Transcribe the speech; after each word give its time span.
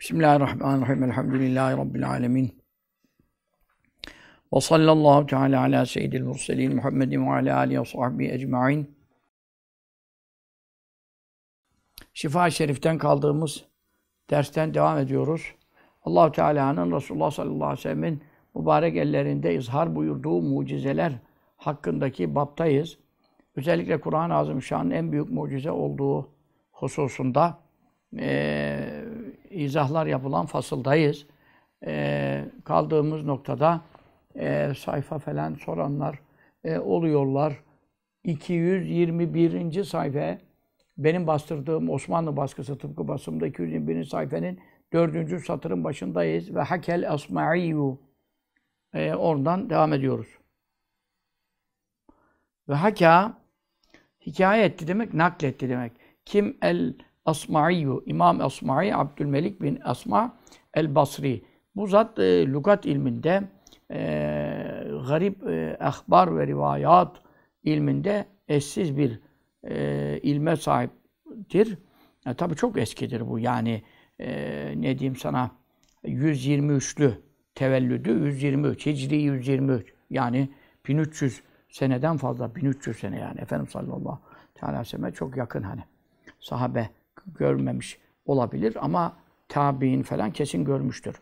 Bismillahirrahmanirrahim. 0.00 1.02
Elhamdülillahi 1.02 1.76
Rabbil 1.76 2.08
alemin. 2.08 2.62
Ve 4.52 4.60
sallallahu 4.60 5.26
teala 5.26 5.60
ala 5.60 5.86
seyyidil 5.86 6.22
murselin 6.22 6.76
Muhammedin 6.76 7.26
ve 7.26 7.30
ala 7.30 7.56
alihi 7.56 7.80
ve 7.80 7.84
sahbihi 7.84 8.32
ecma'in. 8.32 8.96
Şifa-i 12.14 12.52
Şerif'ten 12.52 12.98
kaldığımız 12.98 13.64
dersten 14.30 14.74
devam 14.74 14.98
ediyoruz. 14.98 15.54
Allahu 16.02 16.32
Teala'nın 16.32 16.96
Resulullah 16.96 17.30
sallallahu 17.30 17.64
aleyhi 17.64 17.78
ve 17.78 17.82
sellem'in 17.82 18.22
mübarek 18.54 18.96
ellerinde 18.96 19.54
izhar 19.54 19.96
buyurduğu 19.96 20.42
mucizeler 20.42 21.12
hakkındaki 21.56 22.34
baptayız. 22.34 22.98
Özellikle 23.56 24.00
Kur'an-ı 24.00 24.34
Azimüşşan'ın 24.34 24.90
en 24.90 25.12
büyük 25.12 25.30
mucize 25.30 25.70
olduğu 25.70 26.28
hususunda 26.72 27.58
e, 28.18 28.95
izahlar 29.56 30.06
yapılan 30.06 30.46
fasıldayız. 30.46 31.26
E, 31.86 32.44
kaldığımız 32.64 33.24
noktada 33.24 33.80
e, 34.36 34.72
sayfa 34.78 35.18
falan 35.18 35.54
soranlar 35.54 36.18
e, 36.64 36.78
oluyorlar. 36.78 37.62
221. 38.24 39.84
sayfa 39.84 40.38
benim 40.98 41.26
bastırdığım 41.26 41.90
Osmanlı 41.90 42.36
baskısı 42.36 42.78
tıpkı 42.78 43.08
basımda 43.08 43.46
221. 43.46 44.04
sayfanın 44.04 44.58
dördüncü 44.92 45.40
satırın 45.40 45.84
başındayız. 45.84 46.54
Ve 46.54 46.60
hakel 46.60 47.12
asma'iyyu 47.12 47.98
e, 48.94 49.14
oradan 49.14 49.70
devam 49.70 49.92
ediyoruz. 49.92 50.28
Ve 52.68 52.74
haka 52.74 53.38
hikaye 54.26 54.64
etti 54.64 54.88
demek, 54.88 55.14
nakletti 55.14 55.68
demek. 55.68 55.92
Kim 56.24 56.58
el 56.62 56.94
Asma'iyyu, 57.26 58.02
İmam 58.06 58.40
Asma'i 58.40 58.96
Abdülmelik 58.96 59.62
bin 59.62 59.80
Asma 59.84 60.36
el-Basri. 60.74 61.44
Bu 61.76 61.86
zat 61.86 62.18
e, 62.18 62.46
lügat 62.46 62.86
ilminde, 62.86 63.42
e, 63.90 63.98
garip 65.08 65.46
e, 65.46 65.76
ahbar 65.80 66.38
ve 66.38 66.46
rivayat 66.46 67.16
ilminde 67.64 68.26
eşsiz 68.48 68.96
bir 68.96 69.20
e, 69.64 70.18
ilme 70.22 70.56
sahiptir. 70.56 71.78
E, 72.26 72.34
Tabi 72.34 72.54
çok 72.54 72.78
eskidir 72.78 73.28
bu. 73.28 73.38
Yani 73.38 73.82
e, 74.20 74.28
ne 74.76 74.98
diyeyim 74.98 75.16
sana 75.16 75.50
123'lü 76.04 77.12
tevellüdü 77.54 78.10
123, 78.10 78.86
Hicri 78.86 79.16
123. 79.16 79.94
Yani 80.10 80.48
1300 80.88 81.42
seneden 81.68 82.16
fazla, 82.16 82.54
1300 82.54 82.98
sene 82.98 83.18
yani. 83.18 83.40
Efendimiz 83.40 83.70
sallallahu 83.70 84.18
aleyhi 84.62 84.80
ve 84.80 84.84
sellem 84.84 85.12
çok 85.12 85.36
yakın 85.36 85.62
hani. 85.62 85.82
Sahabe 86.40 86.88
görmemiş 87.26 87.98
olabilir 88.26 88.76
ama 88.80 89.16
tabi'in 89.48 90.02
falan 90.02 90.30
kesin 90.30 90.64
görmüştür. 90.64 91.20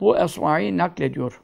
Bu 0.00 0.18
esma'yı 0.18 0.76
naklediyor. 0.76 1.40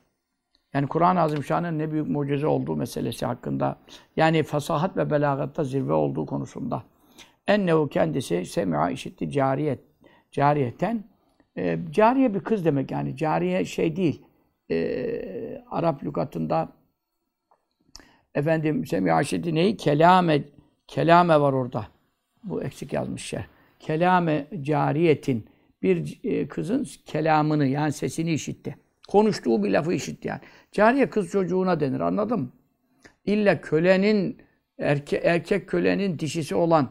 Yani 0.75 0.87
Kur'an-ı 0.87 1.21
Azimşan'ın 1.21 1.79
ne 1.79 1.93
büyük 1.93 2.09
mucize 2.09 2.47
olduğu 2.47 2.77
meselesi 2.77 3.27
hakkında, 3.27 3.79
yani 4.17 4.43
fasahat 4.43 4.97
ve 4.97 5.11
belagatta 5.11 5.65
zirve 5.65 5.93
olduğu 5.93 6.27
konusunda. 6.27 6.83
Ennehu 7.47 7.89
kendisi 7.89 8.47
semi'a 8.47 8.91
işitti 8.91 9.31
cariyet, 9.31 9.81
cariyeten. 10.31 11.05
E, 11.57 11.79
cariye 11.91 12.35
bir 12.35 12.41
kız 12.41 12.65
demek 12.65 12.91
yani. 12.91 13.17
Cariye 13.17 13.65
şey 13.65 13.97
değil. 13.97 14.23
E, 14.71 15.65
Arap 15.71 16.05
lügatında 16.05 16.69
efendim 18.35 18.87
semi'a 18.87 19.21
işitti 19.21 19.55
neyi? 19.55 19.77
Kelame, 19.77 20.43
kelame 20.87 21.41
var 21.41 21.53
orada. 21.53 21.87
Bu 22.45 22.63
eksik 22.63 22.93
yazmış 22.93 23.25
şey 23.25 23.41
kelame 23.81 24.47
cariyetin 24.61 25.47
bir 25.83 26.21
e, 26.25 26.49
kızın 26.49 26.87
kelamını 27.07 27.67
yani 27.67 27.93
sesini 27.93 28.33
işitti. 28.33 28.77
Konuştuğu 29.09 29.65
bir 29.65 29.71
lafı 29.71 29.93
işitti 29.93 30.29
yani. 30.29 30.41
Cariye 30.73 31.11
kız 31.11 31.31
çocuğuna 31.31 31.81
denir 31.81 32.01
anladın 32.01 32.41
mı? 32.41 32.53
İlla 33.25 33.61
kölenin 33.61 34.39
erke, 34.79 35.17
erkek 35.17 35.69
kölenin 35.69 36.19
dişisi 36.19 36.55
olan 36.55 36.91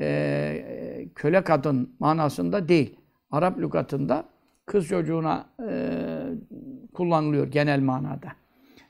e, 0.00 1.08
köle 1.14 1.44
kadın 1.44 1.96
manasında 1.98 2.68
değil. 2.68 2.96
Arap 3.30 3.58
lügatında 3.58 4.28
kız 4.66 4.88
çocuğuna 4.88 5.46
e, 5.70 5.72
kullanılıyor 6.94 7.46
genel 7.46 7.80
manada. 7.80 8.28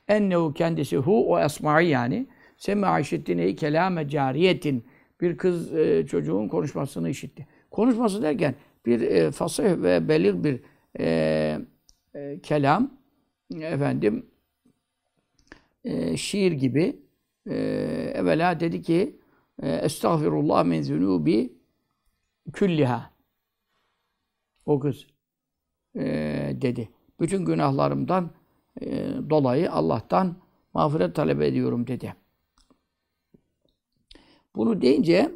Ennehu 0.08 0.54
kendisi 0.54 0.96
hu 0.96 1.32
o 1.32 1.40
esma'i 1.40 1.86
yani 1.86 2.26
sema 2.56 3.00
işittineyi 3.00 3.56
kelame 3.56 4.08
cariyetin 4.08 4.84
bir 5.24 5.36
kız 5.38 5.74
e, 5.74 6.06
çocuğun 6.06 6.48
konuşmasını 6.48 7.10
işitti. 7.10 7.46
Konuşması 7.70 8.22
derken 8.22 8.54
bir 8.86 9.00
e, 9.00 9.30
fasih 9.30 9.64
ve 9.64 10.08
belir 10.08 10.44
bir 10.44 10.60
e, 10.98 11.58
e, 12.14 12.40
kelam, 12.42 12.90
efendim 13.60 14.26
e, 15.84 16.16
şiir 16.16 16.52
gibi 16.52 16.96
e, 17.46 17.54
evvela 18.14 18.60
dedi 18.60 18.82
ki 18.82 19.16
e, 19.62 19.72
Estağfirullah 19.72 20.64
min 20.64 20.82
zunubi 20.82 21.52
külliha 22.52 23.10
o 24.66 24.80
kız 24.80 25.06
e, 25.96 26.02
dedi. 26.62 26.88
Bütün 27.20 27.44
günahlarımdan 27.44 28.30
e, 28.80 29.08
dolayı 29.30 29.72
Allah'tan 29.72 30.36
mağfiret 30.74 31.14
talep 31.14 31.42
ediyorum 31.42 31.86
dedi. 31.86 32.14
Bunu 34.56 34.82
deyince 34.82 35.30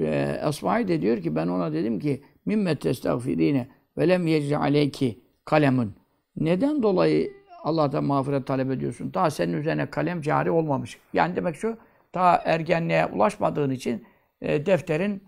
e, 0.00 0.40
Esma'i 0.48 0.88
de 0.88 1.02
diyor 1.02 1.22
ki 1.22 1.36
ben 1.36 1.48
ona 1.48 1.72
dedim 1.72 2.00
ki 2.00 2.22
mimmet 2.46 2.80
testağfirine 2.80 3.68
ve 3.98 4.08
lem 4.08 4.26
yecri 4.26 4.56
aleyki 4.56 5.20
kalemun. 5.44 5.94
Neden 6.36 6.82
dolayı 6.82 7.32
Allah'tan 7.64 8.04
mağfiret 8.04 8.46
talep 8.46 8.70
ediyorsun? 8.70 9.14
Daha 9.14 9.30
senin 9.30 9.52
üzerine 9.52 9.90
kalem 9.90 10.20
cari 10.20 10.50
olmamış. 10.50 10.98
Yani 11.12 11.36
demek 11.36 11.56
şu, 11.56 11.76
daha 12.14 12.36
ergenliğe 12.44 13.06
ulaşmadığın 13.06 13.70
için 13.70 14.04
e, 14.40 14.66
defterin 14.66 15.22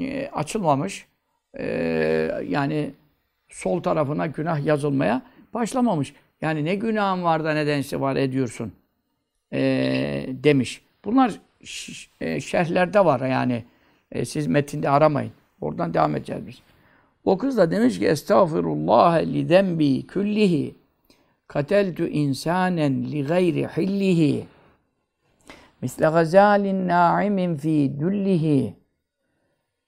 e, 0.00 0.28
açılmamış. 0.28 1.06
E, 1.58 1.66
yani 2.48 2.90
sol 3.48 3.82
tarafına 3.82 4.26
günah 4.26 4.66
yazılmaya 4.66 5.22
başlamamış. 5.54 6.14
Yani 6.40 6.64
ne 6.64 6.74
günahın 6.74 7.22
var 7.22 7.44
da 7.44 7.54
nedense 7.54 8.00
var 8.00 8.16
ediyorsun 8.16 8.72
e, 9.52 9.60
demiş. 10.28 10.84
Bunlar 11.04 11.40
şerhlerde 12.40 13.04
var 13.04 13.20
yani. 13.20 13.64
E, 14.12 14.24
siz 14.24 14.46
metinde 14.46 14.90
aramayın. 14.90 15.32
Oradan 15.60 15.94
devam 15.94 16.16
edeceğiz 16.16 16.46
biz. 16.46 16.62
O 17.24 17.38
kız 17.38 17.56
da 17.56 17.70
demiş 17.70 17.98
ki 17.98 18.06
Estağfirullah 18.06 19.22
li 19.22 19.46
zembi 19.46 20.06
küllihi 20.06 20.74
kateltu 21.48 22.06
insanen 22.06 23.04
li 23.12 23.24
gayri 23.24 23.66
hillihi 23.66 24.46
misle 25.82 26.06
gazalin 26.06 26.88
na'imin 26.88 27.56
fi 27.56 27.92
düllihi 28.00 28.74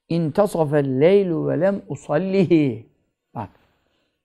intasafel 0.09 1.01
leylu 1.01 1.49
ve 1.49 1.61
lem 1.61 1.83
usallihi 1.89 2.87
bak 3.35 3.49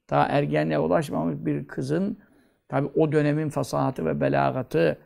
daha 0.09 0.27
ergenliğe 0.27 0.79
ulaşmamış 0.79 1.35
bir 1.45 1.67
kızın 1.67 2.17
tabi 2.67 2.87
o 2.95 3.11
dönemin 3.11 3.49
fasahatı 3.49 4.05
ve 4.05 4.21
belagatı 4.21 4.97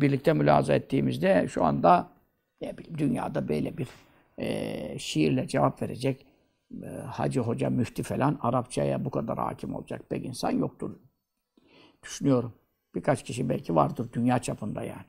birlikte 0.00 0.32
mülaza 0.32 0.74
ettiğimizde 0.74 1.48
şu 1.48 1.64
anda 1.64 2.10
ne 2.60 2.76
dünyada 2.98 3.48
böyle 3.48 3.78
bir 3.78 3.88
e, 4.38 4.98
şiirle 4.98 5.48
cevap 5.48 5.82
verecek 5.82 6.26
e, 6.82 6.86
hacı 6.86 7.40
hoca 7.40 7.70
müftü 7.70 8.02
falan 8.02 8.38
Arapçaya 8.42 9.04
bu 9.04 9.10
kadar 9.10 9.38
hakim 9.38 9.74
olacak 9.74 10.02
pek 10.10 10.24
insan 10.24 10.50
yoktur. 10.50 10.96
Düşünüyorum. 12.02 12.52
Birkaç 12.94 13.24
kişi 13.24 13.48
belki 13.48 13.74
vardır 13.74 14.08
dünya 14.12 14.38
çapında 14.38 14.82
yani. 14.82 15.04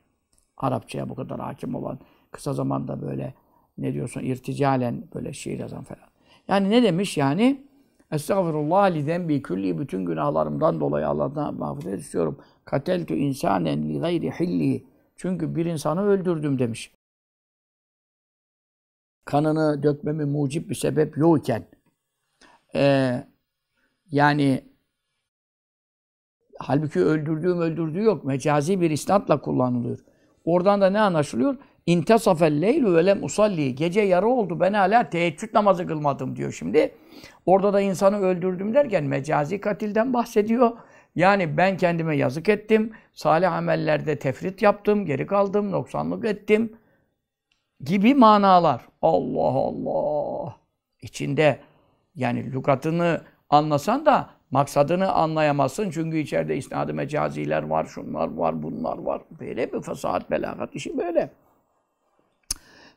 Arapçaya 0.56 1.08
bu 1.08 1.14
kadar 1.14 1.40
hakim 1.40 1.74
olan, 1.74 1.98
kısa 2.30 2.52
zamanda 2.52 3.02
böyle 3.02 3.34
ne 3.78 3.94
diyorsun 3.94 4.20
irticalen 4.20 5.08
böyle 5.14 5.32
şiir 5.32 5.58
yazan 5.58 5.84
falan. 5.84 6.08
Yani 6.48 6.70
ne 6.70 6.82
demiş 6.82 7.16
yani? 7.16 7.69
Estağfirullah 8.12 8.94
li 8.94 9.02
zembi 9.02 9.42
külli 9.42 9.78
bütün 9.78 10.04
günahlarımdan 10.04 10.80
dolayı 10.80 11.08
Allah'tan 11.08 11.54
mağfiret 11.54 12.00
istiyorum. 12.00 12.38
Kateltu 12.64 13.14
insanen 13.14 13.88
li 13.88 14.00
gayri 14.00 14.30
hilli. 14.30 14.84
Çünkü 15.16 15.56
bir 15.56 15.66
insanı 15.66 16.02
öldürdüm 16.02 16.58
demiş. 16.58 16.92
Kanını 19.24 19.82
dökmemi 19.82 20.24
mucip 20.24 20.70
bir 20.70 20.74
sebep 20.74 21.16
yokken 21.16 21.66
ee, 22.74 23.24
yani 24.10 24.64
halbuki 26.58 27.00
öldürdüğüm 27.00 27.60
öldürdüğü 27.60 28.02
yok. 28.02 28.24
Mecazi 28.24 28.80
bir 28.80 28.90
isnatla 28.90 29.40
kullanılıyor. 29.40 29.98
Oradan 30.44 30.80
da 30.80 30.90
ne 30.90 31.00
anlaşılıyor? 31.00 31.56
İntasafel 31.86 32.60
leylü 32.62 32.94
ve 32.94 33.06
lem 33.06 33.24
usalli. 33.24 33.74
Gece 33.74 34.00
yarı 34.00 34.28
oldu 34.28 34.60
ben 34.60 34.72
hala 34.72 35.10
teheccüd 35.10 35.54
namazı 35.54 35.86
kılmadım 35.86 36.36
diyor 36.36 36.52
şimdi. 36.52 36.94
Orada 37.46 37.72
da 37.72 37.80
insanı 37.80 38.20
öldürdüm 38.20 38.74
derken 38.74 39.04
mecazi 39.04 39.60
katilden 39.60 40.12
bahsediyor. 40.12 40.70
Yani 41.14 41.56
ben 41.56 41.76
kendime 41.76 42.16
yazık 42.16 42.48
ettim. 42.48 42.92
Salih 43.12 43.52
amellerde 43.52 44.18
tefrit 44.18 44.62
yaptım, 44.62 45.06
geri 45.06 45.26
kaldım, 45.26 45.70
noksanlık 45.70 46.24
ettim 46.24 46.72
gibi 47.84 48.14
manalar. 48.14 48.88
Allah 49.02 49.40
Allah. 49.40 50.56
İçinde 51.02 51.60
Yani 52.14 52.52
lügatını 52.52 53.20
anlasan 53.50 54.06
da 54.06 54.30
maksadını 54.50 55.12
anlayamazsın. 55.12 55.90
Çünkü 55.90 56.18
içeride 56.18 56.56
isnad-ı 56.56 56.94
mecaziler 56.94 57.62
var, 57.62 57.84
şunlar 57.84 58.34
var, 58.34 58.62
bunlar 58.62 58.98
var. 58.98 59.22
Böyle 59.40 59.72
bir 59.72 59.82
fasahat, 59.82 60.30
belagat 60.30 60.74
işi 60.74 60.98
böyle. 60.98 61.30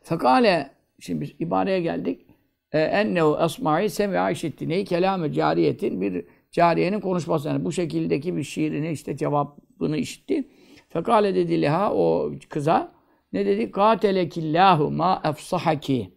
Fekale, 0.03 0.71
şimdi 0.99 1.21
biz 1.21 1.31
ibareye 1.39 1.81
geldik. 1.81 2.25
E, 2.71 2.79
ennehu 2.79 3.39
esma'i 3.45 3.89
semi'a 3.89 4.31
işitti. 4.31 4.69
Neyi? 4.69 4.85
Kelam-ı 4.85 5.31
cariyetin 5.31 6.01
bir 6.01 6.25
cariyenin 6.51 6.99
konuşması. 6.99 7.47
Yani 7.47 7.65
bu 7.65 7.71
şekildeki 7.71 8.35
bir 8.35 8.43
şiirini 8.43 8.91
işte 8.91 9.17
cevabını 9.17 9.97
işitti. 9.97 10.47
Fekale 10.89 11.35
dedi 11.35 11.61
liha 11.61 11.93
o 11.93 12.31
kıza 12.49 12.91
ne 13.33 13.45
dedi? 13.45 13.71
Katelekillahu 13.71 14.91
ma 14.91 15.21
efsahaki. 15.25 16.13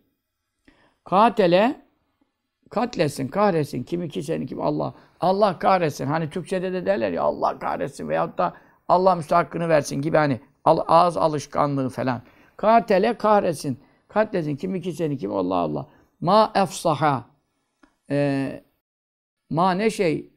Katele 1.04 1.76
katlesin, 2.70 3.28
kahretsin. 3.28 3.82
Kimi 3.82 4.08
ki 4.08 4.22
seni 4.22 4.46
kim 4.46 4.60
Allah. 4.60 4.94
Allah 5.20 5.58
kahretsin. 5.58 6.06
Hani 6.06 6.30
Türkçede 6.30 6.72
de 6.72 6.86
derler 6.86 7.12
ya 7.12 7.22
Allah 7.22 7.58
kahretsin 7.58 8.08
veyahut 8.08 8.38
da 8.38 8.54
Allah 8.88 9.14
müstahakkını 9.14 9.68
versin 9.68 10.02
gibi 10.02 10.16
hani 10.16 10.40
ağız 10.64 11.16
alışkanlığı 11.16 11.88
falan. 11.88 12.22
Katele 12.56 13.18
kahretsin. 13.18 13.78
Katlesin. 14.08 14.56
Kimi 14.56 14.80
ki 14.80 14.92
seni 14.92 15.18
kim 15.18 15.32
Allah 15.32 15.54
Allah. 15.54 15.86
Ma 16.20 16.52
efsaha. 16.54 17.24
Ee, 18.10 18.64
ma 19.50 19.72
ne 19.72 19.90
şey 19.90 20.30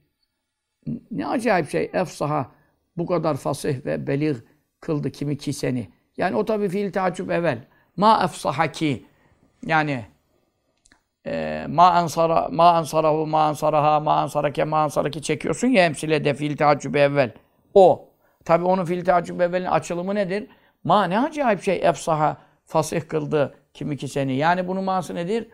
ne 1.11 1.27
acayip 1.27 1.69
şey 1.69 1.89
efsaha 1.93 2.51
bu 2.97 3.05
kadar 3.05 3.35
fasih 3.35 3.85
ve 3.85 4.07
belir 4.07 4.43
kıldı 4.81 5.11
kimi 5.11 5.37
ki 5.37 5.53
seni. 5.53 5.89
Yani 6.17 6.35
o 6.35 6.45
tabi 6.45 6.69
fiil 6.69 6.91
tacip 6.91 7.31
evvel. 7.31 7.67
Ma 7.97 8.23
efsahaki. 8.23 9.05
Yani 9.65 10.05
e, 11.25 11.65
ma 11.69 11.91
ansara 11.91 12.49
ma 12.51 12.71
ansarahu 12.71 13.27
ma 13.27 13.43
ansaraha 13.43 13.99
ma 13.99 14.13
ansarake 14.13 14.63
ma 14.63 14.77
ansaraki 14.77 15.21
çekiyorsun 15.21 15.67
ya 15.67 15.85
emsilede 15.85 16.33
fiil 16.33 16.57
tacip 16.57 16.95
evvel. 16.95 17.31
O. 17.73 18.05
Tabi 18.45 18.65
onun 18.65 18.85
fiil 18.85 19.05
tacip 19.05 19.41
evvelin 19.41 19.65
açılımı 19.65 20.15
nedir? 20.15 20.47
Ma 20.83 21.05
ne 21.05 21.19
acayip 21.19 21.63
şey 21.63 21.79
efsaha 21.83 22.37
fasih 22.65 23.01
kıldı 23.07 23.55
kimi 23.73 23.97
ki 23.97 24.07
seni. 24.07 24.35
Yani 24.35 24.67
bunun 24.67 24.83
manası 24.83 25.15
nedir? 25.15 25.47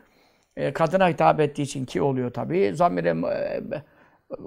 E, 0.57 0.73
kadına 0.73 1.09
hitap 1.09 1.39
ettiği 1.39 1.61
için 1.61 1.85
ki 1.85 2.01
oluyor 2.01 2.33
tabi. 2.33 2.71
Zamire 2.75 3.09
e, 3.09 3.61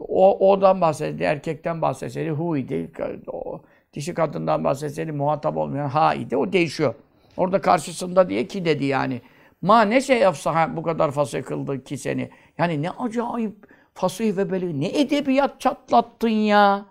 o 0.09 0.51
odan 0.51 0.81
bahsedi, 0.81 1.23
erkekten 1.23 1.83
bahsetseydi 1.83 2.31
hu 2.31 2.57
idi. 2.57 2.91
O, 3.27 3.63
dişi 3.93 4.15
kadından 4.15 4.65
bahsetseydi 4.65 5.13
muhatap 5.13 5.57
olmayan 5.57 5.89
ha 5.89 6.15
idi. 6.15 6.37
O 6.37 6.53
değişiyor. 6.53 6.95
Orada 7.37 7.61
karşısında 7.61 8.29
diye 8.29 8.47
ki 8.47 8.65
dedi 8.65 8.85
yani. 8.85 9.23
Ma 9.63 9.83
ne 9.83 10.01
şey 10.01 10.23
efsaha 10.23 10.77
bu 10.77 10.83
kadar 10.83 11.11
fasih 11.11 11.43
kıldı 11.43 11.85
ki 11.85 11.99
seni. 11.99 12.31
Yani 12.59 12.83
ne 12.83 12.91
acayip 12.91 13.55
fasih 13.95 14.37
ve 14.37 14.53
beli. 14.53 14.81
Ne 14.81 15.01
edebiyat 15.01 15.61
çatlattın 15.61 16.29
ya. 16.29 16.87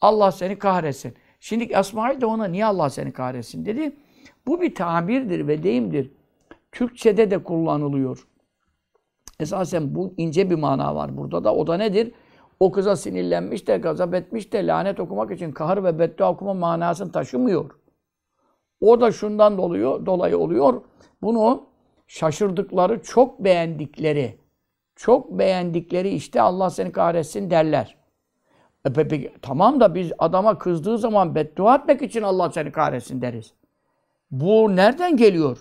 Allah 0.00 0.32
seni 0.32 0.58
kahretsin. 0.58 1.14
Şimdi 1.42 1.64
Esmail 1.64 2.20
de 2.20 2.26
ona 2.26 2.44
niye 2.44 2.64
Allah 2.64 2.90
seni 2.90 3.12
kahretsin 3.12 3.64
dedi. 3.64 3.96
Bu 4.46 4.60
bir 4.60 4.74
tabirdir 4.74 5.48
ve 5.48 5.62
deyimdir. 5.62 6.12
Türkçede 6.72 7.30
de 7.30 7.42
kullanılıyor. 7.42 8.28
Esasen 9.40 9.94
bu 9.94 10.14
ince 10.16 10.50
bir 10.50 10.54
mana 10.54 10.94
var 10.94 11.16
burada 11.16 11.44
da. 11.44 11.54
O 11.54 11.66
da 11.66 11.76
nedir? 11.76 12.12
O 12.60 12.72
kıza 12.72 12.96
sinirlenmiş 12.96 13.68
de, 13.68 13.76
gazap 13.76 14.14
etmiş 14.14 14.52
de 14.52 14.66
lanet 14.66 15.00
okumak 15.00 15.30
için 15.30 15.52
kahır 15.52 15.84
ve 15.84 15.98
beddua 15.98 16.30
okuma 16.30 16.54
manasını 16.54 17.12
taşımıyor. 17.12 17.70
O 18.80 19.00
da 19.00 19.12
şundan 19.12 19.58
dolayı, 19.58 20.06
dolayı 20.06 20.38
oluyor. 20.38 20.82
Bunu 21.22 21.66
şaşırdıkları, 22.06 23.02
çok 23.02 23.44
beğendikleri, 23.44 24.38
çok 24.96 25.30
beğendikleri 25.38 26.08
işte 26.08 26.40
Allah 26.40 26.70
seni 26.70 26.92
kahretsin 26.92 27.50
derler. 27.50 28.01
E, 28.84 28.92
peki, 28.92 29.32
tamam 29.42 29.80
da 29.80 29.94
biz 29.94 30.12
adama 30.18 30.58
kızdığı 30.58 30.98
zaman 30.98 31.34
beddua 31.34 31.76
etmek 31.76 32.02
için 32.02 32.22
Allah 32.22 32.50
seni 32.50 32.72
kahretsin 32.72 33.22
deriz. 33.22 33.52
Bu 34.30 34.76
nereden 34.76 35.16
geliyor? 35.16 35.58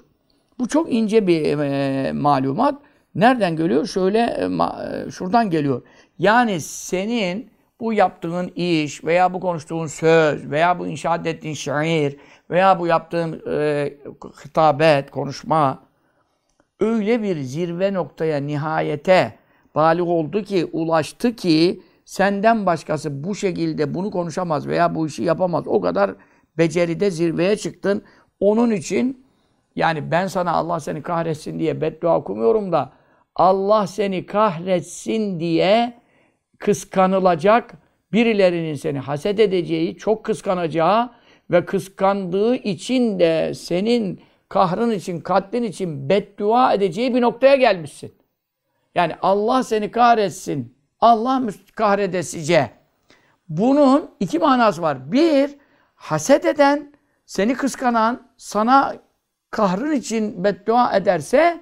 Bu 0.60 0.68
çok 0.68 0.94
ince 0.94 1.28
bir 1.28 1.60
e, 1.60 2.12
malumat. 2.12 2.82
Nereden 3.16 3.56
geliyor? 3.56 3.86
Şöyle 3.88 4.20
e, 4.20 4.46
e, 4.46 5.12
şuradan 5.12 5.50
geliyor. 5.50 5.82
Yani 6.20 6.62
senin 6.62 7.52
bu 7.80 7.94
yaptığın 7.94 8.48
iş 8.48 9.04
veya 9.04 9.34
bu 9.34 9.40
konuştuğun 9.40 9.88
söz 9.88 10.52
veya 10.52 10.80
bu 10.80 10.88
inşaat 10.88 11.28
ettiğin 11.28 11.54
şiir 11.54 12.18
veya 12.50 12.80
bu 12.80 12.88
yaptığın 12.88 13.42
e, 13.52 13.94
hitabet, 14.46 15.12
konuşma 15.12 15.80
öyle 16.80 17.24
bir 17.24 17.42
zirve 17.42 17.94
noktaya, 17.94 18.38
nihayete 18.38 19.34
balik 19.76 20.08
oldu 20.08 20.44
ki, 20.44 20.70
ulaştı 20.74 21.36
ki 21.36 21.82
senden 22.12 22.66
başkası 22.66 23.24
bu 23.24 23.36
şekilde 23.36 23.94
bunu 23.94 24.12
konuşamaz 24.12 24.68
veya 24.68 24.96
bu 24.96 25.08
işi 25.08 25.24
yapamaz. 25.24 25.68
O 25.68 25.82
kadar 25.82 26.16
beceride 26.58 27.12
zirveye 27.12 27.56
çıktın. 27.56 28.04
Onun 28.40 28.72
için 28.72 29.26
yani 29.76 30.12
ben 30.12 30.28
sana 30.28 30.52
Allah 30.52 30.80
seni 30.80 31.02
kahretsin 31.02 31.60
diye 31.60 31.82
beddua 31.82 32.18
okumuyorum 32.18 32.72
da 32.72 32.94
Allah 33.36 33.88
seni 33.88 34.26
kahretsin 34.26 35.40
diye 35.40 35.94
kıskanılacak, 36.60 37.74
birilerinin 38.14 38.76
seni 38.76 39.00
haset 39.00 39.40
edeceği, 39.40 39.98
çok 39.98 40.26
kıskanacağı 40.26 41.10
ve 41.52 41.66
kıskandığı 41.66 42.56
için 42.56 43.20
de 43.20 43.54
senin 43.54 44.22
kahrın 44.50 44.92
için, 44.92 45.20
katlin 45.20 45.64
için 45.64 46.10
beddua 46.10 46.74
edeceği 46.74 47.16
bir 47.16 47.22
noktaya 47.22 47.56
gelmişsin. 47.56 48.14
Yani 48.96 49.16
Allah 49.22 49.64
seni 49.64 49.92
kahretsin. 49.92 50.81
Allah 51.02 51.42
kahredesice. 51.76 52.72
Bunun 53.50 54.12
iki 54.20 54.40
manası 54.40 54.82
var. 54.82 55.12
Bir, 55.12 55.58
haset 55.96 56.46
eden, 56.46 56.94
seni 57.26 57.54
kıskanan, 57.54 58.28
sana 58.38 58.96
kahrın 59.50 59.92
için 59.92 60.44
beddua 60.44 60.98
ederse 60.98 61.62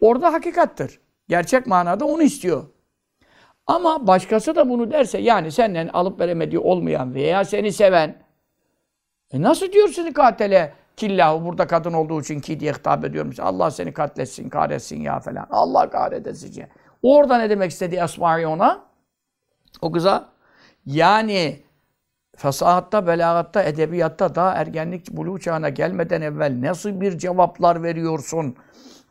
orada 0.00 0.32
hakikattır. 0.32 1.00
Gerçek 1.28 1.66
manada 1.66 2.04
onu 2.04 2.22
istiyor. 2.22 2.64
Ama 3.66 4.06
başkası 4.06 4.56
da 4.56 4.68
bunu 4.68 4.90
derse 4.90 5.18
yani 5.18 5.52
senden 5.52 5.88
alıp 5.88 6.20
veremediği 6.20 6.58
olmayan 6.58 7.14
veya 7.14 7.44
seni 7.44 7.72
seven 7.72 8.22
e 9.32 9.42
nasıl 9.42 9.72
diyorsun 9.72 10.12
katile 10.12 10.74
killahu 10.96 11.44
burada 11.44 11.66
kadın 11.66 11.92
olduğu 11.92 12.20
için 12.20 12.40
ki 12.40 12.60
diye 12.60 12.72
hitap 12.72 13.04
ediyorum. 13.04 13.32
Allah 13.38 13.70
seni 13.70 13.92
katletsin, 13.92 14.48
kahretsin 14.48 15.00
ya 15.00 15.20
falan. 15.20 15.46
Allah 15.50 15.90
kahredesice. 15.90 16.68
Orada 17.02 17.38
ne 17.38 17.50
demek 17.50 17.70
istedi 17.70 18.00
Esma'yı 18.04 18.48
ona? 18.48 18.84
O 19.82 19.92
kıza 19.92 20.28
yani 20.86 21.60
fesahatta, 22.36 23.06
belagatta, 23.06 23.62
edebiyatta 23.62 24.34
daha 24.34 24.52
ergenlik 24.52 25.10
buluğ 25.10 25.38
çağına 25.38 25.68
gelmeden 25.68 26.22
evvel 26.22 26.60
nasıl 26.60 27.00
bir 27.00 27.18
cevaplar 27.18 27.82
veriyorsun? 27.82 28.56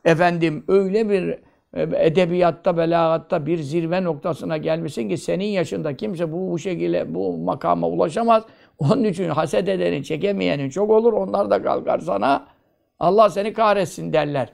Efendim 0.06 0.64
öyle 0.68 1.10
bir 1.10 1.30
e, 1.74 2.06
edebiyatta, 2.06 2.78
belagatta 2.78 3.46
bir 3.46 3.58
zirve 3.58 4.04
noktasına 4.04 4.58
gelmişsin 4.58 5.10
ki 5.10 5.18
senin 5.18 5.46
yaşında 5.46 5.98
kimse 5.98 6.32
bu, 6.32 6.52
bu 6.52 6.60
şekilde 6.60 7.16
bu 7.16 7.38
makama 7.38 7.88
ulaşamaz. 7.88 8.44
Onun 8.80 9.04
için 9.04 9.30
haset 9.30 9.70
edenin, 9.70 10.04
çekemeyenin 10.04 10.70
çok 10.70 10.90
olur. 10.90 11.14
Onlar 11.14 11.50
da 11.50 11.64
kalkar 11.64 12.00
sana. 12.00 12.48
Allah 13.00 13.30
seni 13.30 13.54
kahretsin 13.54 14.14
derler. 14.14 14.50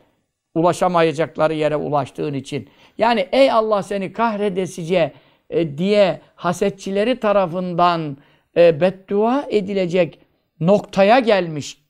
Ulaşamayacakları 0.56 1.54
yere 1.54 1.76
ulaştığın 1.76 2.34
için. 2.34 2.70
Yani 2.98 3.28
ey 3.32 3.52
Allah 3.52 3.84
seni 3.84 4.14
kahredesice 4.14 5.14
e, 5.50 5.78
diye 5.78 6.22
hasetçileri 6.36 7.20
tarafından 7.20 8.18
e, 8.58 8.82
beddua 8.82 9.46
edilecek 9.50 10.20
noktaya 10.60 11.20
gelmiş 11.20 11.82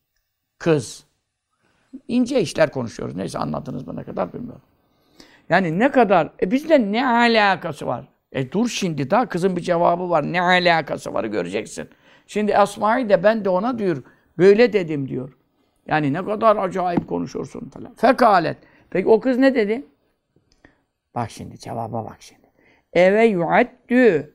kız. 0.57 1.05
İnce 2.07 2.41
işler 2.41 2.71
konuşuyoruz. 2.71 3.15
Neyse 3.15 3.39
anladınız 3.39 3.87
ne 3.87 4.03
kadar 4.03 4.33
bilmiyorum. 4.33 4.61
Yani 5.49 5.79
ne 5.79 5.91
kadar, 5.91 6.29
e 6.41 6.51
bizde 6.51 6.91
ne 6.91 7.07
alakası 7.07 7.87
var? 7.87 8.07
E 8.31 8.51
dur 8.51 8.69
şimdi 8.69 9.11
daha 9.11 9.29
kızın 9.29 9.55
bir 9.55 9.61
cevabı 9.61 10.09
var. 10.09 10.33
Ne 10.33 10.41
alakası 10.41 11.13
var 11.13 11.23
göreceksin. 11.23 11.89
Şimdi 12.27 12.51
Esma'yı 12.51 13.09
de 13.09 13.23
ben 13.23 13.45
de 13.45 13.49
ona 13.49 13.79
diyor, 13.79 14.03
böyle 14.37 14.73
dedim 14.73 15.09
diyor. 15.09 15.34
Yani 15.87 16.13
ne 16.13 16.25
kadar 16.25 16.55
acayip 16.55 17.07
konuşursun 17.07 17.69
falan. 17.69 17.93
Fekalet. 17.93 18.57
Peki 18.89 19.07
o 19.07 19.19
kız 19.19 19.37
ne 19.37 19.55
dedi? 19.55 19.85
Bak 21.15 21.31
şimdi 21.31 21.59
cevaba 21.59 22.05
bak 22.05 22.17
şimdi. 22.19 22.51
Eve 22.93 23.25
yuaddü. 23.25 24.33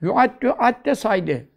Yuaddü 0.00 0.48
adde 0.48 0.94
saydı. 0.94 1.48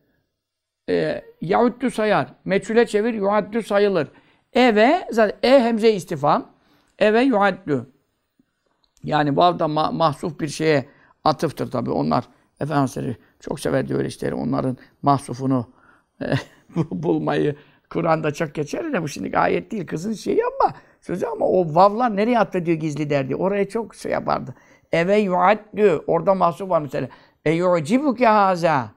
E, 0.89 1.23
yahuddü 1.41 1.91
sayar. 1.91 2.33
Meçhule 2.45 2.87
çevir 2.87 3.13
yuaddü 3.13 3.63
sayılır. 3.63 4.07
Eve 4.53 5.07
zaten 5.11 5.49
e 5.49 5.63
hemze 5.63 5.91
istifam. 5.91 6.51
Eve 6.99 7.21
yuaddü. 7.21 7.85
Yani 9.03 9.35
bu 9.35 9.59
da 9.59 9.67
ma 9.67 9.91
mahsuf 9.91 10.39
bir 10.39 10.47
şeye 10.47 10.85
atıftır 11.23 11.71
tabi. 11.71 11.91
Onlar 11.91 12.25
Efendimiz 12.59 13.17
çok 13.39 13.59
severdi 13.59 13.95
öyle 13.95 14.07
işleri. 14.07 14.35
Onların 14.35 14.77
mahsufunu 15.01 15.69
e, 16.21 16.25
bulmayı 16.75 17.55
Kur'an'da 17.89 18.33
çok 18.33 18.55
geçer 18.55 18.93
de 18.93 19.03
bu 19.03 19.07
şimdi 19.07 19.37
ayet 19.37 19.71
değil 19.71 19.87
kızın 19.87 20.13
şeyi 20.13 20.41
ama 20.45 20.73
sözü 21.01 21.25
ama 21.25 21.45
o 21.45 21.75
vavlar 21.75 22.15
nereye 22.15 22.39
atfediyor 22.39 22.77
gizli 22.77 23.09
derdi. 23.09 23.35
Oraya 23.35 23.69
çok 23.69 23.95
şey 23.95 24.11
yapardı. 24.11 24.55
Eve 24.91 25.17
yuaddü. 25.17 26.01
Orada 26.07 26.33
mahsur 26.33 26.67
var 26.67 26.81
mesela. 26.81 27.07
E 27.45 27.51
yu'cibuke 27.51 28.27
haza. 28.27 28.89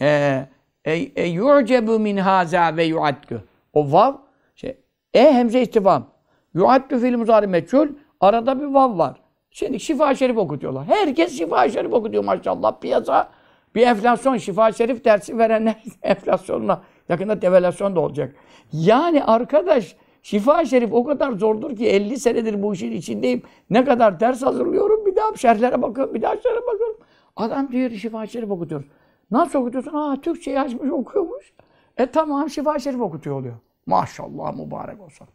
E, 0.00 0.46
e, 0.84 0.92
e 0.94 1.26
yu'cebu 1.26 1.98
min 1.98 2.16
haza 2.16 2.76
ve 2.76 2.84
yuaddü. 2.84 3.44
O 3.72 3.92
vav 3.92 4.14
şey, 4.54 4.78
e 5.14 5.32
hemze 5.32 5.62
istifam. 5.62 6.06
Yuaddü 6.54 7.00
fiil 7.00 7.16
muzari 7.16 7.46
meçhul. 7.46 7.88
Arada 8.20 8.60
bir 8.60 8.66
vav 8.66 8.98
var. 8.98 9.20
Şimdi 9.50 9.80
şifa 9.80 10.14
şerif 10.14 10.36
okutuyorlar. 10.36 10.86
Herkes 10.86 11.38
şifa 11.38 11.68
şerif 11.68 11.92
okutuyor 11.92 12.24
maşallah. 12.24 12.80
Piyasa 12.80 13.28
bir 13.74 13.86
enflasyon, 13.86 14.36
şifa 14.36 14.72
şerif 14.72 15.04
dersi 15.04 15.38
verenler 15.38 15.82
enflasyonla 16.02 16.82
yakında 17.08 17.42
devalüasyon 17.42 17.96
da 17.96 18.00
olacak. 18.00 18.34
Yani 18.72 19.24
arkadaş 19.24 19.96
şifa 20.22 20.64
şerif 20.64 20.92
o 20.92 21.04
kadar 21.04 21.32
zordur 21.32 21.76
ki 21.76 21.88
50 21.88 22.18
senedir 22.18 22.62
bu 22.62 22.74
işin 22.74 22.92
içindeyim. 22.92 23.42
Ne 23.70 23.84
kadar 23.84 24.20
ders 24.20 24.42
hazırlıyorum 24.42 25.06
bir 25.06 25.16
daha 25.16 25.36
şerhlere 25.36 25.82
bakıyorum, 25.82 26.14
bir 26.14 26.22
daha 26.22 26.36
şerhlere 26.36 26.66
bakıyorum. 26.66 26.96
Adam 27.36 27.72
diyor 27.72 27.90
şifa 27.90 28.26
şerif 28.26 28.50
okutuyor. 28.50 28.84
Nasıl 29.30 29.58
okutuyorsun? 29.58 29.94
Aa 29.94 30.20
Türkçe 30.20 30.60
açmış 30.60 30.90
okuyormuş. 30.90 31.52
E 31.96 32.06
tamam 32.06 32.50
şifa 32.50 32.78
şerif 32.78 33.00
okutuyor 33.00 33.36
oluyor. 33.36 33.54
Maşallah 33.86 34.56
mübarek 34.56 35.00
olsun. 35.00 35.26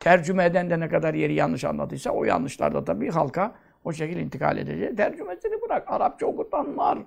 Tercüme 0.00 0.44
eden 0.44 0.70
de 0.70 0.80
ne 0.80 0.88
kadar 0.88 1.14
yeri 1.14 1.34
yanlış 1.34 1.64
anladıysa 1.64 2.10
o 2.10 2.24
yanlışlarda 2.24 2.84
tabii 2.84 3.10
halka 3.10 3.52
o 3.84 3.92
şekilde 3.92 4.20
intikal 4.20 4.58
edecek. 4.58 4.96
Tercümesini 4.96 5.62
bırak. 5.62 5.84
Arapça 5.86 6.26
okutanlar, 6.26 6.98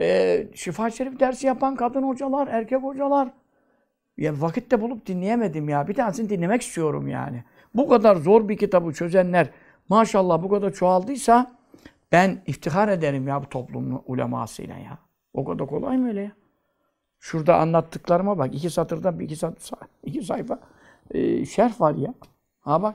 e, 0.00 0.46
şifa 0.54 0.90
şerif 0.90 1.20
dersi 1.20 1.46
yapan 1.46 1.76
kadın 1.76 2.02
hocalar, 2.02 2.48
erkek 2.48 2.82
hocalar. 2.82 3.28
Ya 4.16 4.40
vakit 4.40 4.70
de 4.70 4.80
bulup 4.80 5.06
dinleyemedim 5.06 5.68
ya. 5.68 5.88
Bir 5.88 5.94
tanesini 5.94 6.28
dinlemek 6.28 6.62
istiyorum 6.62 7.08
yani. 7.08 7.44
Bu 7.74 7.88
kadar 7.88 8.16
zor 8.16 8.48
bir 8.48 8.56
kitabı 8.56 8.92
çözenler 8.92 9.50
maşallah 9.88 10.42
bu 10.42 10.48
kadar 10.48 10.72
çoğaldıysa 10.72 11.56
ben 12.12 12.42
iftihar 12.46 12.88
ederim 12.88 13.28
ya 13.28 13.42
bu 13.42 13.48
toplumun 13.48 14.02
ulemasıyla 14.06 14.76
ya. 14.76 14.98
O 15.34 15.44
kadar 15.44 15.66
kolay 15.66 15.96
mı 15.96 16.08
öyle 16.08 16.20
ya? 16.20 16.32
Şurada 17.20 17.56
anlattıklarıma 17.56 18.38
bak. 18.38 18.54
iki 18.54 18.70
satırdan 18.70 19.18
bir 19.18 19.24
iki, 19.24 19.36
satır, 19.36 19.78
iki 20.02 20.22
sayfa 20.22 20.58
e, 21.10 21.44
şerh 21.44 21.80
var 21.80 21.94
ya. 21.94 22.14
Ha 22.60 22.82
bak. 22.82 22.94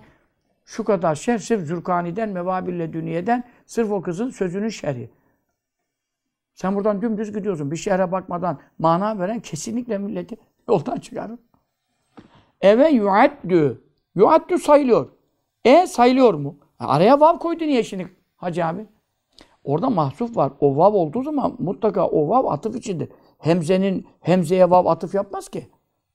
Şu 0.65 0.83
kadar 0.83 1.15
şerh 1.15 1.39
sırf 1.39 1.67
Zürkani'den, 1.67 2.29
Mevabille 2.29 2.93
Dünye'den 2.93 3.43
sırf 3.65 3.91
o 3.91 4.01
kızın 4.01 4.29
sözünün 4.29 4.69
şerhi. 4.69 5.09
Sen 6.61 6.75
buradan 6.75 7.01
dümdüz 7.01 7.33
gidiyorsun. 7.33 7.71
Bir 7.71 7.75
şehre 7.75 8.11
bakmadan 8.11 8.59
mana 8.79 9.19
veren 9.19 9.39
kesinlikle 9.39 9.97
milleti 9.97 10.37
yoldan 10.69 10.97
çıkarır. 10.97 11.39
Eve 12.61 12.89
yuaddü. 12.89 13.83
Yuaddü 14.15 14.57
sayılıyor. 14.57 15.09
E 15.65 15.87
sayılıyor 15.87 16.33
mu? 16.33 16.57
Araya 16.79 17.19
vav 17.19 17.37
koydu 17.37 17.63
niye 17.63 17.83
şimdi 17.83 18.15
Hacı 18.35 18.65
abi? 18.65 18.85
Orada 19.63 19.89
mahsuf 19.89 20.37
var. 20.37 20.51
O 20.59 20.77
vav 20.77 20.93
olduğu 20.93 21.23
zaman 21.23 21.55
mutlaka 21.59 22.07
o 22.07 22.29
vav 22.29 22.45
atıf 22.45 22.75
içindir. 22.75 23.09
Hemzenin 23.39 24.07
hemzeye 24.19 24.69
vav 24.69 24.85
atıf 24.85 25.15
yapmaz 25.15 25.49
ki. 25.49 25.67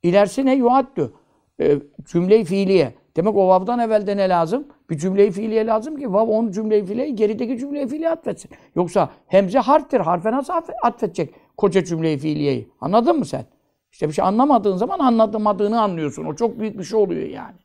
İlerisi 0.03 0.47
ne? 0.47 0.55
Yuaddü. 0.55 1.13
E, 1.61 1.79
cümle-i 2.05 2.45
fiiliye. 2.45 2.95
Demek 3.17 3.37
o 3.37 3.49
vav'dan 3.49 3.79
evvelde 3.79 4.17
ne 4.17 4.29
lazım? 4.29 4.67
Bir 4.91 4.99
cümle-i 4.99 5.31
fiiliye 5.31 5.67
lazım 5.67 5.97
ki 5.97 6.13
vav 6.13 6.29
onun 6.29 6.51
cümle-i 6.51 6.85
fiiliyeyi 6.85 7.15
gerideki 7.15 7.59
cümle-i 7.59 7.89
fiiliye 7.89 8.11
atfetsin. 8.11 8.51
Yoksa 8.77 9.11
hemze 9.27 9.59
harftir. 9.59 10.01
Harfe 10.01 10.33
nasıl 10.33 10.53
atfedecek 10.83 11.35
koca 11.57 11.85
cümle-i 11.85 12.19
fiiliyeyi? 12.19 12.69
Anladın 12.81 13.19
mı 13.19 13.25
sen? 13.25 13.45
İşte 13.93 14.09
bir 14.09 14.13
şey 14.13 14.25
anlamadığın 14.25 14.77
zaman 14.77 14.99
anlatamadığını 14.99 15.81
anlıyorsun. 15.81 16.25
O 16.25 16.35
çok 16.35 16.61
büyük 16.61 16.79
bir 16.79 16.85
şey 16.85 16.99
oluyor 16.99 17.29
yani. 17.29 17.57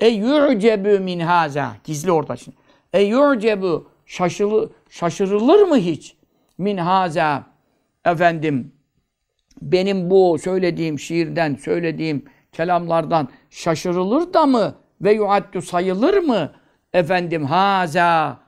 E 0.00 0.08
yu'cebu 0.08 1.04
min 1.04 1.20
haza. 1.20 1.76
Gizli 1.84 2.12
orada 2.12 2.36
şimdi. 2.36 2.56
E 2.92 3.02
yu'cebu 3.02 3.86
şaşılı, 4.06 4.70
şaşırılır 4.90 5.62
mı 5.62 5.76
hiç? 5.76 6.16
Min 6.58 6.76
haza 6.76 7.44
efendim 8.04 8.72
benim 9.62 10.10
bu 10.10 10.38
söylediğim 10.38 10.98
şiirden, 10.98 11.54
söylediğim 11.54 12.24
kelamlardan 12.52 13.28
şaşırılır 13.50 14.34
da 14.34 14.46
mı? 14.46 14.74
Ve 15.00 15.12
yuaddu 15.12 15.62
sayılır 15.62 16.18
mı? 16.18 16.52
Efendim 16.92 17.44
haza 17.44 18.38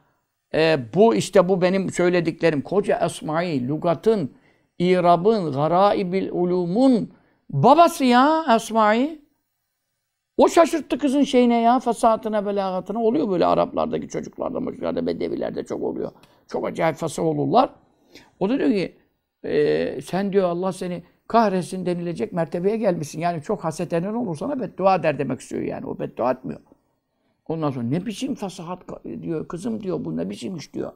e, 0.54 0.78
bu 0.94 1.14
işte 1.14 1.48
bu 1.48 1.62
benim 1.62 1.90
söylediklerim. 1.90 2.62
Koca 2.62 2.98
esmai, 3.06 3.68
lugatın, 3.68 4.34
irabın, 4.78 5.52
garaibil 5.52 6.28
ulumun 6.30 7.12
babası 7.50 8.04
ya 8.04 8.44
esmai. 8.56 9.20
O 10.36 10.48
şaşırttı 10.48 10.98
kızın 10.98 11.22
şeyine 11.22 11.60
ya, 11.60 11.80
fasatına, 11.80 12.46
belagatına. 12.46 13.02
Oluyor 13.02 13.30
böyle 13.30 13.46
Araplardaki 13.46 14.08
çocuklarda, 14.08 14.58
çocuklarda, 14.58 15.06
bedevilerde 15.06 15.64
çok 15.64 15.82
oluyor. 15.82 16.12
Çok 16.48 16.66
acayip 16.66 16.96
fasah 16.96 17.22
olurlar. 17.22 17.70
O 18.40 18.48
da 18.48 18.58
diyor 18.58 18.70
ki, 18.70 18.96
e, 19.44 20.00
sen 20.00 20.32
diyor 20.32 20.48
Allah 20.48 20.72
seni 20.72 21.02
kahretsin 21.30 21.86
denilecek 21.86 22.32
mertebeye 22.32 22.76
gelmişsin. 22.76 23.20
Yani 23.20 23.42
çok 23.42 23.64
haset 23.64 23.92
eden 23.92 24.14
olur 24.14 24.36
sana 24.36 24.60
beddua 24.60 25.02
der 25.02 25.18
demek 25.18 25.40
istiyor 25.40 25.62
yani. 25.62 25.86
O 25.86 25.98
beddua 25.98 26.30
etmiyor. 26.30 26.60
Ondan 27.48 27.70
sonra 27.70 27.84
ne 27.84 28.06
biçim 28.06 28.34
fasahat 28.34 28.78
diyor, 29.22 29.48
kızım 29.48 29.82
diyor, 29.82 30.04
bu 30.04 30.16
ne 30.16 30.30
biçim 30.30 30.56
iş 30.56 30.74
diyor. 30.74 30.92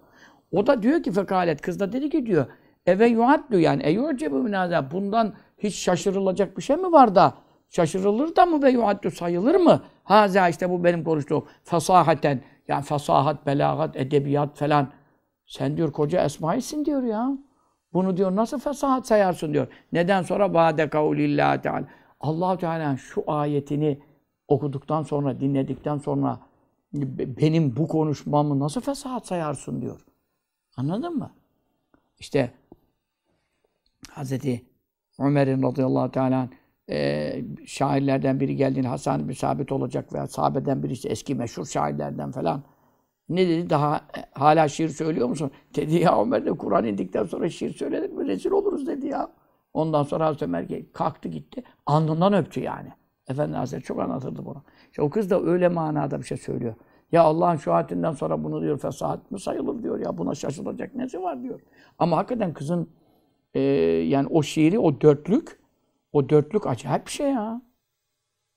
O 0.52 0.66
da 0.66 0.82
diyor 0.82 1.02
ki 1.02 1.12
fekalet, 1.12 1.60
kız 1.60 1.80
da 1.80 1.92
dedi 1.92 2.10
ki 2.10 2.26
diyor, 2.26 2.46
eve 2.86 3.06
yuaddu 3.06 3.58
yani 3.58 3.82
eyurcebu 3.82 4.38
minâzâ, 4.38 4.90
bundan 4.90 5.32
hiç 5.58 5.74
şaşırılacak 5.74 6.56
bir 6.56 6.62
şey 6.62 6.76
mi 6.76 6.92
var 6.92 7.14
da, 7.14 7.34
şaşırılır 7.70 8.36
da 8.36 8.46
mı 8.46 8.62
ve 8.62 8.70
yuaddu 8.70 9.10
sayılır 9.10 9.54
mı? 9.54 9.82
Haza 10.04 10.48
işte 10.48 10.70
bu 10.70 10.84
benim 10.84 11.04
konuştuğum 11.04 11.44
fasahaten, 11.64 12.40
yani 12.68 12.84
fasahat, 12.84 13.46
belagat, 13.46 13.96
edebiyat 13.96 14.56
falan. 14.56 14.88
Sen 15.46 15.76
diyor 15.76 15.92
koca 15.92 16.24
esmaisin 16.24 16.84
diyor 16.84 17.02
ya. 17.02 17.38
Bunu 17.94 18.16
diyor 18.16 18.36
nasıl 18.36 18.58
fesahat 18.58 19.06
sayarsın 19.06 19.52
diyor. 19.52 19.66
Neden 19.92 20.22
sonra 20.22 20.54
ba'de 20.54 20.88
kavlillahi 20.88 21.60
teala. 21.62 21.86
Allah 22.20 22.58
Teala 22.58 22.96
şu 22.96 23.24
ayetini 23.26 24.00
okuduktan 24.48 25.02
sonra, 25.02 25.40
dinledikten 25.40 25.98
sonra 25.98 26.40
benim 27.40 27.76
bu 27.76 27.88
konuşmamı 27.88 28.60
nasıl 28.60 28.80
fesahat 28.80 29.26
sayarsın 29.26 29.82
diyor. 29.82 30.00
Anladın 30.76 31.16
mı? 31.16 31.30
İşte 32.18 32.50
Hazreti 34.10 34.64
Ömer'in 35.18 35.62
radıyallahu 35.62 36.10
teala 36.10 36.48
e, 36.90 37.44
şairlerden 37.66 38.40
biri 38.40 38.56
geldiğinde 38.56 38.88
Hasan 38.88 39.28
bir 39.28 39.34
sabit 39.34 39.72
olacak 39.72 40.12
veya 40.12 40.26
sahabeden 40.26 40.82
birisi 40.82 41.08
eski 41.08 41.34
meşhur 41.34 41.66
şairlerden 41.66 42.32
falan 42.32 42.62
ne 43.28 43.48
dedi? 43.48 43.70
Daha 43.70 43.96
e, 43.96 44.20
hala 44.34 44.68
şiir 44.68 44.88
söylüyor 44.88 45.28
musun? 45.28 45.50
Dedi 45.76 45.94
ya 45.94 46.22
Ömer 46.22 46.46
de 46.46 46.50
Kur'an 46.52 46.84
indikten 46.84 47.24
sonra 47.24 47.48
şiir 47.48 47.74
söylenir 47.74 48.10
mi? 48.10 48.26
Rezil 48.26 48.50
oluruz 48.50 48.86
dedi 48.86 49.06
ya. 49.06 49.30
Ondan 49.74 50.02
sonra 50.02 50.26
Hazreti 50.26 50.44
Ömer 50.44 50.92
kalktı 50.92 51.28
gitti. 51.28 51.62
Alnından 51.86 52.32
öptü 52.32 52.60
yani. 52.60 52.92
Efendi 53.28 53.56
Hazretleri 53.56 53.82
çok 53.82 54.00
anlatırdı 54.00 54.46
bunu. 54.46 54.62
İşte 54.90 55.02
o 55.02 55.10
kız 55.10 55.30
da 55.30 55.42
öyle 55.42 55.68
manada 55.68 56.18
bir 56.18 56.24
şey 56.24 56.36
söylüyor. 56.38 56.74
Ya 57.12 57.22
Allah'ın 57.22 57.56
şuhatinden 57.56 58.12
sonra 58.12 58.44
bunu 58.44 58.62
diyor 58.62 58.78
fesahat 58.78 59.30
mı 59.30 59.38
sayılır 59.38 59.82
diyor 59.82 59.98
ya 59.98 60.18
buna 60.18 60.34
şaşılacak 60.34 60.94
nesi 60.94 61.22
var 61.22 61.42
diyor. 61.42 61.60
Ama 61.98 62.16
hakikaten 62.16 62.52
kızın 62.52 62.88
e, 63.54 63.60
yani 63.60 64.26
o 64.30 64.42
şiiri, 64.42 64.78
o 64.78 65.00
dörtlük, 65.00 65.60
o 66.12 66.28
dörtlük 66.28 66.66
acayip 66.66 67.06
bir 67.06 67.10
şey 67.10 67.30
ya. 67.30 67.62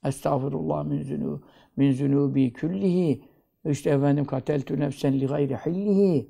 Estağfurullah 0.05 0.83
min 0.83 1.01
zünû, 1.01 1.39
min 1.75 1.91
zünûbi 1.91 2.53
küllihi 2.53 3.23
işte 3.65 3.89
efendim 3.89 4.25
kateltü 4.25 4.79
nefsen 4.79 5.19
li 5.19 5.27
gayri 5.27 5.55
hillihi. 5.55 6.27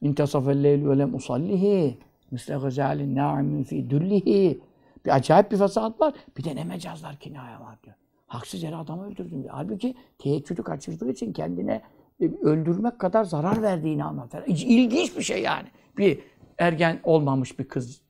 İntasafel 0.00 0.62
leyl 0.62 0.88
ve 0.88 0.98
lem 0.98 1.14
usallihi. 1.14 1.98
Misle 2.30 2.54
gazalin 2.54 3.16
na'imin 3.16 3.62
fi 3.62 3.90
düllihi. 3.90 4.60
Bir 5.04 5.14
acayip 5.14 5.52
bir 5.52 5.56
fasahat 5.56 6.00
var. 6.00 6.14
Bir 6.36 6.44
de 6.44 6.56
ne 6.56 6.64
mecazlar 6.64 7.16
kinaya 7.16 7.60
var 7.60 7.78
diyor. 7.84 7.96
Haksız 8.26 8.62
yere 8.62 8.76
adamı 8.76 9.06
öldürdüm 9.06 9.42
diyor. 9.42 9.54
Halbuki 9.54 9.94
teheccüdü 10.18 10.62
kaçırdığı 10.62 11.10
için 11.10 11.32
kendine 11.32 11.82
e, 12.20 12.24
öldürmek 12.24 12.98
kadar 12.98 13.24
zarar 13.24 13.62
verdiğini 13.62 14.04
anlatır. 14.04 14.42
İlginç 14.46 15.16
bir 15.16 15.22
şey 15.22 15.42
yani. 15.42 15.68
Bir 15.96 16.20
ergen 16.58 17.00
olmamış 17.04 17.58
bir 17.58 17.68
kız 17.68 18.02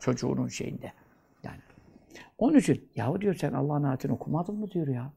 çocuğunun 0.00 0.48
şeyinde. 0.48 0.92
Yani. 1.42 1.58
Onun 2.38 2.58
için 2.58 2.88
yahu 2.96 3.20
diyor 3.20 3.34
sen 3.34 3.52
Allah'ın 3.52 3.82
ayetini 3.82 4.12
okumadın 4.12 4.54
mı 4.54 4.70
diyor 4.70 4.88
ya. 4.88 5.12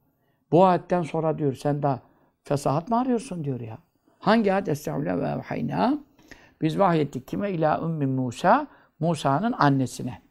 Bu 0.51 0.65
ayetten 0.65 1.01
sonra 1.01 1.37
diyor 1.37 1.53
sen 1.53 1.83
daha 1.83 1.99
Fesahat 2.43 2.89
mı 2.89 2.99
arıyorsun 2.99 3.43
diyor 3.43 3.59
ya. 3.59 3.77
Hangi 4.19 4.53
ayet? 4.53 4.67
Estağfirullah 4.67 5.17
ve 5.17 5.39
evhayna. 5.39 5.99
Biz 6.61 6.79
vahyettik 6.79 7.27
kime? 7.27 7.51
İlâ 7.51 7.81
ümmi 7.81 8.05
Musa. 8.05 8.67
Musa'nın 8.99 9.51
annesine. 9.51 10.21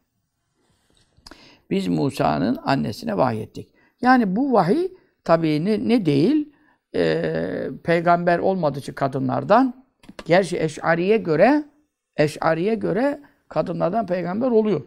Biz 1.71 1.88
Musa'nın 1.88 2.59
annesine 2.64 3.17
vahyettik. 3.17 3.75
Yani 4.00 4.37
bu 4.37 4.52
vahiy 4.52 4.88
tabii 5.25 5.64
ne, 5.64 5.88
ne 5.88 6.07
değil? 6.07 6.52
E, 6.95 7.71
peygamber 7.85 8.38
olmadığı 8.38 8.79
için 8.79 8.93
kadınlardan 8.93 9.85
gerçi 10.25 10.61
Eş'ariye 10.61 11.17
göre 11.17 11.64
Eş'ariye 12.17 12.75
göre 12.75 13.23
kadınlardan 13.49 14.07
peygamber 14.07 14.50
oluyor. 14.50 14.83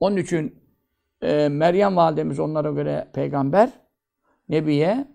Onun 0.00 0.16
için 0.16 0.58
e, 1.22 1.48
Meryem 1.48 1.96
validemiz 1.96 2.40
onlara 2.40 2.70
göre 2.70 3.08
peygamber, 3.12 3.70
Nebiye. 4.48 5.06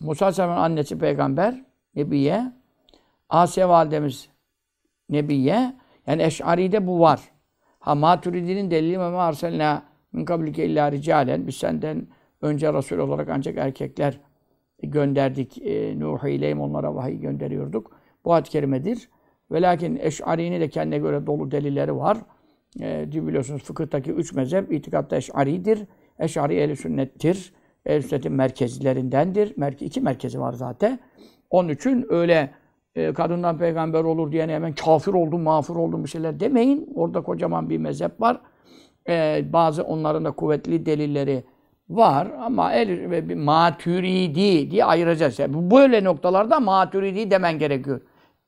Musa 0.00 0.24
Aleyhisselam'ın 0.24 0.56
annesi 0.56 0.98
peygamber, 0.98 1.64
Nebiye. 1.94 2.52
Asiye 3.28 3.68
validemiz 3.68 4.28
Nebiye. 5.10 5.74
Yani 6.06 6.22
Eş'ari'de 6.22 6.86
bu 6.86 7.00
var. 7.00 7.20
Ha 7.78 7.94
Maturidi'nin 7.94 8.70
delili 8.70 8.98
ve 8.98 9.04
arselna 9.04 9.82
min 10.12 10.24
kablike 10.24 10.66
illa 10.66 10.92
ricalen. 10.92 11.46
Biz 11.46 11.56
senden 11.56 12.06
önce 12.42 12.72
Resul 12.72 12.98
olarak 12.98 13.28
ancak 13.28 13.56
erkekler 13.56 14.20
gönderdik. 14.82 15.58
E, 15.58 16.00
Nuh 16.00 16.24
ileyhim 16.24 16.60
onlara 16.60 16.94
vahiy 16.94 17.20
gönderiyorduk. 17.20 18.00
Bu 18.24 18.34
ad-i 18.34 18.50
kerimedir. 18.50 19.08
Ve 19.50 19.62
lakin 19.62 19.96
Eş'ari'nin 19.96 20.60
de 20.60 20.68
kendine 20.68 20.98
göre 20.98 21.26
dolu 21.26 21.50
delilleri 21.50 21.96
var. 21.96 22.18
E, 22.80 23.12
biliyorsunuz 23.12 23.62
fıkıhtaki 23.62 24.12
üç 24.12 24.32
mezhep 24.32 24.72
itikatta 24.72 25.16
Eş'ari'dir. 25.16 25.86
Eş'ari 26.18 26.54
ehl 26.54 26.74
sünnettir. 26.74 27.52
Ehl 27.86 28.02
sünnetin 28.02 28.32
merkezlerindendir. 28.32 29.52
Merke, 29.56 29.84
iki 29.86 30.00
merkezi 30.00 30.40
var 30.40 30.52
zaten. 30.52 30.98
Onun 31.50 31.68
için 31.68 32.06
öyle 32.08 32.50
e, 32.94 33.12
kadından 33.12 33.58
peygamber 33.58 34.04
olur 34.04 34.32
diyene 34.32 34.54
hemen 34.54 34.72
kafir 34.72 35.12
oldum, 35.12 35.42
mağfur 35.42 35.76
oldum 35.76 36.04
bir 36.04 36.08
şeyler 36.08 36.40
demeyin. 36.40 36.90
Orada 36.94 37.20
kocaman 37.20 37.70
bir 37.70 37.78
mezhep 37.78 38.20
var. 38.20 38.40
E, 39.08 39.44
bazı 39.52 39.82
onların 39.82 40.24
da 40.24 40.30
kuvvetli 40.30 40.86
delilleri 40.86 41.44
var 41.88 42.28
ama 42.40 42.72
el 42.72 43.10
ve 43.10 43.34
maturidi 43.34 44.70
diye 44.70 44.84
ayıracağız. 44.84 45.38
Yani 45.38 45.70
böyle 45.70 46.04
noktalarda 46.04 46.60
maturidi 46.60 47.30
demen 47.30 47.58
gerekiyor. 47.58 48.00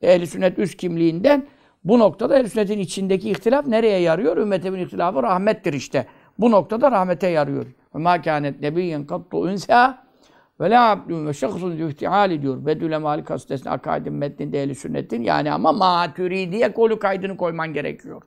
Ehl-i 0.02 0.26
sünnet 0.26 0.58
üst 0.58 0.76
kimliğinden 0.76 1.46
bu 1.84 1.98
noktada 1.98 2.38
ehl 2.38 2.46
sünnetin 2.46 2.78
içindeki 2.78 3.30
ihtilaf 3.30 3.66
nereye 3.66 4.00
yarıyor? 4.00 4.36
Ümmetimin 4.36 4.78
ihtilafı 4.78 5.22
rahmettir 5.22 5.72
işte. 5.72 6.06
Bu 6.38 6.50
noktada 6.50 6.90
rahmete 6.90 7.28
yarıyor. 7.28 7.66
Ve 7.98 8.02
mâ 8.02 8.22
kânet 8.22 8.60
nebiyyen 8.60 9.06
kattu 9.06 9.48
ünsâ 9.48 10.04
ve 10.60 10.70
la 10.70 10.90
abdun 10.90 11.26
ve 11.26 11.32
şahsun 11.32 11.72
yüftihal 11.72 12.42
diyor. 12.42 12.66
Bedül 12.66 12.92
Emali 12.92 13.24
Kasitesi'nin 13.24 13.70
akaidin 13.70 14.12
metninde 14.12 14.62
ehl 14.62 14.74
sünnetin. 14.74 15.22
Yani 15.22 15.52
ama 15.52 15.72
maturidiye 15.72 16.72
kolu 16.72 16.98
kaydını 16.98 17.36
koyman 17.36 17.72
gerekiyor. 17.72 18.22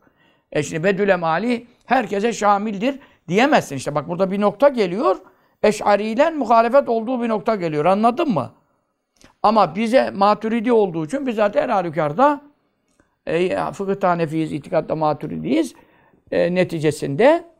E 0.52 0.64
şimdi 0.64 0.84
Bedül 0.84 1.10
Emali 1.10 1.68
herkese 1.86 2.34
şamildir 2.34 3.00
diyemezsin. 3.28 3.76
İşte 3.76 3.96
bak 3.96 4.10
burada 4.10 4.32
bir 4.32 4.42
nokta 4.42 4.70
geliyor. 4.70 5.18
Eş'ariyle 5.64 6.30
muhalefet 6.30 6.90
olduğu 6.90 7.22
bir 7.22 7.30
nokta 7.30 7.56
geliyor. 7.56 7.86
Anladın 7.86 8.30
mı? 8.30 8.52
Ama 9.44 9.76
bize 9.76 10.12
maturidi 10.12 10.72
olduğu 10.72 11.06
için 11.06 11.28
biz 11.28 11.36
zaten 11.36 11.62
her 11.62 11.70
halükarda 11.70 12.42
e, 13.26 13.72
fıkıh 13.72 14.08
hanefiyiz, 14.08 14.52
itikatta 14.52 14.96
maturidiyiz. 14.96 15.74
E, 16.32 16.56
neticesinde 16.56 17.51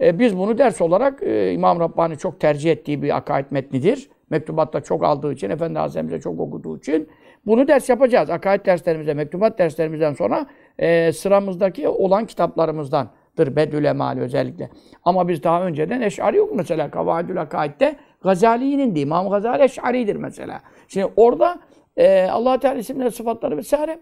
e, 0.00 0.18
biz 0.18 0.38
bunu 0.38 0.58
ders 0.58 0.80
olarak 0.80 1.22
e, 1.22 1.52
İmam 1.52 1.80
Rabbani 1.80 2.18
çok 2.18 2.40
tercih 2.40 2.72
ettiği 2.72 3.02
bir 3.02 3.16
akaid 3.16 3.46
metnidir. 3.50 4.10
Mektubatta 4.30 4.80
çok 4.80 5.04
aldığı 5.04 5.32
için, 5.32 5.50
Efendi 5.50 5.78
Hazretlerimize 5.78 6.20
çok 6.20 6.40
okuduğu 6.40 6.78
için 6.78 7.08
bunu 7.46 7.68
ders 7.68 7.88
yapacağız. 7.88 8.30
Akaid 8.30 8.66
derslerimizde, 8.66 9.14
mektubat 9.14 9.58
derslerimizden 9.58 10.14
sonra 10.14 10.46
e, 10.78 11.12
sıramızdaki 11.12 11.88
olan 11.88 12.26
kitaplarımızdandır 12.26 13.56
Bedül 13.56 13.84
Emali 13.84 14.20
özellikle. 14.20 14.70
Ama 15.04 15.28
biz 15.28 15.42
daha 15.42 15.62
önceden 15.62 16.00
Eş'ari 16.00 16.36
yok 16.36 16.50
mesela. 16.54 16.90
Kavaidül 16.90 17.40
Akaid'de 17.40 17.96
Gazali'nin 18.22 18.94
değil. 18.94 19.06
İmam 19.06 19.30
Gazali 19.30 19.62
Eş'ari'dir 19.62 20.16
mesela. 20.16 20.60
Şimdi 20.88 21.12
orada 21.16 21.58
e, 21.96 22.28
allah 22.30 22.58
Teala 22.58 22.78
isimleri, 22.78 23.10
sıfatları 23.10 23.56
vesaire 23.56 23.98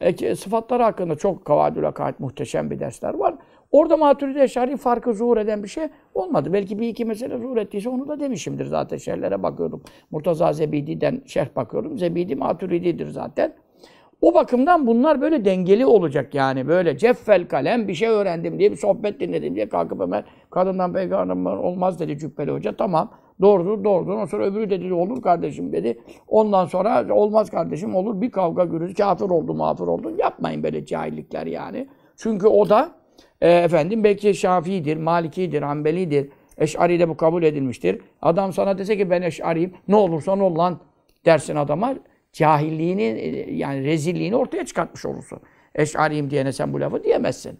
e, 0.00 0.36
sıfatları 0.36 0.82
hakkında 0.82 1.16
çok 1.16 1.44
Kavaidül 1.44 1.88
Akaid 1.88 2.14
muhteşem 2.18 2.70
bir 2.70 2.78
dersler 2.80 3.14
var. 3.14 3.34
Orada 3.70 3.96
Maturidi 3.96 4.40
Eşari 4.40 4.76
farkı 4.76 5.14
zuhur 5.14 5.36
eden 5.36 5.62
bir 5.62 5.68
şey 5.68 5.84
olmadı. 6.14 6.52
Belki 6.52 6.78
bir 6.78 6.88
iki 6.88 7.04
mesele 7.04 7.38
zuhur 7.38 7.56
ettiyse 7.56 7.88
onu 7.88 8.08
da 8.08 8.20
demişimdir 8.20 8.66
zaten. 8.66 8.96
Şerhlere 8.96 9.42
bakıyordum. 9.42 9.82
Murtaza 10.10 10.52
Zebidi'den 10.52 11.22
şerh 11.26 11.56
bakıyordum. 11.56 11.98
Zebidi 11.98 12.36
Maturidi'dir 12.36 13.06
zaten. 13.06 13.54
O 14.22 14.34
bakımdan 14.34 14.86
bunlar 14.86 15.20
böyle 15.20 15.44
dengeli 15.44 15.86
olacak 15.86 16.34
yani. 16.34 16.68
Böyle 16.68 16.98
ceffel 16.98 17.48
kalem 17.48 17.88
bir 17.88 17.94
şey 17.94 18.08
öğrendim 18.08 18.58
diye 18.58 18.70
bir 18.70 18.76
sohbet 18.76 19.20
dinledim 19.20 19.54
diye 19.54 19.68
kalkıp 19.68 20.00
hemen 20.00 20.24
kadından 20.50 20.92
peygamber 20.92 21.56
olmaz 21.56 22.00
dedi 22.00 22.18
Cübbeli 22.18 22.50
Hoca. 22.50 22.76
Tamam 22.76 23.10
doğrudur 23.40 23.84
doğrudur. 23.84 24.12
Ondan 24.12 24.24
sonra 24.24 24.44
öbürü 24.44 24.70
dedi 24.70 24.92
olur 24.92 25.22
kardeşim 25.22 25.72
dedi. 25.72 25.98
Ondan 26.28 26.66
sonra 26.66 27.14
olmaz 27.14 27.50
kardeşim 27.50 27.96
olur 27.96 28.20
bir 28.20 28.30
kavga 28.30 28.64
gürültü 28.64 28.94
kafir 28.94 29.30
oldu 29.30 29.54
mağfur 29.54 29.88
oldu. 29.88 30.12
Yapmayın 30.18 30.62
böyle 30.62 30.86
cahillikler 30.86 31.46
yani. 31.46 31.88
Çünkü 32.16 32.46
o 32.46 32.68
da 32.68 32.99
e, 33.40 33.50
efendim 33.50 34.04
belki 34.04 34.34
Şafii'dir, 34.34 34.96
Maliki'dir, 34.96 35.62
Hanbeli'dir. 35.62 36.28
Eş'ari'de 36.58 37.08
bu 37.08 37.16
kabul 37.16 37.42
edilmiştir. 37.42 38.00
Adam 38.22 38.52
sana 38.52 38.78
dese 38.78 38.96
ki 38.96 39.10
ben 39.10 39.22
Eş'ariyim, 39.22 39.74
ne 39.88 39.96
olursan 39.96 40.40
ol 40.40 40.58
lan 40.58 40.80
dersin 41.24 41.56
adama. 41.56 41.94
Cahilliğini, 42.32 43.02
e, 43.02 43.54
yani 43.54 43.84
rezilliğini 43.84 44.36
ortaya 44.36 44.66
çıkartmış 44.66 45.06
olursun. 45.06 45.40
Eş'ariyim 45.74 46.30
diyene 46.30 46.52
sen 46.52 46.72
bu 46.72 46.80
lafı 46.80 47.04
diyemezsin. 47.04 47.58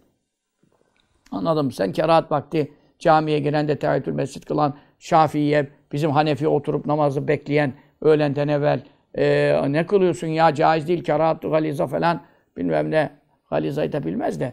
Anladın 1.31 1.65
mı? 1.65 1.73
Sen 1.73 1.93
kerahat 1.93 2.33
vakti 2.33 2.73
camiye 2.99 3.39
giren 3.39 3.69
de 3.69 3.79
tehettül 3.79 4.13
mescid 4.13 4.43
kılan 4.43 4.75
Şafii'ye, 4.99 5.69
bizim 5.93 6.11
Hanefi 6.11 6.49
oturup 6.49 6.87
namazı 6.87 7.29
bekleyen 7.29 7.73
öğlenden 8.01 8.49
evvel 8.49 8.83
e, 9.19 9.73
ne 9.73 9.87
kılıyorsun 9.87 10.27
ya 10.27 10.55
caiz 10.55 10.89
değil, 10.89 11.05
kerahat, 11.05 11.43
galiza 11.43 11.87
falan 11.87 12.23
bilmem 12.57 12.91
ne. 12.91 13.11
Galizayı 13.51 13.93
da 13.93 14.05
bilmez 14.05 14.41
de 14.41 14.53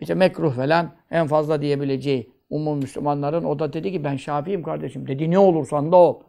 işte 0.00 0.14
mekruh 0.14 0.54
falan 0.56 0.90
en 1.10 1.26
fazla 1.26 1.62
diyebileceği 1.62 2.30
umum 2.50 2.78
Müslümanların 2.78 3.44
o 3.44 3.58
da 3.58 3.72
dedi 3.72 3.92
ki 3.92 4.04
ben 4.04 4.16
Şafii'yim 4.16 4.62
kardeşim. 4.62 5.08
Dedi 5.08 5.30
ne 5.30 5.38
olursan 5.38 5.92
da 5.92 5.96
ol. 5.96 6.20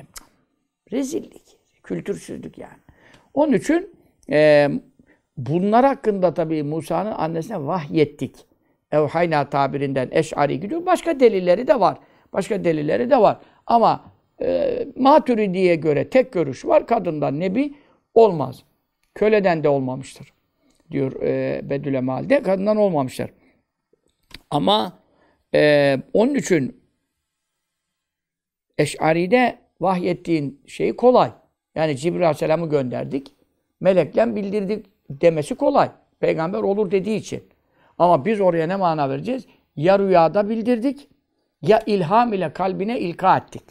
E, 0.00 0.02
rezillik, 0.92 1.58
kültürsüzlük 1.82 2.58
yani. 2.58 2.78
Onun 3.34 3.52
için 3.52 3.94
e, 4.30 4.68
bunlar 5.36 5.84
hakkında 5.84 6.34
tabii 6.34 6.62
Musa'nın 6.62 7.12
annesine 7.12 7.66
vahyettik. 7.66 8.36
Evhayna 8.92 9.50
tabirinden 9.50 10.08
eş'ari 10.12 10.60
gidiyor. 10.60 10.86
Başka 10.86 11.20
delilleri 11.20 11.66
de 11.66 11.80
var. 11.80 11.98
Başka 12.32 12.64
delilleri 12.64 13.10
de 13.10 13.20
var. 13.20 13.38
Ama 13.66 14.04
e, 14.42 14.78
Maturidi'ye 14.96 15.74
göre 15.74 16.10
tek 16.10 16.32
görüş 16.32 16.64
var. 16.64 16.86
Kadından 16.86 17.40
nebi 17.40 17.74
olmaz. 18.14 18.64
Köleden 19.14 19.64
de 19.64 19.68
olmamıştır 19.68 20.32
diyor 20.92 21.22
e, 21.22 21.60
Bedül 21.70 21.94
Emal'de. 21.94 22.42
Kadından 22.42 22.76
olmamışlar. 22.76 23.30
Ama 24.50 24.98
e, 25.54 25.98
onun 26.12 26.34
için 26.34 26.82
Eş'ari'de 28.78 29.58
vahyettiğin 29.80 30.60
şey 30.66 30.96
kolay. 30.96 31.32
Yani 31.74 31.96
Cibril 31.96 32.20
Aleyhisselam'ı 32.20 32.70
gönderdik. 32.70 33.34
Melekle 33.80 34.36
bildirdik 34.36 34.86
demesi 35.10 35.54
kolay. 35.54 35.90
Peygamber 36.20 36.58
olur 36.58 36.90
dediği 36.90 37.16
için. 37.16 37.44
Ama 37.98 38.24
biz 38.24 38.40
oraya 38.40 38.66
ne 38.66 38.76
mana 38.76 39.10
vereceğiz? 39.10 39.46
Ya 39.76 39.98
rüyada 39.98 40.48
bildirdik, 40.48 41.08
ya 41.62 41.82
ilham 41.86 42.32
ile 42.32 42.52
kalbine 42.52 43.00
ilka 43.00 43.36
ettik. 43.36 43.62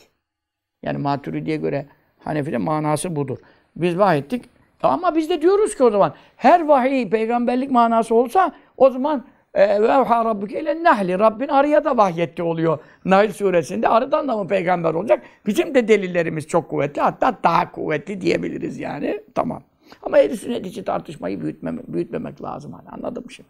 Yani 0.83 0.97
Maturidi'ye 0.97 1.57
göre 1.57 1.85
Hanefi'de 2.19 2.57
manası 2.57 3.15
budur. 3.15 3.37
Biz 3.75 3.97
vahyettik, 3.97 4.45
ama 4.87 5.15
biz 5.15 5.29
de 5.29 5.41
diyoruz 5.41 5.75
ki 5.75 5.83
o 5.83 5.91
zaman 5.91 6.13
her 6.37 6.67
vahiy 6.67 7.09
peygamberlik 7.09 7.71
manası 7.71 8.15
olsa 8.15 8.51
o 8.77 8.89
zaman 8.89 9.25
e, 9.53 9.81
ve 9.81 9.85
evha 9.85 10.25
rabbuke 10.25 10.61
ile 10.61 10.83
nehli. 10.83 11.19
Rabbin 11.19 11.47
arıya 11.47 11.85
da 11.85 11.97
vahyetti 11.97 12.43
oluyor. 12.43 12.79
Nail 13.05 13.31
suresinde 13.31 13.87
arıdan 13.87 14.27
da 14.27 14.37
mı 14.37 14.47
peygamber 14.47 14.93
olacak? 14.93 15.23
Bizim 15.45 15.75
de 15.75 15.87
delillerimiz 15.87 16.47
çok 16.47 16.69
kuvvetli. 16.69 17.01
Hatta 17.01 17.37
daha 17.43 17.71
kuvvetli 17.71 18.21
diyebiliriz 18.21 18.79
yani. 18.79 19.21
Tamam. 19.35 19.63
Ama 20.03 20.19
ehl 20.19 20.35
sünnet 20.35 20.65
için 20.65 20.83
tartışmayı 20.83 21.41
büyütmemek, 21.41 21.87
büyütmemek 21.87 22.43
lazım. 22.43 22.73
Hani 22.73 22.89
anladım 22.89 23.23
şimdi. 23.29 23.49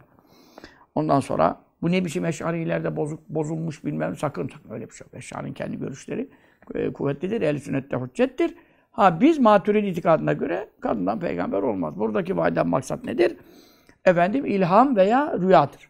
Ondan 0.94 1.20
sonra 1.20 1.56
bu 1.82 1.92
ne 1.92 2.04
biçim 2.04 2.24
eşarilerde 2.24 2.96
bozuk, 2.96 3.28
bozulmuş 3.28 3.84
bilmem 3.84 4.16
sakın 4.16 4.48
sakın 4.48 4.74
öyle 4.74 4.90
bir 4.90 4.94
şey 4.94 5.04
yok. 5.04 5.14
Eşarinin 5.14 5.52
kendi 5.52 5.78
görüşleri 5.78 6.28
e, 6.74 6.92
kuvvetlidir. 6.92 7.42
Ehl-i 7.42 7.60
sünnette 7.60 7.96
hüccettir. 7.96 8.54
Ha 8.92 9.20
biz 9.20 9.38
maturid 9.38 9.84
itikadına 9.84 10.32
göre 10.32 10.68
kadından 10.80 11.20
peygamber 11.20 11.62
olmaz. 11.62 11.98
Buradaki 11.98 12.36
vaiden 12.36 12.68
maksat 12.68 13.04
nedir? 13.04 13.36
Efendim 14.04 14.46
ilham 14.46 14.96
veya 14.96 15.38
rüyadır. 15.38 15.88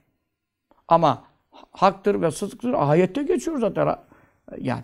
Ama 0.88 1.24
haktır 1.72 2.20
ve 2.20 2.30
sıdktır. 2.30 2.74
Ayette 2.76 3.22
geçiyor 3.22 3.58
zaten. 3.58 3.96
Yani 4.58 4.82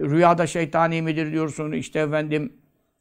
rüyada 0.00 0.46
şeytani 0.46 1.02
midir 1.02 1.32
diyorsun. 1.32 1.72
İşte 1.72 2.00
efendim 2.00 2.52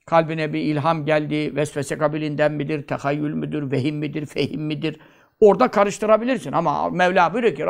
kalbine 0.06 0.54
bir 0.54 0.60
ilham 0.60 1.06
geldi. 1.06 1.56
Vesvese 1.56 1.98
kabilinden 1.98 2.52
midir? 2.52 2.88
Tehayyül 2.88 3.34
müdür? 3.34 3.72
Vehim 3.72 3.96
midir? 3.96 4.26
Fehim 4.26 4.62
midir? 4.62 5.00
Orada 5.40 5.68
karıştırabilirsin. 5.68 6.52
Ama 6.52 6.90
Mevla 6.90 7.34
buyuruyor 7.34 7.56
ki 7.56 7.66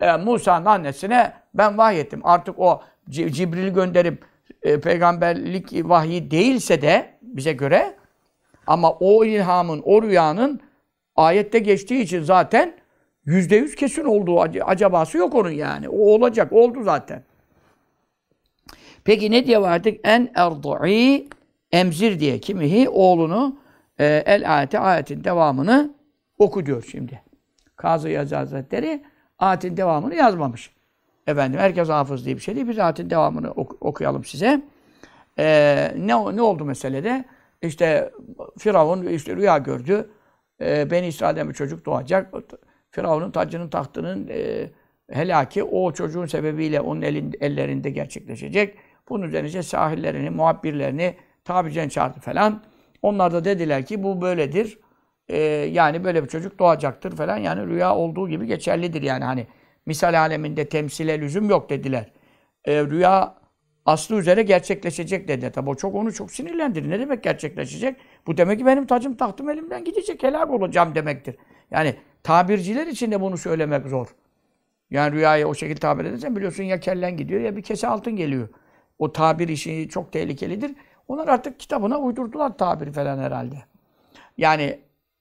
e, 0.00 0.16
Musa'nın 0.16 0.66
annesine 0.66 1.32
ben 1.54 1.78
vahyettim. 1.78 2.20
Artık 2.24 2.58
o 2.58 2.82
Cibril 3.10 3.68
gönderip 3.68 4.24
e, 4.66 4.80
peygamberlik 4.80 5.72
vahyi 5.72 6.30
değilse 6.30 6.82
de 6.82 7.18
bize 7.22 7.52
göre 7.52 7.96
ama 8.66 8.92
o 8.92 9.24
ilhamın, 9.24 9.82
o 9.84 10.02
rüyanın 10.02 10.60
ayette 11.16 11.58
geçtiği 11.58 12.02
için 12.02 12.22
zaten 12.22 12.74
yüzde 13.24 13.56
yüz 13.56 13.74
kesin 13.74 14.04
olduğu 14.04 14.40
acabası 14.40 15.18
yok 15.18 15.34
onun 15.34 15.50
yani. 15.50 15.88
O 15.88 15.98
olacak. 15.98 16.52
Oldu 16.52 16.82
zaten. 16.82 17.22
Peki 19.04 19.30
ne 19.30 19.46
diye 19.46 19.60
vardık? 19.60 20.00
En 20.04 20.30
erdu'i 20.34 21.28
emzir 21.72 22.20
diye 22.20 22.38
kimihi 22.38 22.88
oğlunu 22.88 23.58
e, 23.98 24.22
el 24.26 24.56
ayeti 24.56 24.78
ayetin 24.78 25.24
devamını 25.24 25.94
oku 26.38 26.66
diyor 26.66 26.84
şimdi. 26.90 27.22
Kazı 27.76 28.08
Yazı 28.08 28.36
Hazretleri 28.36 29.02
ayetin 29.38 29.76
devamını 29.76 30.14
yazmamış. 30.14 30.75
Efendim 31.26 31.60
herkes 31.60 31.88
hafız 31.88 32.24
diye 32.26 32.36
bir 32.36 32.40
şey 32.40 32.54
değil. 32.54 32.68
Biz 32.68 32.78
ayetin 32.78 33.10
devamını 33.10 33.50
ok- 33.50 33.82
okuyalım 33.82 34.24
size. 34.24 34.62
Ee, 35.38 35.92
ne, 35.98 36.36
ne 36.36 36.42
oldu 36.42 36.64
meselede? 36.64 37.24
İşte 37.62 38.12
Firavun 38.58 39.06
işte 39.06 39.36
rüya 39.36 39.58
gördü. 39.58 40.10
Ee, 40.60 40.90
Beni 40.90 41.06
İsrail'den 41.06 41.48
bir 41.48 41.54
çocuk 41.54 41.86
doğacak. 41.86 42.34
Firavun'un 42.90 43.30
tacının 43.30 43.68
tahtının 43.68 44.28
e, 44.30 44.70
helaki 45.10 45.64
o 45.64 45.92
çocuğun 45.92 46.26
sebebiyle 46.26 46.80
onun 46.80 47.02
elin, 47.02 47.32
ellerinde 47.40 47.90
gerçekleşecek. 47.90 48.74
Bunun 49.08 49.28
üzerine 49.28 49.62
sahillerini, 49.62 50.30
muhabbirlerini 50.30 51.14
tabicen 51.44 51.88
çağırdı 51.88 52.20
falan. 52.20 52.62
Onlar 53.02 53.32
da 53.32 53.44
dediler 53.44 53.86
ki 53.86 54.02
bu 54.02 54.20
böyledir. 54.20 54.78
Ee, 55.28 55.38
yani 55.72 56.04
böyle 56.04 56.22
bir 56.24 56.28
çocuk 56.28 56.58
doğacaktır 56.58 57.16
falan. 57.16 57.36
Yani 57.36 57.66
rüya 57.66 57.96
olduğu 57.96 58.28
gibi 58.28 58.46
geçerlidir 58.46 59.02
yani 59.02 59.24
hani 59.24 59.46
misal 59.86 60.18
aleminde 60.18 60.68
temsile 60.68 61.20
lüzum 61.20 61.50
yok 61.50 61.70
dediler. 61.70 62.12
Ee, 62.64 62.82
rüya 62.82 63.34
aslı 63.86 64.18
üzere 64.18 64.42
gerçekleşecek 64.42 65.28
dedi. 65.28 65.52
Tabi 65.52 65.70
o 65.70 65.74
çok 65.74 65.94
onu 65.94 66.12
çok 66.12 66.30
sinirlendirdi. 66.30 66.90
Ne 66.90 67.00
demek 67.00 67.22
gerçekleşecek? 67.22 67.96
Bu 68.26 68.36
demek 68.36 68.58
ki 68.58 68.66
benim 68.66 68.86
tacım 68.86 69.16
tahtım 69.16 69.50
elimden 69.50 69.84
gidecek, 69.84 70.22
helak 70.22 70.50
olacağım 70.50 70.94
demektir. 70.94 71.36
Yani 71.70 71.96
tabirciler 72.22 72.86
için 72.86 73.12
de 73.12 73.20
bunu 73.20 73.36
söylemek 73.38 73.86
zor. 73.86 74.06
Yani 74.90 75.14
rüyayı 75.14 75.46
o 75.48 75.54
şekilde 75.54 75.80
tabir 75.80 76.04
edersen 76.04 76.36
biliyorsun 76.36 76.62
ya 76.64 76.80
kellen 76.80 77.16
gidiyor 77.16 77.40
ya 77.40 77.56
bir 77.56 77.62
kese 77.62 77.88
altın 77.88 78.16
geliyor. 78.16 78.48
O 78.98 79.12
tabir 79.12 79.48
işi 79.48 79.88
çok 79.88 80.12
tehlikelidir. 80.12 80.74
Onlar 81.08 81.28
artık 81.28 81.60
kitabına 81.60 81.98
uydurdular 81.98 82.58
tabiri 82.58 82.92
falan 82.92 83.18
herhalde. 83.18 83.56
Yani 84.38 84.80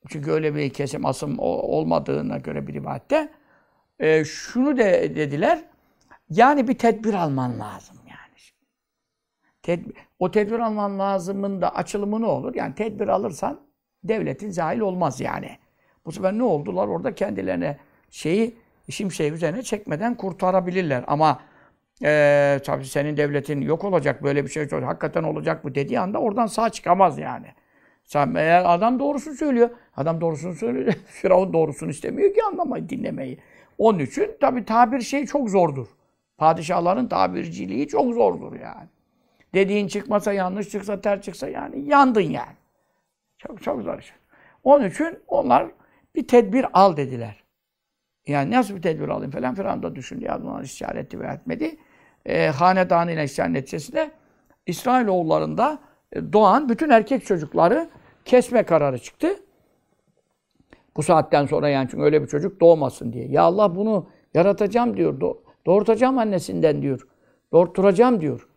çünkü 0.10 0.32
öyle 0.32 0.56
bir 0.56 0.70
kesim 0.70 1.06
asım 1.06 1.40
olmadığına 1.40 2.38
göre 2.38 2.68
bir 2.68 2.74
rivayette 2.74 3.30
e, 4.00 4.26
şunu 4.26 4.78
de 4.78 5.16
dediler. 5.16 5.64
Yani 6.30 6.68
bir 6.68 6.78
tedbir 6.78 7.14
alman 7.14 7.60
lazım 7.60 7.98
yani. 8.10 8.16
Tedbir, 9.64 9.94
o 10.20 10.32
tedbir 10.32 10.60
alman 10.60 11.00
lazımın 11.00 11.62
da 11.62 11.76
açılımı 11.76 12.22
ne 12.22 12.26
olur? 12.26 12.56
Yani 12.56 12.76
tedbir 12.76 13.08
alırsan 13.08 13.60
devletin 14.04 14.50
zahil 14.50 14.80
olmaz 14.80 15.22
yani. 15.22 15.58
Bu 16.06 16.12
sefer 16.12 16.34
ne 16.34 16.44
oldular? 16.44 16.88
Orada 16.88 17.16
kendilerine 17.16 17.78
şeyi 18.12 18.56
şimşeği 18.90 19.32
üzerine 19.32 19.64
çekmeden 19.64 20.16
kurtarabilirler. 20.16 21.04
Ama 21.08 21.40
e, 22.04 22.60
tabii 22.66 22.86
senin 22.86 23.18
devletin 23.18 23.62
yok 23.62 23.84
olacak 23.84 24.24
böyle 24.24 24.44
bir 24.44 24.50
şey 24.50 24.70
hakikaten 24.70 25.24
olacak 25.24 25.64
bu 25.64 25.76
dediği 25.76 26.00
anda 26.00 26.20
oradan 26.20 26.46
sağ 26.46 26.70
çıkamaz 26.70 27.18
yani. 27.18 27.48
Sen, 28.04 28.36
eğer 28.36 28.76
adam 28.76 29.00
doğrusunu 29.00 29.34
söylüyor, 29.34 29.70
adam 29.98 30.22
doğrusunu 30.22 30.56
söylüyor, 30.56 30.94
Firavun 31.08 31.54
doğrusunu 31.54 31.90
istemiyor 31.90 32.34
ki 32.34 32.44
anlamayı, 32.44 32.90
dinlemeyi. 32.90 33.38
Onun 33.78 34.00
için 34.00 34.32
tabi 34.42 34.66
tabir 34.66 35.02
şey 35.02 35.26
çok 35.26 35.50
zordur. 35.50 35.88
Padişahların 36.38 37.08
tabirciliği 37.08 37.88
çok 37.88 38.14
zordur 38.14 38.60
yani. 38.60 38.88
Dediğin 39.54 39.88
çıkmasa 39.88 40.34
yanlış 40.34 40.70
çıksa 40.70 41.02
ter 41.02 41.22
çıksa 41.22 41.50
yani 41.50 41.90
yandın 41.90 42.22
yani. 42.22 42.56
Çok 43.38 43.64
çok 43.64 43.82
zor 43.82 44.00
iş. 44.00 44.14
Onun 44.64 44.90
için 44.90 45.20
onlar 45.28 45.68
bir 46.16 46.28
tedbir 46.28 46.66
al 46.74 46.98
dediler. 46.98 47.44
Yani 48.28 48.52
nasıl 48.52 48.76
bir 48.76 48.82
tedbir 48.82 49.10
alayım 49.10 49.32
falan 49.32 49.56
filan 49.56 49.84
da 49.84 49.96
düşündü. 49.96 50.26
Ya 50.26 50.42
bunlar 50.42 50.64
istişare 50.64 51.00
etti 51.00 51.20
ve 51.20 51.28
etmedi. 51.28 51.78
E, 52.26 52.48
hanedanı 52.48 53.12
ile 53.12 53.24
istişare 53.24 53.54
neticesinde 53.54 54.12
İsrailoğullarında 54.66 55.80
e, 56.12 56.34
doğan 56.34 56.70
bütün 56.70 56.90
erkek 56.90 57.26
çocukları 57.26 57.90
kesme 58.26 58.64
kararı 58.64 59.00
çıktı. 59.00 59.28
Bu 60.98 61.04
saatten 61.04 61.46
sonra 61.46 61.70
yani 61.70 61.88
çünkü 61.92 62.04
öyle 62.04 62.22
bir 62.22 62.28
çocuk 62.28 62.62
doğmasın 62.62 63.14
diye. 63.14 63.28
Ya 63.28 63.44
Allah 63.44 63.76
bunu 63.76 64.08
yaratacağım 64.34 64.98
diyor. 64.98 65.22
doğurtacağım 65.66 66.18
annesinden 66.18 66.82
diyor. 66.82 67.08
Doğurtturacağım 67.52 68.22
diyor. 68.22 68.48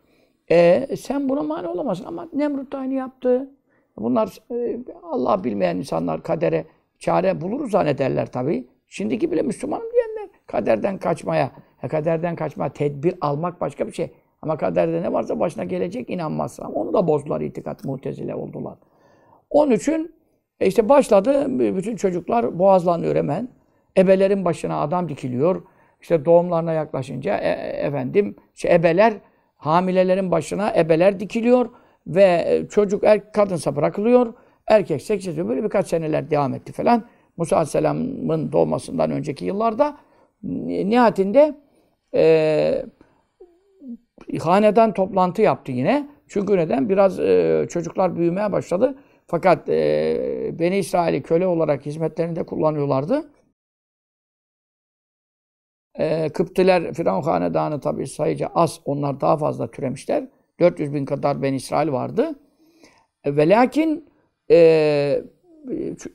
E, 0.51 0.89
sen 0.97 1.29
buna 1.29 1.43
mani 1.43 1.69
olamazsın. 1.69 2.05
Ama 2.05 2.29
Nemrut 2.33 2.75
aynı 2.75 2.95
yaptı. 2.95 3.51
Bunlar 3.97 4.39
e, 4.51 4.79
Allah 5.03 5.45
bilmeyen 5.45 5.77
insanlar 5.77 6.23
kadere 6.23 6.65
çare 6.99 7.41
buluruz 7.41 7.71
zannederler 7.71 8.33
tabii. 8.33 8.67
Şimdiki 8.87 9.33
bile 9.33 9.43
Müslümanım 9.43 9.87
diyenler 9.93 10.29
kaderden 10.47 10.99
kaçmaya, 10.99 11.51
kaderden 11.91 12.37
kaçmaya 12.37 12.73
tedbir 12.73 13.15
almak 13.21 13.61
başka 13.61 13.87
bir 13.87 13.93
şey. 13.93 14.11
Ama 14.43 14.57
kaderde 14.57 15.03
ne 15.03 15.13
varsa 15.13 15.41
başına 15.41 15.65
gelecek 15.65 16.11
inanmazsa. 16.11 16.69
Onu 16.69 16.93
da 16.93 17.07
bozdular 17.07 17.41
itikat 17.41 17.85
mutezile 17.85 18.35
oldular. 18.35 18.79
Onun 19.51 19.71
için 19.71 20.15
e 20.61 20.67
işte 20.67 20.89
başladı 20.89 21.47
bütün 21.77 21.97
çocuklar 21.97 22.59
boğazlanıyor 22.59 23.17
hemen. 23.17 23.49
Ebelerin 23.99 24.45
başına 24.45 24.81
adam 24.81 25.09
dikiliyor. 25.09 25.63
İşte 26.01 26.25
doğumlarına 26.25 26.73
yaklaşınca 26.73 27.37
e, 27.37 27.49
e 27.49 27.87
efendim 27.87 28.37
işte 28.55 28.75
ebeler 28.75 29.15
hamilelerin 29.57 30.31
başına 30.31 30.73
ebeler 30.77 31.21
dikiliyor 31.21 31.71
ve 32.07 32.45
e, 32.47 32.69
çocuk 32.69 33.05
er, 33.05 33.33
kadınsa 33.33 33.77
bırakılıyor. 33.77 34.35
Erkek 34.67 35.03
seçiliyor. 35.03 35.49
Böyle 35.49 35.65
birkaç 35.65 35.87
seneler 35.89 36.31
devam 36.31 36.55
etti 36.55 36.73
falan. 36.73 37.05
Musa 37.37 37.57
Aleyhisselam'ın 37.57 38.53
doğmasından 38.53 39.11
önceki 39.11 39.45
yıllarda 39.45 39.99
nihayetinde 40.43 41.55
e, 42.15 42.85
hanedan 44.41 44.93
toplantı 44.95 45.43
yaptı 45.43 45.73
yine. 45.73 46.09
Çünkü 46.29 46.57
neden? 46.57 46.89
Biraz 46.89 47.21
e, 47.21 47.67
çocuklar 47.71 48.17
büyümeye 48.17 48.53
başladı. 48.53 48.99
Fakat 49.31 49.69
e, 49.69 50.59
Beni 50.59 50.79
İsrail'i 50.79 51.23
köle 51.23 51.47
olarak 51.47 51.87
hizmetlerinde 51.87 52.47
kullanıyorlardı. 52.47 53.31
E, 55.99 56.29
Kıptiler, 56.29 56.95
Firavun 56.95 57.23
Hanedanı 57.23 57.81
tabi 57.81 58.07
sayıca 58.07 58.51
az. 58.55 58.81
Onlar 58.85 59.21
daha 59.21 59.37
fazla 59.37 59.71
türemişler. 59.71 60.29
400 60.61 60.95
bin 60.95 61.05
kadar 61.05 61.43
Beni 61.43 61.57
İsrail 61.57 61.93
vardı. 61.93 62.39
E, 63.25 63.37
ve 63.37 63.49
lakin 63.49 64.09
e, 64.51 65.23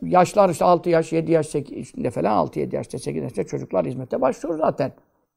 yaşlar 0.01 0.49
işte 0.49 0.65
6 0.65 0.89
yaş, 0.89 1.13
7 1.13 1.31
yaş, 1.31 1.47
8 1.47 1.91
falan 1.91 2.47
6-7 2.47 2.75
yaşta, 2.75 2.99
8 2.99 3.23
yaşta 3.23 3.43
çocuklar 3.43 3.85
hizmete 3.85 4.21
başlıyor 4.21 4.57
zaten. 4.57 4.91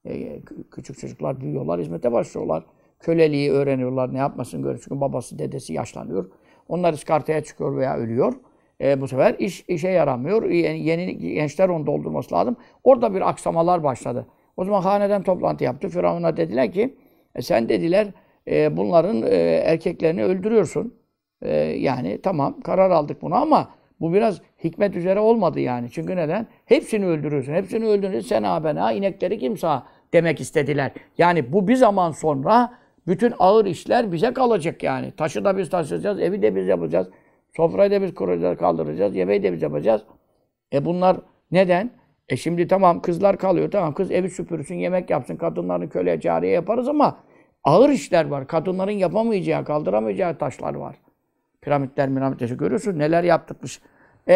E, 0.05 0.41
küçük 0.71 0.99
çocuklar 0.99 1.41
büyüyorlar, 1.41 1.81
hizmete 1.81 2.11
başlıyorlar. 2.11 2.65
Köleliği 2.99 3.51
öğreniyorlar, 3.51 4.13
ne 4.13 4.17
yapmasın 4.17 4.61
görüyor. 4.61 4.81
Çünkü 4.83 5.01
babası, 5.01 5.39
dedesi 5.39 5.73
yaşlanıyor. 5.73 6.31
Onlar 6.69 6.93
iskartaya 6.93 7.43
çıkıyor 7.43 7.77
veya 7.77 7.97
ölüyor. 7.97 8.33
E, 8.81 9.01
bu 9.01 9.07
sefer 9.07 9.35
iş 9.39 9.65
işe 9.67 9.89
yaramıyor. 9.89 10.49
Yeni, 10.49 10.79
yeni 10.79 11.17
gençler 11.17 11.69
onu 11.69 11.87
doldurması 11.87 12.35
lazım. 12.35 12.55
Orada 12.83 13.13
bir 13.13 13.29
aksamalar 13.29 13.83
başladı. 13.83 14.27
O 14.57 14.65
zaman 14.65 14.81
haneden 14.81 15.23
toplantı 15.23 15.63
yaptı. 15.63 15.89
Firavun'a 15.89 16.37
dediler 16.37 16.71
ki, 16.71 16.95
e, 17.35 17.41
sen 17.41 17.69
dediler 17.69 18.07
e, 18.47 18.77
bunların 18.77 19.21
e, 19.21 19.35
erkeklerini 19.65 20.23
öldürüyorsun. 20.23 20.93
E, 21.41 21.55
yani 21.57 22.21
tamam 22.21 22.61
karar 22.61 22.89
aldık 22.91 23.21
bunu 23.21 23.35
ama 23.35 23.69
bu 23.99 24.13
biraz 24.13 24.41
hikmet 24.63 24.95
üzere 24.95 25.19
olmadı 25.19 25.59
yani. 25.59 25.87
Çünkü 25.91 26.15
neden? 26.15 26.47
Hepsini 26.65 27.05
öldürüyorsun. 27.05 27.53
Hepsini 27.53 27.85
öldürüyorsun. 27.85 28.29
Sen 28.29 28.43
ha 28.43 28.63
ben 28.63 28.75
ha 28.75 28.91
inekleri 28.91 29.39
kim 29.39 29.57
sağ 29.57 29.83
demek 30.13 30.41
istediler. 30.41 30.91
Yani 31.17 31.53
bu 31.53 31.67
bir 31.67 31.75
zaman 31.75 32.11
sonra 32.11 32.73
bütün 33.07 33.33
ağır 33.39 33.65
işler 33.65 34.11
bize 34.11 34.33
kalacak 34.33 34.83
yani. 34.83 35.11
Taşı 35.11 35.45
da 35.45 35.57
biz 35.57 35.69
taşıyacağız, 35.69 36.19
evi 36.19 36.41
de 36.41 36.55
biz 36.55 36.67
yapacağız. 36.67 37.07
Sofrayı 37.55 37.91
da 37.91 38.01
biz 38.01 38.13
kuracağız, 38.13 38.57
kaldıracağız, 38.57 39.15
yemeği 39.15 39.43
de 39.43 39.53
biz 39.53 39.61
yapacağız. 39.61 40.01
E 40.73 40.85
bunlar 40.85 41.17
neden? 41.51 41.91
E 42.29 42.37
şimdi 42.37 42.67
tamam 42.67 43.01
kızlar 43.01 43.37
kalıyor, 43.37 43.71
tamam 43.71 43.93
kız 43.93 44.11
evi 44.11 44.29
süpürsün, 44.29 44.75
yemek 44.75 45.09
yapsın, 45.09 45.35
kadınlarını 45.35 45.89
köle, 45.89 46.19
cariye 46.19 46.51
yaparız 46.51 46.87
ama 46.87 47.17
ağır 47.63 47.89
işler 47.89 48.27
var. 48.27 48.47
Kadınların 48.47 48.91
yapamayacağı, 48.91 49.65
kaldıramayacağı 49.65 50.37
taşlar 50.37 50.73
var. 50.75 50.95
Piramitler, 51.61 52.09
miramitler 52.09 52.49
görüyorsun 52.49 52.99
neler 52.99 53.23
yaptırmış. 53.23 53.81
E, 54.29 54.33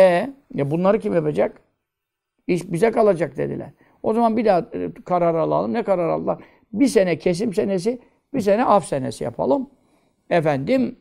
ya 0.54 0.72
bunları 0.72 1.00
kim 1.00 1.14
yapacak? 1.14 1.62
İş 2.48 2.72
bize 2.72 2.92
kalacak 2.92 3.38
dediler. 3.38 3.70
O 4.04 4.14
zaman 4.14 4.38
bir 4.38 4.46
daha 4.46 4.60
e, 4.60 4.92
karar 5.06 5.36
alalım. 5.36 5.74
Ne 5.74 5.84
karar 5.84 6.10
aldılar? 6.10 6.44
Bir 6.74 6.88
sene 6.88 7.18
kesim 7.18 7.54
senesi, 7.54 8.00
bir 8.34 8.42
sene 8.42 8.66
af 8.66 8.86
senesi 8.86 9.24
yapalım. 9.24 9.70
Efendim, 10.30 10.96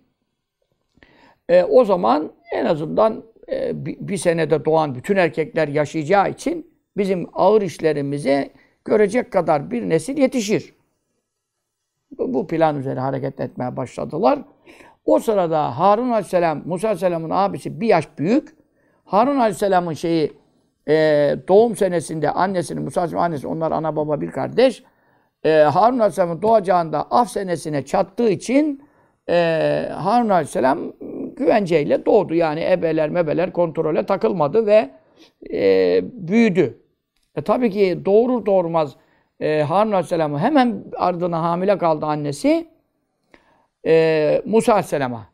e, 1.49 1.65
o 1.65 1.85
zaman 1.85 2.33
en 2.53 2.65
azından 2.65 3.23
e, 3.49 3.87
bir, 3.87 3.97
bir 4.01 4.17
senede 4.17 4.65
doğan 4.65 4.95
bütün 4.95 5.17
erkekler 5.17 5.69
yaşayacağı 5.69 6.31
için 6.31 6.71
bizim 6.97 7.27
ağır 7.33 7.63
işlerimizi 7.63 8.53
görecek 8.85 9.33
kadar 9.33 9.71
bir 9.71 9.89
nesil 9.89 10.19
yetişir. 10.19 10.75
Bu, 12.19 12.35
bu 12.35 12.47
plan 12.47 12.79
üzere 12.79 13.01
hareket 13.01 13.41
etmeye 13.41 13.77
başladılar. 13.77 14.39
O 15.05 15.19
sırada 15.19 15.79
Harun 15.79 16.11
Aleyhisselam, 16.11 16.63
Musa 16.67 16.89
Aleyhisselam'ın 16.89 17.31
abisi 17.31 17.81
bir 17.81 17.87
yaş 17.87 18.19
büyük. 18.19 18.57
Harun 19.05 19.37
Aleyhisselam'ın 19.39 19.93
şeyi 19.93 20.33
e, 20.89 20.95
doğum 21.49 21.77
senesinde 21.77 22.31
annesinin, 22.31 22.83
Musa 22.83 23.01
Aleyhisselam 23.01 23.25
annesi, 23.25 23.47
onlar 23.47 23.73
ana 23.73 23.97
baba 23.97 24.21
bir 24.21 24.31
kardeş. 24.31 24.83
E, 25.45 25.51
Harun 25.51 25.99
Aleyhisselam'ın 25.99 26.43
doğacağında 26.43 27.03
af 27.11 27.31
senesine 27.31 27.85
çattığı 27.85 28.31
için 28.31 28.83
e, 29.29 29.35
Harun 29.93 30.29
Aleyhisselam 30.29 30.79
güvenceyle 31.37 32.07
doğdu. 32.07 32.35
Yani 32.35 32.73
ebeler 32.73 33.11
mebeler 33.11 33.53
kontrole 33.53 34.07
takılmadı 34.07 34.67
ve 34.67 34.91
e, 35.53 36.01
büyüdü. 36.13 36.83
E, 37.37 37.43
tabii 37.43 37.71
ki 37.71 38.03
doğurur 38.05 38.47
doğurmaz 38.47 38.97
e, 39.41 39.63
Harun 39.63 39.93
Aleyhisselam'ı 39.93 40.39
hemen 40.39 40.85
ardına 40.97 41.43
hamile 41.43 41.79
kaldı 41.79 42.07
annesi 42.07 42.67
e, 43.87 44.43
Musa 44.47 44.73
Aleyhisselam'a. 44.73 45.27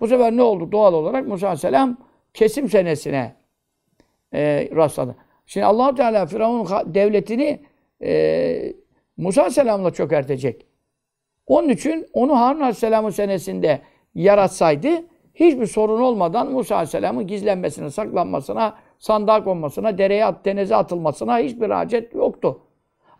Bu 0.00 0.06
sefer 0.08 0.32
ne 0.32 0.42
oldu? 0.42 0.72
Doğal 0.72 0.94
olarak 0.94 1.26
Musa 1.26 1.46
Aleyhisselam 1.46 1.96
kesim 2.34 2.68
senesine 2.68 3.34
e, 4.34 4.68
rastladı. 4.76 5.16
Şimdi 5.46 5.66
allah 5.66 5.94
Teala 5.94 6.26
Firavun'un 6.26 6.94
devletini 6.94 7.60
e, 8.02 8.72
Musa 9.16 9.40
Aleyhisselam'la 9.40 9.90
çökertecek. 9.90 10.66
Onun 11.46 11.68
için 11.68 12.06
onu 12.12 12.40
Harun 12.40 12.60
Aleyhisselam'ın 12.60 13.10
senesinde 13.10 13.80
yaratsaydı 14.14 14.88
hiçbir 15.34 15.66
sorun 15.66 16.00
olmadan 16.00 16.52
Musa 16.52 16.74
Aleyhisselam'ın 16.74 17.26
gizlenmesine, 17.26 17.90
saklanmasına, 17.90 18.74
sandığa 18.98 19.44
konmasına, 19.44 19.98
dereye 19.98 20.24
at, 20.24 20.44
denize 20.44 20.76
atılmasına 20.76 21.38
hiçbir 21.38 21.70
hacet 21.70 22.14
yoktu. 22.14 22.60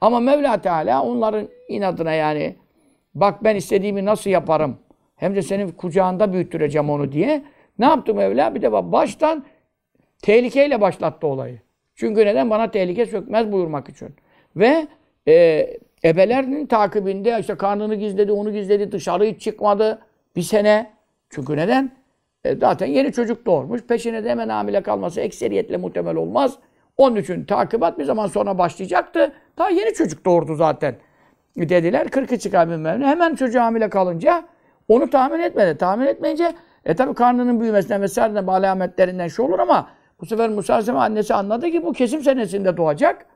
Ama 0.01 0.21
Mevla 0.21 0.61
Teala 0.61 1.03
onların 1.03 1.49
inadına 1.69 2.13
yani 2.13 2.57
bak 3.15 3.45
ben 3.45 3.57
istediğimi 3.57 4.05
nasıl 4.05 4.31
yaparım 4.31 4.77
hem 5.17 5.37
de 5.37 5.43
senin 5.43 5.71
kucağında 5.71 6.33
büyüttüreceğim 6.33 6.91
onu 6.91 7.13
diye 7.13 7.45
ne 7.79 7.85
yaptı 7.85 8.15
Mevla? 8.15 8.55
Bir 8.55 8.63
de 8.63 8.93
baştan 8.93 9.45
tehlikeyle 10.23 10.81
başlattı 10.81 11.27
olayı. 11.27 11.61
Çünkü 11.95 12.27
neden? 12.27 12.51
Bana 12.51 12.71
tehlike 12.71 13.07
sökmez 13.07 13.53
buyurmak 13.53 13.89
için. 13.89 14.09
Ve 14.57 14.87
e, 15.29 15.67
ebelerinin 16.05 16.67
takibinde 16.67 17.37
işte 17.41 17.55
karnını 17.55 17.95
gizledi, 17.95 18.33
onu 18.33 18.53
gizledi, 18.53 18.93
dışarı 18.93 19.25
hiç 19.25 19.43
çıkmadı 19.43 19.99
bir 20.37 20.43
sene. 20.43 20.91
Çünkü 21.31 21.57
neden? 21.57 21.91
E, 22.45 22.57
zaten 22.57 22.87
yeni 22.87 23.13
çocuk 23.13 23.47
doğurmuş. 23.47 23.83
Peşine 23.83 24.25
de 24.25 24.31
hemen 24.31 24.49
hamile 24.49 24.83
kalması 24.83 25.21
ekseriyetle 25.21 25.77
muhtemel 25.77 26.17
olmaz. 26.17 26.59
Onun 26.97 27.17
için 27.17 27.45
takibat 27.45 27.99
bir 27.99 28.05
zaman 28.05 28.27
sonra 28.27 28.59
başlayacaktı. 28.59 29.33
Daha 29.59 29.71
yeni 29.71 29.95
çocuk 29.95 30.25
doğurdu 30.25 30.55
zaten. 30.55 30.95
Dediler 31.57 32.07
40'ı 32.07 32.39
çıkar 32.39 32.71
bilmem 32.71 33.01
ne. 33.01 33.07
Hemen 33.07 33.35
çocuğu 33.35 33.61
hamile 33.61 33.91
kalınca 33.91 34.45
onu 34.89 35.11
tahmin 35.11 35.41
etmedi. 35.41 35.79
Tahmin 35.79 36.07
etmeyince 36.07 36.53
e 36.85 36.95
tabi 36.95 37.15
karnının 37.15 37.61
büyümesinden 37.61 38.03
vesaire 38.03 38.39
alametlerinden 38.39 39.29
şu 39.29 39.43
olur 39.43 39.59
ama 39.59 39.89
bu 40.21 40.27
sefer 40.27 40.51
Musa 40.51 40.73
Aleyhisselam 40.73 41.01
annesi 41.01 41.35
anladı 41.35 41.71
ki 41.71 41.83
bu 41.83 41.93
kesim 41.93 42.23
senesinde 42.23 42.77
doğacak. 42.77 43.27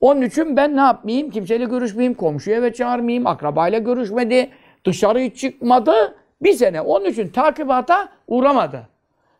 Onun 0.00 0.22
için 0.22 0.56
ben 0.56 0.76
ne 0.76 0.80
yapmayayım? 0.80 1.30
Kimseyle 1.30 1.64
görüşmeyeyim, 1.64 2.14
komşuya 2.14 2.56
eve 2.56 2.72
çağırmayayım, 2.72 3.26
akrabayla 3.26 3.78
görüşmedi, 3.78 4.50
dışarı 4.84 5.18
hiç 5.18 5.40
çıkmadı. 5.40 6.16
Bir 6.42 6.52
sene. 6.52 6.80
Onun 6.80 7.04
için 7.04 7.28
takibata 7.28 8.08
uğramadı. 8.26 8.88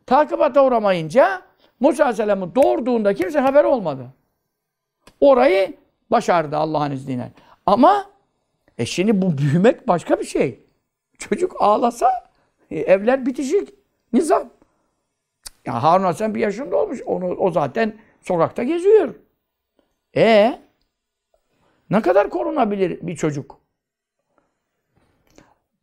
Takibata 0.07 0.65
uğramayınca 0.65 1.43
Musa 1.81 2.05
Aleyhisselam'ı 2.05 2.55
doğurduğunda 2.55 3.15
kimse 3.15 3.41
haber 3.41 3.65
olmadı. 3.65 4.07
Orayı 5.21 5.75
başardı 6.11 6.57
Allah'ın 6.57 6.91
izniyle. 6.91 7.33
Ama 7.67 8.07
e 8.79 8.87
şimdi 8.87 9.23
bu 9.23 9.39
büyümek 9.39 9.89
başka 9.89 10.21
bir 10.21 10.25
şey. 10.25 10.61
Çocuk 11.19 11.57
ağlasa 11.59 12.11
e, 12.71 12.79
evler 12.79 13.27
bitişik. 13.27 13.75
Nizam. 14.13 14.51
Ya 15.67 15.83
Harun 15.83 16.03
Aleyhisselam 16.03 16.35
bir 16.35 16.41
yaşında 16.41 16.77
olmuş. 16.77 17.03
Onu, 17.07 17.27
o 17.27 17.51
zaten 17.51 17.93
sokakta 18.21 18.63
geziyor. 18.63 19.15
E 20.17 20.59
ne 21.91 22.03
kadar 22.03 22.31
korunabilir 22.31 23.07
bir 23.07 23.17
çocuk? 23.17 23.61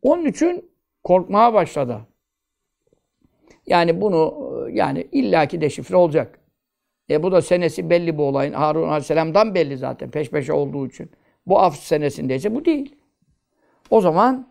Onun 0.02 0.24
için 0.24 0.70
korkmaya 1.04 1.54
başladı. 1.54 2.00
Yani 3.66 4.00
bunu 4.00 4.46
yani 4.70 5.08
illaki 5.12 5.60
deşifre 5.60 5.96
olacak. 5.96 6.38
E 7.10 7.22
bu 7.22 7.32
da 7.32 7.42
senesi 7.42 7.90
belli 7.90 8.18
bu 8.18 8.22
olayın. 8.22 8.52
Harun 8.52 8.88
Aleyhisselam'dan 8.88 9.54
belli 9.54 9.76
zaten 9.76 10.10
peş 10.10 10.30
peşe 10.30 10.52
olduğu 10.52 10.86
için. 10.86 11.10
Bu 11.46 11.60
af 11.60 11.76
senesindeyse 11.76 12.54
bu 12.54 12.64
değil. 12.64 12.96
O 13.90 14.00
zaman 14.00 14.48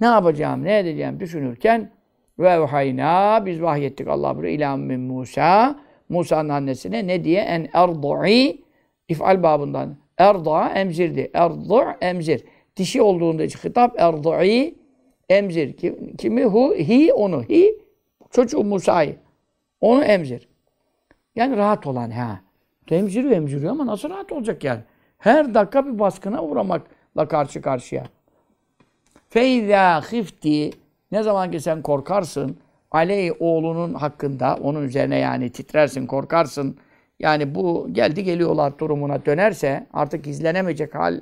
ne 0.00 0.06
yapacağım, 0.06 0.64
ne 0.64 0.78
edeceğim 0.78 1.20
düşünürken 1.20 1.92
ve 2.38 2.66
hayna 2.66 3.46
biz 3.46 3.62
vahyettik 3.62 4.08
Allah 4.08 4.34
buyuruyor 4.34 4.54
ila 4.54 4.76
min 4.76 5.00
Musa 5.00 5.80
Musa'nın 6.08 6.48
annesine 6.48 7.06
ne 7.06 7.24
diye 7.24 7.40
en 7.40 7.68
erdu'i 7.72 8.62
ifal 9.08 9.42
babından 9.42 9.96
erda 10.18 10.68
emzirdi. 10.68 11.30
Erdu 11.34 11.84
emzir. 12.00 12.44
Dişi 12.76 13.02
olduğunda 13.02 13.42
hitap 13.42 14.00
erdu'i 14.00 14.74
emzir. 15.28 15.76
Kimi 16.18 16.44
hu 16.44 16.74
hi 16.74 17.12
onu 17.12 17.42
hi 17.42 17.78
çocuğu 18.30 18.64
Musa'yı. 18.64 19.16
Onu 19.80 20.04
emzir. 20.04 20.48
Yani 21.36 21.56
rahat 21.56 21.86
olan 21.86 22.10
ha. 22.10 22.40
Emziriyor 22.90 23.32
emziriyor 23.32 23.72
ama 23.72 23.86
nasıl 23.86 24.10
rahat 24.10 24.32
olacak 24.32 24.64
yani? 24.64 24.80
Her 25.18 25.54
dakika 25.54 25.86
bir 25.86 25.98
baskına 25.98 26.44
uğramakla 26.44 27.28
karşı 27.28 27.62
karşıya. 27.62 28.04
Feyza 29.28 30.00
hifti 30.00 30.70
ne 31.12 31.22
zaman 31.22 31.50
ki 31.50 31.60
sen 31.60 31.82
korkarsın 31.82 32.56
aley 32.90 33.32
oğlunun 33.38 33.94
hakkında 33.94 34.58
onun 34.62 34.82
üzerine 34.84 35.18
yani 35.18 35.50
titrersin 35.50 36.06
korkarsın 36.06 36.78
yani 37.18 37.54
bu 37.54 37.88
geldi 37.92 38.24
geliyorlar 38.24 38.78
durumuna 38.78 39.26
dönerse 39.26 39.86
artık 39.92 40.26
izlenemeyecek 40.26 40.94
hal 40.94 41.20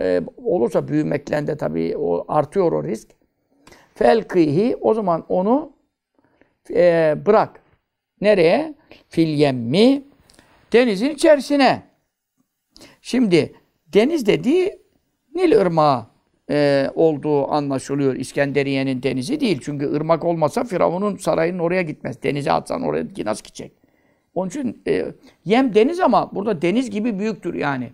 e, 0.00 0.20
olursa 0.36 0.88
büyümekle 0.88 1.46
de 1.46 1.56
tabii 1.56 1.96
o 1.96 2.24
artıyor 2.28 2.72
o 2.72 2.84
risk. 2.84 3.10
Felkihi 3.94 4.76
o 4.80 4.94
zaman 4.94 5.24
onu 5.28 5.72
e, 6.70 7.14
bırak. 7.26 7.60
Nereye? 8.20 8.74
Fil 9.08 9.28
yemmi 9.28 10.02
denizin 10.72 11.10
içerisine. 11.10 11.82
Şimdi 13.00 13.54
deniz 13.86 14.26
dediği 14.26 14.82
Nil 15.34 15.52
Irmağı 15.52 16.13
e, 16.50 16.90
olduğu 16.94 17.52
anlaşılıyor. 17.52 18.14
İskenderiye'nin 18.14 19.02
denizi 19.02 19.40
değil. 19.40 19.60
Çünkü 19.62 19.92
ırmak 19.92 20.24
olmasa 20.24 20.64
Firavun'un 20.64 21.16
sarayının 21.16 21.58
oraya 21.58 21.82
gitmez. 21.82 22.22
Denize 22.22 22.52
atsan 22.52 22.82
oraya 22.82 23.06
nasıl 23.24 23.44
gidecek? 23.44 23.72
Onun 24.34 24.48
için 24.48 24.82
e, 24.88 25.04
yem 25.44 25.74
deniz 25.74 26.00
ama 26.00 26.30
burada 26.34 26.62
deniz 26.62 26.90
gibi 26.90 27.18
büyüktür 27.18 27.54
yani. 27.54 27.92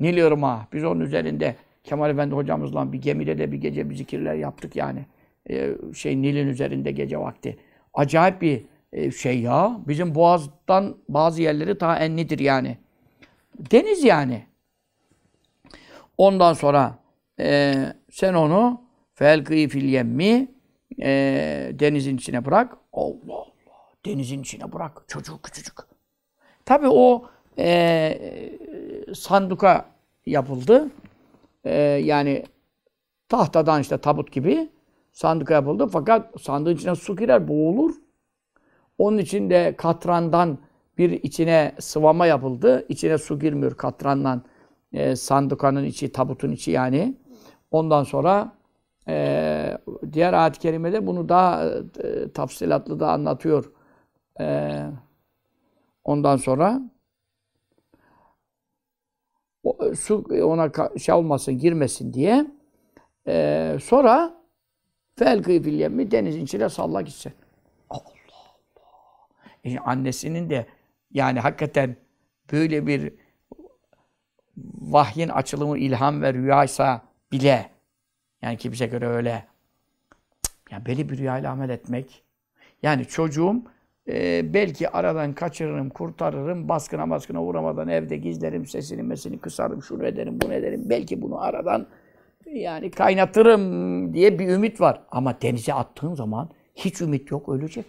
Nil 0.00 0.16
Irmağı. 0.16 0.60
Biz 0.72 0.84
onun 0.84 1.00
üzerinde 1.00 1.56
Kemal 1.84 2.10
Efendi 2.10 2.34
hocamızla 2.34 2.92
bir 2.92 3.02
gemide 3.02 3.38
de 3.38 3.52
bir 3.52 3.56
gece 3.56 3.90
bir 3.90 3.94
zikirler 3.94 4.34
yaptık 4.34 4.76
yani. 4.76 5.06
E, 5.50 5.72
şey 5.94 6.22
Nil'in 6.22 6.46
üzerinde 6.46 6.90
gece 6.90 7.18
vakti. 7.18 7.56
Acayip 7.94 8.42
bir 8.42 8.62
e, 8.92 9.10
şey 9.10 9.40
ya. 9.40 9.80
Bizim 9.88 10.14
boğazdan 10.14 10.96
bazı 11.08 11.42
yerleri 11.42 11.80
daha 11.80 11.98
enlidir 11.98 12.38
yani. 12.38 12.76
Deniz 13.70 14.04
yani. 14.04 14.42
Ondan 16.18 16.52
sonra 16.52 16.98
e, 17.40 17.74
sen 18.10 18.34
onu 18.34 18.80
felkî 19.14 19.68
fil 19.68 19.84
yemmi 19.84 20.48
e, 21.02 21.70
denizin 21.74 22.16
içine 22.16 22.44
bırak. 22.44 22.76
Allah 22.92 23.34
Allah. 23.34 23.46
Denizin 24.06 24.40
içine 24.40 24.72
bırak. 24.72 25.04
Çocuk 25.08 25.42
küçücük. 25.42 25.76
Tabii 26.64 26.88
o 26.88 27.26
e, 27.58 28.18
sanduka 29.14 29.90
yapıldı. 30.26 30.90
E, 31.64 31.74
yani 31.82 32.44
tahtadan 33.28 33.80
işte 33.80 33.98
tabut 33.98 34.32
gibi 34.32 34.68
sanduka 35.12 35.54
yapıldı. 35.54 35.88
Fakat 35.92 36.40
sandığın 36.40 36.74
içine 36.74 36.94
su 36.94 37.16
girer, 37.16 37.48
boğulur. 37.48 37.94
Onun 38.98 39.18
için 39.18 39.50
de 39.50 39.74
katrandan 39.78 40.58
bir 40.98 41.10
içine 41.10 41.72
sıvama 41.78 42.26
yapıldı. 42.26 42.86
İçine 42.88 43.18
su 43.18 43.38
girmiyor 43.38 43.76
katrandan. 43.76 44.42
E, 44.92 45.16
sandukanın 45.16 45.84
içi, 45.84 46.12
tabutun 46.12 46.52
içi 46.52 46.70
yani. 46.70 47.14
Ondan 47.70 48.02
sonra 48.02 48.52
e, 49.08 49.78
diğer 50.12 50.32
ayet-i 50.32 50.58
kerimede 50.58 51.06
bunu 51.06 51.28
daha 51.28 51.64
e, 52.04 52.32
tafsilatlı 52.34 53.00
da 53.00 53.12
anlatıyor. 53.12 53.72
E, 54.40 54.86
ondan 56.04 56.36
sonra 56.36 56.80
o, 59.64 59.94
su 59.94 60.24
ona 60.42 60.70
şey 60.98 61.14
olmasın, 61.14 61.58
girmesin 61.58 62.12
diye 62.12 62.46
e, 63.28 63.76
sonra 63.82 64.34
felkî 65.16 65.62
fil 65.62 65.72
yemmi 65.72 66.10
denizin 66.10 66.44
içine 66.44 66.68
salla 66.68 67.00
gitsin. 67.00 67.32
Allah 67.90 68.02
Allah. 68.04 68.56
E, 69.64 69.78
annesinin 69.78 70.50
de 70.50 70.66
yani 71.10 71.40
hakikaten 71.40 71.96
böyle 72.52 72.86
bir 72.86 73.14
vahyin 74.80 75.28
açılımı, 75.28 75.78
ilham 75.78 76.22
ve 76.22 76.34
rüyaysa 76.34 77.05
bile 77.32 77.70
yani 78.42 78.56
kimse 78.56 78.86
göre 78.86 79.06
öyle 79.06 79.46
yani 80.70 80.86
böyle 80.86 81.08
bir 81.08 81.18
rüyayla 81.18 81.52
amel 81.52 81.70
etmek 81.70 82.22
yani 82.82 83.04
çocuğum 83.04 83.62
e, 84.08 84.54
belki 84.54 84.90
aradan 84.90 85.32
kaçırırım, 85.32 85.90
kurtarırım, 85.90 86.68
baskına 86.68 87.10
baskına 87.10 87.42
uğramadan 87.42 87.88
evde 87.88 88.16
gizlerim, 88.16 88.66
sesini 88.66 89.02
mesini 89.02 89.38
kısarım, 89.38 89.82
şunu 89.82 90.06
ederim, 90.06 90.38
bunu 90.40 90.54
ederim. 90.54 90.82
Belki 90.84 91.22
bunu 91.22 91.40
aradan 91.40 91.86
yani 92.46 92.90
kaynatırım 92.90 94.14
diye 94.14 94.38
bir 94.38 94.48
ümit 94.48 94.80
var. 94.80 95.02
Ama 95.10 95.40
denize 95.42 95.74
attığın 95.74 96.14
zaman 96.14 96.50
hiç 96.74 97.00
ümit 97.00 97.30
yok, 97.30 97.48
ölecek. 97.48 97.86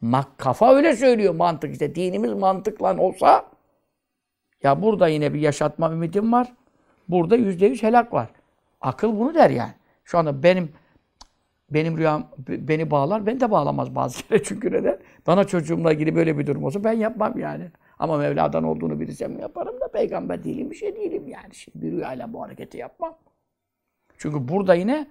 Mak 0.00 0.38
kafa 0.38 0.74
öyle 0.74 0.96
söylüyor 0.96 1.34
mantık 1.34 1.72
işte. 1.72 1.94
Dinimiz 1.94 2.32
mantıkla 2.32 2.96
olsa 2.98 3.44
ya 4.62 4.82
burada 4.82 5.08
yine 5.08 5.34
bir 5.34 5.40
yaşatma 5.40 5.92
ümidim 5.92 6.32
var. 6.32 6.52
Burada 7.08 7.36
yüzde 7.36 7.66
yüz 7.66 7.82
helak 7.82 8.12
var. 8.12 8.28
Akıl 8.80 9.18
bunu 9.18 9.34
der 9.34 9.50
yani. 9.50 9.72
Şu 10.04 10.18
anda 10.18 10.42
benim 10.42 10.72
benim 11.70 11.98
rüyam 11.98 12.28
beni 12.48 12.90
bağlar, 12.90 13.26
beni 13.26 13.40
de 13.40 13.50
bağlamaz 13.50 13.94
bazı 13.94 14.22
kere 14.28 14.42
çünkü 14.42 14.72
neden? 14.72 14.98
Bana 15.26 15.44
çocuğumla 15.44 15.92
ilgili 15.92 16.14
böyle 16.14 16.38
bir 16.38 16.46
durum 16.46 16.64
olsa 16.64 16.84
ben 16.84 16.92
yapmam 16.92 17.38
yani. 17.38 17.70
Ama 17.98 18.16
Mevla'dan 18.16 18.64
olduğunu 18.64 19.00
bilirsem 19.00 19.38
yaparım 19.38 19.80
da 19.80 19.88
peygamber 19.88 20.44
değilim, 20.44 20.70
bir 20.70 20.76
şey 20.76 20.96
değilim 20.96 21.28
yani. 21.28 21.54
Şimdi 21.54 21.86
bir 21.86 21.92
rüyayla 21.92 22.32
bu 22.32 22.42
hareketi 22.42 22.78
yapmam. 22.78 23.18
Çünkü 24.18 24.48
burada 24.48 24.74
yine 24.74 25.06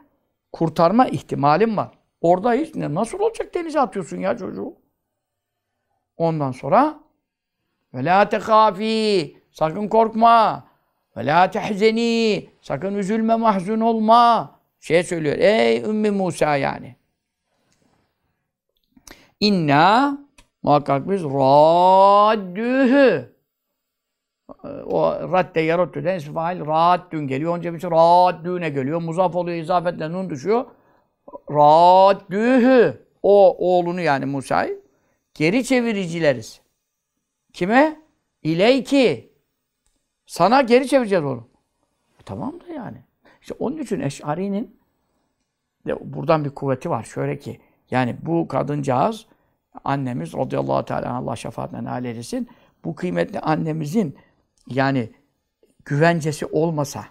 kurtarma 0.52 1.08
ihtimalim 1.08 1.78
var. 1.78 1.92
Orada 2.22 2.54
hiç 2.54 2.76
ne, 2.76 2.94
nasıl 2.94 3.20
olacak 3.20 3.56
denize 3.56 3.80
atıyorsun 3.80 4.18
ya 4.18 4.38
çocuğu? 4.38 4.74
Ondan 6.18 6.52
sonra 6.52 7.00
ve 7.94 8.06
la 8.06 8.30
tehafi 8.30 9.38
sakın 9.52 9.88
korkma 9.88 10.64
ve 11.18 11.26
la 11.26 11.52
tehzeni 11.52 12.50
sakın 12.62 12.96
üzülme 12.96 13.36
mahzun 13.36 13.80
olma 13.80 14.52
şey 14.80 15.04
söylüyor 15.04 15.36
ey 15.38 15.78
Ümmü 15.78 16.12
Musa 16.12 16.56
yani 16.56 16.96
inna 19.40 20.18
muhakkak 20.64 21.10
biz 21.10 21.24
raddühü 21.24 22.96
o 24.86 25.32
radde 25.34 25.62
yarattı'den 25.62 26.18
ismi 26.18 26.34
fail 26.34 26.66
raddün 26.66 27.28
geliyor. 27.28 27.58
Önce 27.58 27.74
bir 27.74 27.80
şey 27.80 27.92
raddüne 27.92 28.70
geliyor. 28.70 29.02
Muzaf 29.02 29.36
oluyor, 29.36 29.58
izafetle 29.58 30.12
nun 30.12 30.30
düşüyor. 30.30 30.66
Raddühü. 31.52 33.06
O 33.24 33.58
oğlunu 33.60 34.02
yani 34.02 34.26
Musa'yı 34.26 34.82
geri 35.34 35.64
çeviricileriz. 35.64 36.62
Kime? 37.54 38.02
İleyki. 38.44 39.35
Sana 40.26 40.62
geri 40.62 40.88
çevireceğiz 40.88 41.26
onu. 41.26 41.48
E, 42.20 42.24
tamam 42.26 42.60
da 42.60 42.74
yani. 42.74 42.98
İşte 43.42 43.56
onun 43.60 43.78
için 43.78 44.00
Eş'ari'nin 44.00 44.78
de 45.88 46.14
buradan 46.14 46.46
bir 46.46 46.50
kuvveti 46.50 46.90
var. 46.90 47.04
Şöyle 47.04 47.40
ki 47.40 47.60
yani 47.92 48.16
bu 48.22 48.48
kadıncağız 48.48 49.26
annemiz 49.84 50.34
radıyallahu 50.34 50.86
teala 50.86 51.14
Allah 51.14 51.36
şefaatine 51.36 51.84
nail 51.84 52.06
eylesin. 52.06 52.50
Bu 52.86 52.96
kıymetli 52.96 53.40
annemizin 53.40 54.16
yani 54.68 55.10
güvencesi 55.86 56.46
olmasa 56.46 57.06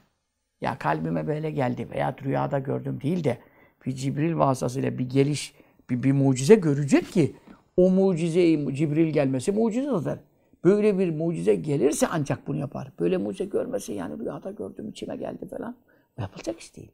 ya 0.61 0.79
kalbime 0.79 1.27
böyle 1.27 1.51
geldi 1.51 1.89
veya 1.91 2.17
rüyada 2.25 2.59
gördüm 2.59 3.01
değil 3.01 3.25
de 3.25 3.39
bir 3.87 3.93
Cibril 3.93 4.39
vasıtasıyla 4.39 4.99
bir 4.99 5.11
geliş, 5.11 5.55
bir, 5.91 6.03
bir 6.03 6.13
mucize 6.13 6.55
görecek 6.55 7.13
ki 7.13 7.37
o 7.77 7.91
mucizeyi 7.91 8.75
Cibril 8.75 9.09
gelmesi 9.09 9.53
mucize 9.53 9.91
zaten. 9.91 10.19
Böyle 10.65 10.99
bir 10.99 11.11
mucize 11.11 11.55
gelirse 11.55 12.07
ancak 12.13 12.47
bunu 12.47 12.57
yapar. 12.57 12.93
Böyle 13.01 13.17
mucize 13.17 13.45
görmesi 13.45 13.93
yani 13.93 14.19
rüyada 14.19 14.51
gördüm 14.51 14.89
içime 14.89 15.17
geldi 15.17 15.49
falan. 15.49 15.77
Yapılacak 16.19 16.61
iş 16.61 16.77
değil. 16.77 16.91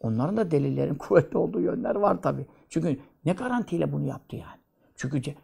Onların 0.00 0.36
da 0.36 0.50
delillerin 0.50 0.94
kuvvetli 0.98 1.38
olduğu 1.38 1.60
yönler 1.60 1.94
var 1.94 2.22
tabi. 2.22 2.46
Çünkü 2.68 2.98
ne 3.24 3.32
garantiyle 3.32 3.92
bunu 3.92 4.06
yaptı 4.06 4.36
yani. 4.36 4.60
Çünkü 4.96 5.34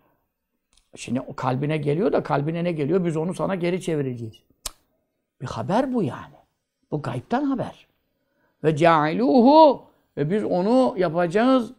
şimdi 0.97 1.21
o 1.21 1.35
kalbine 1.35 1.77
geliyor 1.77 2.13
da 2.13 2.23
kalbine 2.23 2.65
ne 2.65 2.73
geliyor? 2.73 3.05
Biz 3.05 3.17
onu 3.17 3.35
sana 3.35 3.55
geri 3.55 3.81
çevireceğiz. 3.81 4.43
Bir 5.41 5.47
haber 5.47 5.95
bu 5.95 6.03
yani. 6.03 6.35
Bu 6.91 7.03
gayipten 7.03 7.43
haber. 7.43 7.87
Ve 8.65 8.77
cailuhu 8.77 9.85
ve 10.17 10.31
biz 10.31 10.45
onu 10.45 10.95
yapacağız. 10.99 11.73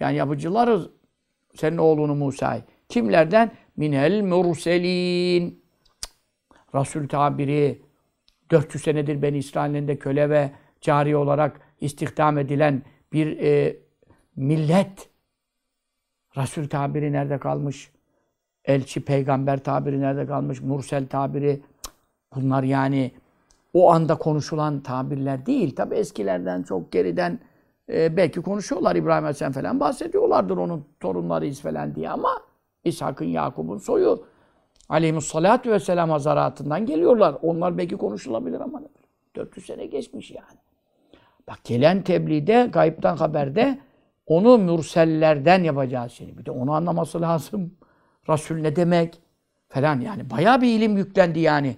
Yani 0.00 0.16
yapıcılarız. 0.16 0.88
Senin 1.54 1.78
oğlunu 1.78 2.14
Musa'yı. 2.14 2.62
Kimlerden? 2.88 3.50
Minel 3.76 4.22
murselin. 4.22 5.62
Resul 6.74 7.08
tabiri 7.08 7.82
400 8.50 8.84
senedir 8.84 9.22
Beni 9.22 9.38
İsrail'in 9.38 9.96
köle 9.96 10.30
ve 10.30 10.50
cari 10.80 11.16
olarak 11.16 11.60
istihdam 11.80 12.38
edilen 12.38 12.82
bir 13.12 13.38
e, 13.38 13.76
millet. 14.36 15.08
Resul 16.36 16.68
tabiri 16.68 17.12
nerede 17.12 17.38
kalmış? 17.38 17.90
Elçi, 18.64 19.04
peygamber 19.04 19.64
tabiri 19.64 20.00
nerede 20.00 20.26
kalmış? 20.26 20.60
Mursel 20.60 21.06
tabiri. 21.06 21.60
Bunlar 22.34 22.62
yani 22.62 23.12
o 23.74 23.92
anda 23.92 24.14
konuşulan 24.14 24.80
tabirler 24.80 25.46
değil. 25.46 25.76
Tabi 25.76 25.94
eskilerden, 25.94 26.62
çok 26.62 26.92
geriden 26.92 27.38
e, 27.92 28.16
belki 28.16 28.42
konuşuyorlar 28.42 28.96
İbrahim 28.96 29.24
Aleyhisselam 29.24 29.52
falan 29.52 29.80
bahsediyorlardır 29.80 30.56
onun 30.56 30.84
torunlarıyız 31.00 31.60
falan 31.60 31.94
diye 31.94 32.10
ama 32.10 32.42
İshak'ın, 32.84 33.24
Yakup'un 33.24 33.78
soyu 33.78 34.24
aleyhissalatü 34.88 35.70
vesselam 35.70 36.10
hazaratından 36.10 36.86
geliyorlar. 36.86 37.36
Onlar 37.42 37.78
belki 37.78 37.96
konuşulabilir 37.96 38.60
ama 38.60 38.82
400 39.36 39.66
sene 39.66 39.86
geçmiş 39.86 40.30
yani. 40.30 40.58
Bak 41.48 41.58
gelen 41.64 42.02
tebliğde, 42.02 42.68
gayipten 42.72 43.16
haberde 43.16 43.78
onu 44.26 44.58
mürsellerden 44.58 45.62
yapacağız 45.62 46.12
şimdi. 46.12 46.38
Bir 46.38 46.46
de 46.46 46.50
onu 46.50 46.72
anlaması 46.72 47.20
lazım. 47.20 47.74
Resul 48.28 48.56
ne 48.56 48.76
demek? 48.76 49.20
Falan 49.68 50.00
yani. 50.00 50.30
Bayağı 50.30 50.60
bir 50.60 50.68
ilim 50.68 50.96
yüklendi 50.96 51.40
yani. 51.40 51.76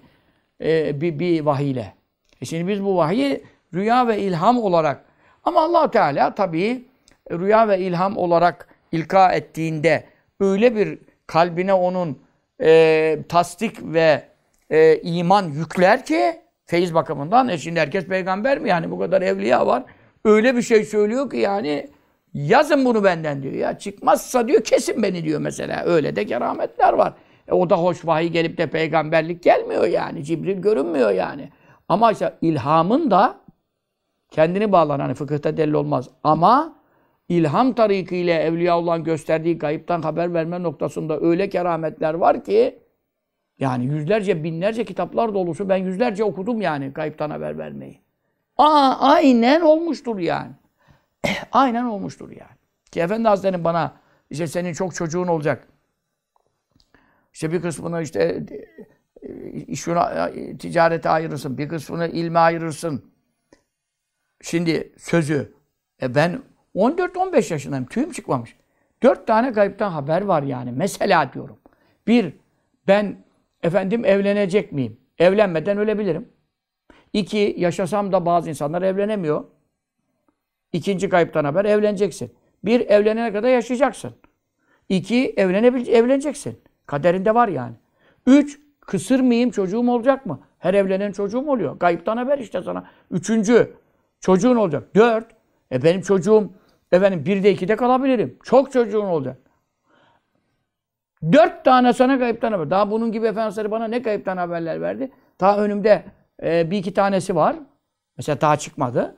E, 0.61 1.01
bir, 1.01 1.19
bir 1.19 1.41
vahiyle. 1.41 1.93
E 2.41 2.45
şimdi 2.45 2.67
biz 2.67 2.83
bu 2.83 2.97
vahiyi 2.97 3.43
rüya 3.73 4.07
ve 4.07 4.19
ilham 4.19 4.57
olarak 4.57 5.05
ama 5.43 5.61
allah 5.61 5.91
Teala 5.91 6.35
tabii 6.35 6.85
rüya 7.31 7.67
ve 7.67 7.79
ilham 7.79 8.17
olarak 8.17 8.67
ilka 8.91 9.31
ettiğinde 9.31 10.03
öyle 10.39 10.75
bir 10.75 10.99
kalbine 11.27 11.73
onun 11.73 12.19
e, 12.61 13.19
tasdik 13.29 13.83
ve 13.83 14.23
e, 14.69 14.97
iman 15.01 15.43
yükler 15.43 16.05
ki 16.05 16.41
feyiz 16.65 16.93
bakımından 16.93 17.49
e 17.49 17.57
şimdi 17.57 17.79
herkes 17.79 18.05
peygamber 18.05 18.59
mi 18.59 18.69
yani 18.69 18.91
bu 18.91 18.99
kadar 18.99 19.21
evliya 19.21 19.67
var 19.67 19.83
öyle 20.25 20.55
bir 20.55 20.61
şey 20.61 20.83
söylüyor 20.83 21.29
ki 21.29 21.37
yani 21.37 21.89
yazın 22.33 22.85
bunu 22.85 23.03
benden 23.03 23.43
diyor 23.43 23.53
ya 23.53 23.77
çıkmazsa 23.77 24.47
diyor 24.47 24.63
kesin 24.63 25.03
beni 25.03 25.23
diyor 25.23 25.39
mesela 25.39 25.83
öyle 25.85 26.15
de 26.15 26.25
kerametler 26.25 26.93
var. 26.93 27.13
E, 27.47 27.53
o 27.53 27.69
da 27.69 27.77
hoş 27.77 28.05
vahiy 28.05 28.29
gelip 28.29 28.57
de 28.57 28.67
peygamberlik 28.67 29.43
gelmiyor 29.43 29.83
yani 29.87 30.23
Cibril 30.23 30.57
görünmüyor 30.57 31.11
yani. 31.11 31.49
Ama 31.89 32.11
işte 32.11 32.33
ilhamın 32.41 33.11
da 33.11 33.37
kendini 34.31 34.71
bağlar. 34.71 35.01
Hani 35.01 35.13
fıkıhta 35.13 35.57
delil 35.57 35.73
olmaz. 35.73 36.09
Ama 36.23 36.75
ilham 37.29 37.73
tarikiyle 37.73 38.33
Evliyaullah'ın 38.33 39.03
gösterdiği 39.03 39.57
gayipten 39.57 40.01
haber 40.01 40.33
verme 40.33 40.63
noktasında 40.63 41.19
öyle 41.19 41.49
kerametler 41.49 42.13
var 42.13 42.43
ki 42.43 42.79
yani 43.59 43.85
yüzlerce, 43.85 44.43
binlerce 44.43 44.85
kitaplar 44.85 45.33
dolusu. 45.33 45.69
Ben 45.69 45.77
yüzlerce 45.77 46.23
okudum 46.23 46.61
yani 46.61 46.87
gayipten 46.89 47.29
haber 47.29 47.57
vermeyi. 47.57 48.01
Aa, 48.57 48.97
aynen 48.99 49.61
olmuştur 49.61 50.19
yani. 50.19 50.51
aynen 51.51 51.83
olmuştur 51.83 52.29
yani. 52.29 52.55
Ki 52.91 53.01
Efendi 53.01 53.27
Hazretleri 53.27 53.63
bana 53.63 53.93
işte 54.29 54.47
senin 54.47 54.73
çok 54.73 54.95
çocuğun 54.95 55.27
olacak. 55.27 55.67
İşte 57.33 57.51
bir 57.51 57.61
kısmını 57.61 58.01
işte 58.01 58.45
şuna, 59.75 60.31
ticarete 60.59 61.09
ayırırsın, 61.09 61.57
bir 61.57 61.69
kısmını 61.69 62.07
ilme 62.07 62.39
ayırırsın. 62.39 63.11
Şimdi 64.41 64.93
sözü, 64.97 65.53
e 66.01 66.15
ben 66.15 66.41
14-15 66.75 67.53
yaşındayım, 67.53 67.85
tüyüm 67.85 68.11
çıkmamış. 68.11 68.55
Dört 69.03 69.27
tane 69.27 69.53
kayıptan 69.53 69.91
haber 69.91 70.21
var 70.21 70.43
yani. 70.43 70.71
Mesela 70.71 71.33
diyorum. 71.33 71.57
Bir, 72.07 72.33
ben 72.87 73.17
efendim 73.63 74.05
evlenecek 74.05 74.71
miyim? 74.71 74.97
Evlenmeden 75.19 75.77
ölebilirim. 75.77 76.29
İki, 77.13 77.55
yaşasam 77.57 78.11
da 78.11 78.25
bazı 78.25 78.49
insanlar 78.49 78.81
evlenemiyor. 78.81 79.43
İkinci 80.73 81.09
kayıptan 81.09 81.45
haber 81.45 81.65
evleneceksin. 81.65 82.33
Bir, 82.65 82.79
evlenene 82.79 83.33
kadar 83.33 83.49
yaşayacaksın. 83.49 84.11
İki, 84.89 85.33
evlenebil 85.37 85.87
evleneceksin. 85.87 86.59
Kaderinde 86.85 87.35
var 87.35 87.47
yani. 87.47 87.75
Üç, 88.27 88.59
kısır 88.79 89.19
mıyım, 89.19 89.51
çocuğum 89.51 89.91
olacak 89.91 90.25
mı? 90.25 90.39
Her 90.59 90.73
evlenen 90.73 91.11
çocuğum 91.11 91.49
oluyor. 91.49 91.79
Kayıptan 91.79 92.17
haber 92.17 92.37
işte 92.37 92.61
sana. 92.61 92.89
Üçüncü, 93.11 93.73
çocuğun 94.19 94.55
olacak. 94.55 94.95
Dört, 94.95 95.27
e 95.71 95.83
benim 95.83 96.01
çocuğum 96.01 96.49
efendim 96.95 97.25
birde 97.25 97.51
ikide 97.51 97.75
kalabilirim. 97.75 98.39
Çok 98.43 98.71
çocuğun 98.71 99.05
olacak. 99.05 99.37
Dört 101.31 101.65
tane 101.65 101.93
sana 101.93 102.19
kayıptan 102.19 102.51
haber. 102.51 102.69
Daha 102.69 102.91
bunun 102.91 103.11
gibi 103.11 103.27
Efendimiz 103.27 103.71
bana 103.71 103.87
ne 103.87 104.01
kayıptan 104.01 104.37
haberler 104.37 104.81
verdi? 104.81 105.11
Daha 105.39 105.57
önümde 105.57 106.05
e, 106.43 106.71
bir 106.71 106.77
iki 106.77 106.93
tanesi 106.93 107.35
var. 107.35 107.55
Mesela 108.17 108.41
daha 108.41 108.57
çıkmadı. 108.57 109.17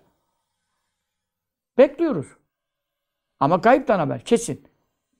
Bekliyoruz. 1.77 2.27
Ama 3.39 3.61
kayıptan 3.61 3.99
haber 3.99 4.19
kesin. 4.19 4.67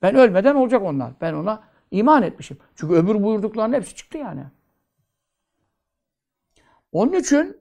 Ben 0.02 0.14
ölmeden 0.14 0.54
olacak 0.54 0.82
onlar. 0.82 1.12
Ben 1.20 1.34
ona 1.34 1.62
iman 1.90 2.22
etmişim. 2.22 2.58
Çünkü 2.74 2.94
öbür 2.94 3.22
buyurduklarının 3.22 3.76
hepsi 3.76 3.94
çıktı 3.94 4.18
yani. 4.18 4.44
Onun 6.92 7.12
için 7.12 7.56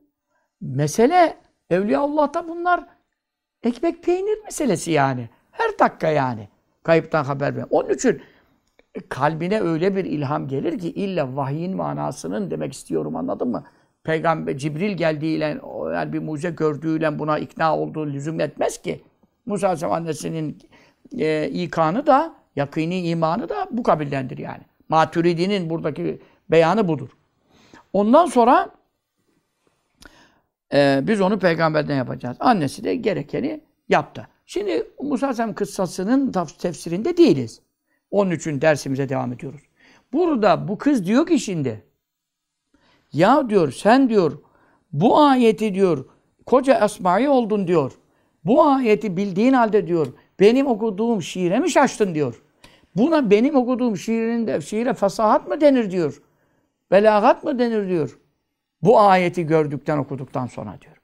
mesele 0.62 1.38
Evliyaullah'ta 1.70 2.48
bunlar 2.48 2.88
ekmek 3.68 4.04
peynir 4.04 4.44
meselesi 4.44 4.92
yani. 4.92 5.30
Her 5.52 5.80
dakika 5.80 6.08
yani. 6.08 6.48
Kayıptan 6.84 7.24
haber 7.24 7.56
ver. 7.56 7.66
Onun 7.70 7.90
için 7.90 8.22
kalbine 9.10 9.62
öyle 9.62 9.96
bir 9.96 10.06
ilham 10.06 10.48
gelir 10.48 10.80
ki 10.80 10.92
illa 10.92 11.36
vahyin 11.36 11.76
manasının 11.76 12.52
demek 12.52 12.74
istiyorum 12.74 13.16
anladın 13.16 13.48
mı? 13.48 13.64
Peygamber 14.04 14.58
Cibril 14.58 14.92
geldiğiyle 14.92 15.58
yani 15.94 16.14
bir 16.14 16.20
mucize 16.20 16.50
gördüğüyle 16.50 17.20
buna 17.20 17.40
ikna 17.40 17.78
olduğu 17.78 18.08
lüzum 18.08 18.40
etmez 18.40 18.82
ki. 18.82 19.02
Musa 19.46 19.68
Aleyhisselam 19.68 19.94
annesinin 19.94 20.58
e, 21.18 21.50
ikanı 21.50 22.08
da 22.08 22.36
yakini 22.56 23.02
imanı 23.10 23.50
da 23.50 23.68
bu 23.72 23.84
kabildendir 23.84 24.38
yani. 24.38 24.62
Maturidi'nin 24.90 25.70
buradaki 25.70 26.22
beyanı 26.50 26.88
budur. 26.88 27.10
Ondan 27.94 28.26
sonra 28.26 28.70
e, 30.74 31.00
biz 31.04 31.22
onu 31.22 31.40
peygamberden 31.40 31.96
yapacağız. 31.96 32.38
Annesi 32.40 32.84
de 32.84 32.96
gerekeni 32.96 33.62
yaptı. 33.90 34.28
Şimdi 34.46 34.88
Musa 35.02 35.26
Aleyhisselam 35.26 35.54
kıssasının 35.54 36.34
tefsirinde 36.60 37.18
değiliz. 37.18 37.62
Onun 38.12 38.32
için 38.32 38.62
dersimize 38.62 39.10
devam 39.10 39.34
ediyoruz. 39.34 39.62
Burada 40.14 40.68
bu 40.68 40.78
kız 40.78 41.06
diyor 41.06 41.28
ki 41.28 41.40
şimdi 41.40 41.84
ya 43.14 43.50
diyor 43.50 43.72
sen 43.72 44.10
diyor 44.10 44.38
bu 44.94 45.20
ayeti 45.20 45.74
diyor 45.74 46.06
koca 46.46 46.86
esmai 46.86 47.30
oldun 47.30 47.68
diyor. 47.68 47.92
Bu 48.46 48.66
ayeti 48.66 49.18
bildiğin 49.18 49.54
halde 49.54 49.88
diyor 49.88 50.08
benim 50.40 50.68
okuduğum 50.68 51.22
şiire 51.22 51.60
mi 51.60 51.72
şaştın 51.72 52.16
diyor. 52.16 52.42
Buna 52.96 53.32
benim 53.32 53.56
okuduğum 53.56 53.98
şiirinde 53.98 54.62
şiire 54.62 54.94
fasahat 54.94 55.48
mı 55.48 55.62
denir 55.62 55.92
diyor. 55.92 56.22
Belagat 56.92 57.44
mı 57.44 57.60
denir 57.60 57.90
diyor. 57.90 58.20
Bu 58.82 59.00
ayeti 59.00 59.44
gördükten 59.44 59.98
okuduktan 59.98 60.48
sonra 60.48 60.78
diyor. 60.82 60.98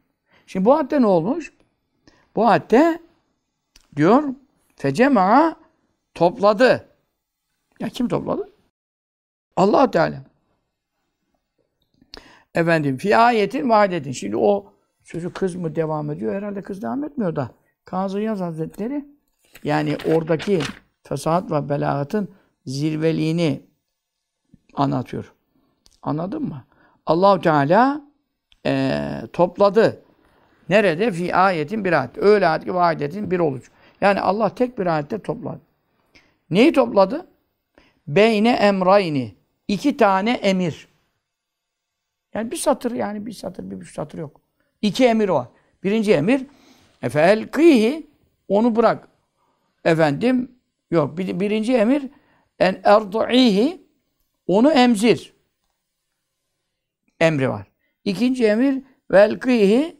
Şimdi 0.47 0.65
bu 0.65 0.73
ayette 0.73 1.01
ne 1.01 1.05
olmuş? 1.05 1.53
Bu 2.35 2.47
ayette 2.47 2.99
diyor 3.95 4.23
fecema 4.75 5.55
topladı. 6.13 6.89
Ya 7.79 7.89
kim 7.89 8.07
topladı? 8.07 8.49
allah 9.55 9.91
Teala. 9.91 10.23
Efendim, 12.55 12.97
fi 12.97 13.17
ayetin 13.17 13.69
vahidetin. 13.69 14.11
Şimdi 14.11 14.37
o 14.37 14.73
sözü 15.03 15.33
kız 15.33 15.55
mı 15.55 15.75
devam 15.75 16.11
ediyor? 16.11 16.35
Herhalde 16.35 16.61
kız 16.61 16.81
devam 16.81 17.03
etmiyor 17.03 17.35
da. 17.35 17.51
Kazı 17.85 18.19
Yaz 18.19 18.39
Hazretleri 18.39 19.05
yani 19.63 19.97
oradaki 20.05 20.59
fesahat 21.03 21.51
ve 21.51 21.69
belagatın 21.69 22.31
zirveliğini 22.65 23.61
anlatıyor. 24.73 25.33
Anladın 26.01 26.43
mı? 26.43 26.65
Allahu 27.05 27.41
Teala 27.41 28.01
e, 28.65 29.01
topladı. 29.33 30.03
Nerede? 30.69 31.11
Fi 31.11 31.35
ayetin 31.35 31.85
bir 31.85 31.93
ayet. 31.93 32.17
Öyle 32.17 32.47
ayet 32.47 32.65
ki 32.65 32.75
vahidetin 32.75 33.31
bir 33.31 33.39
olucu. 33.39 33.71
Yani 34.01 34.21
Allah 34.21 34.55
tek 34.55 34.79
bir 34.79 34.85
ayette 34.85 35.19
topladı. 35.19 35.61
Neyi 36.49 36.73
topladı? 36.73 37.27
Beyne 38.07 38.51
emrayni. 38.51 39.35
iki 39.67 39.97
tane 39.97 40.31
emir. 40.31 40.87
Yani 42.33 42.51
bir 42.51 42.57
satır 42.57 42.91
yani 42.91 43.25
bir 43.25 43.31
satır, 43.31 43.71
bir 43.71 43.81
buçuk 43.81 43.95
satır 43.95 44.17
yok. 44.17 44.41
İki 44.81 45.05
emir 45.05 45.29
var. 45.29 45.47
Birinci 45.83 46.13
emir 46.13 46.45
efel 47.01 47.47
kıyhi 47.47 48.07
onu 48.47 48.75
bırak. 48.75 49.07
Efendim 49.85 50.51
yok. 50.91 51.17
Bir, 51.17 51.39
birinci 51.39 51.73
emir 51.73 52.09
en 52.59 52.81
erdu'ihi 52.83 53.81
onu 54.47 54.71
emzir. 54.71 55.33
Emri 57.23 57.49
var. 57.49 57.67
İkinci 58.03 58.45
emir 58.45 58.83
vel 59.11 59.39
kıyhi 59.39 59.97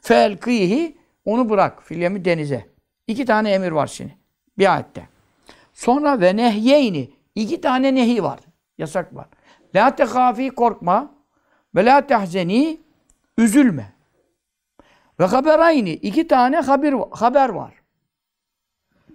fel 0.00 0.38
kıyhi 0.38 0.98
onu 1.24 1.50
bırak. 1.50 1.82
Filyemi 1.82 2.24
denize. 2.24 2.66
İki 3.06 3.24
tane 3.24 3.50
emir 3.50 3.72
var 3.72 3.86
şimdi. 3.86 4.18
Bir 4.58 4.74
ayette. 4.74 5.08
Sonra 5.72 6.20
ve 6.20 6.36
nehyeyni 6.36 7.16
İki 7.36 7.60
tane 7.60 7.94
nehi 7.94 8.22
var. 8.22 8.40
Yasak 8.78 9.14
var. 9.14 9.26
La 9.74 9.96
tehafi 9.96 10.50
korkma. 10.50 11.14
Ve 11.74 11.84
la 11.84 12.06
tehzeni 12.06 12.80
üzülme. 13.38 13.92
Ve 15.20 15.24
haberayni 15.24 15.90
iki 15.90 16.28
tane 16.28 16.60
haber, 16.60 16.94
haber 17.10 17.48
var. 17.48 17.74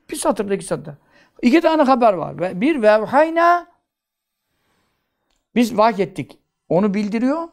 Bir 0.09 0.15
satırda 0.15 0.53
iki 0.53 0.65
satırda. 0.65 0.97
İki 1.41 1.61
tane 1.61 1.81
haber 1.81 2.13
var. 2.13 2.61
Bir 2.61 2.81
vevhayna 2.81 3.67
biz 5.55 5.77
vahyettik. 5.77 6.40
Onu 6.71 6.93
bildiriyor. 6.93 7.47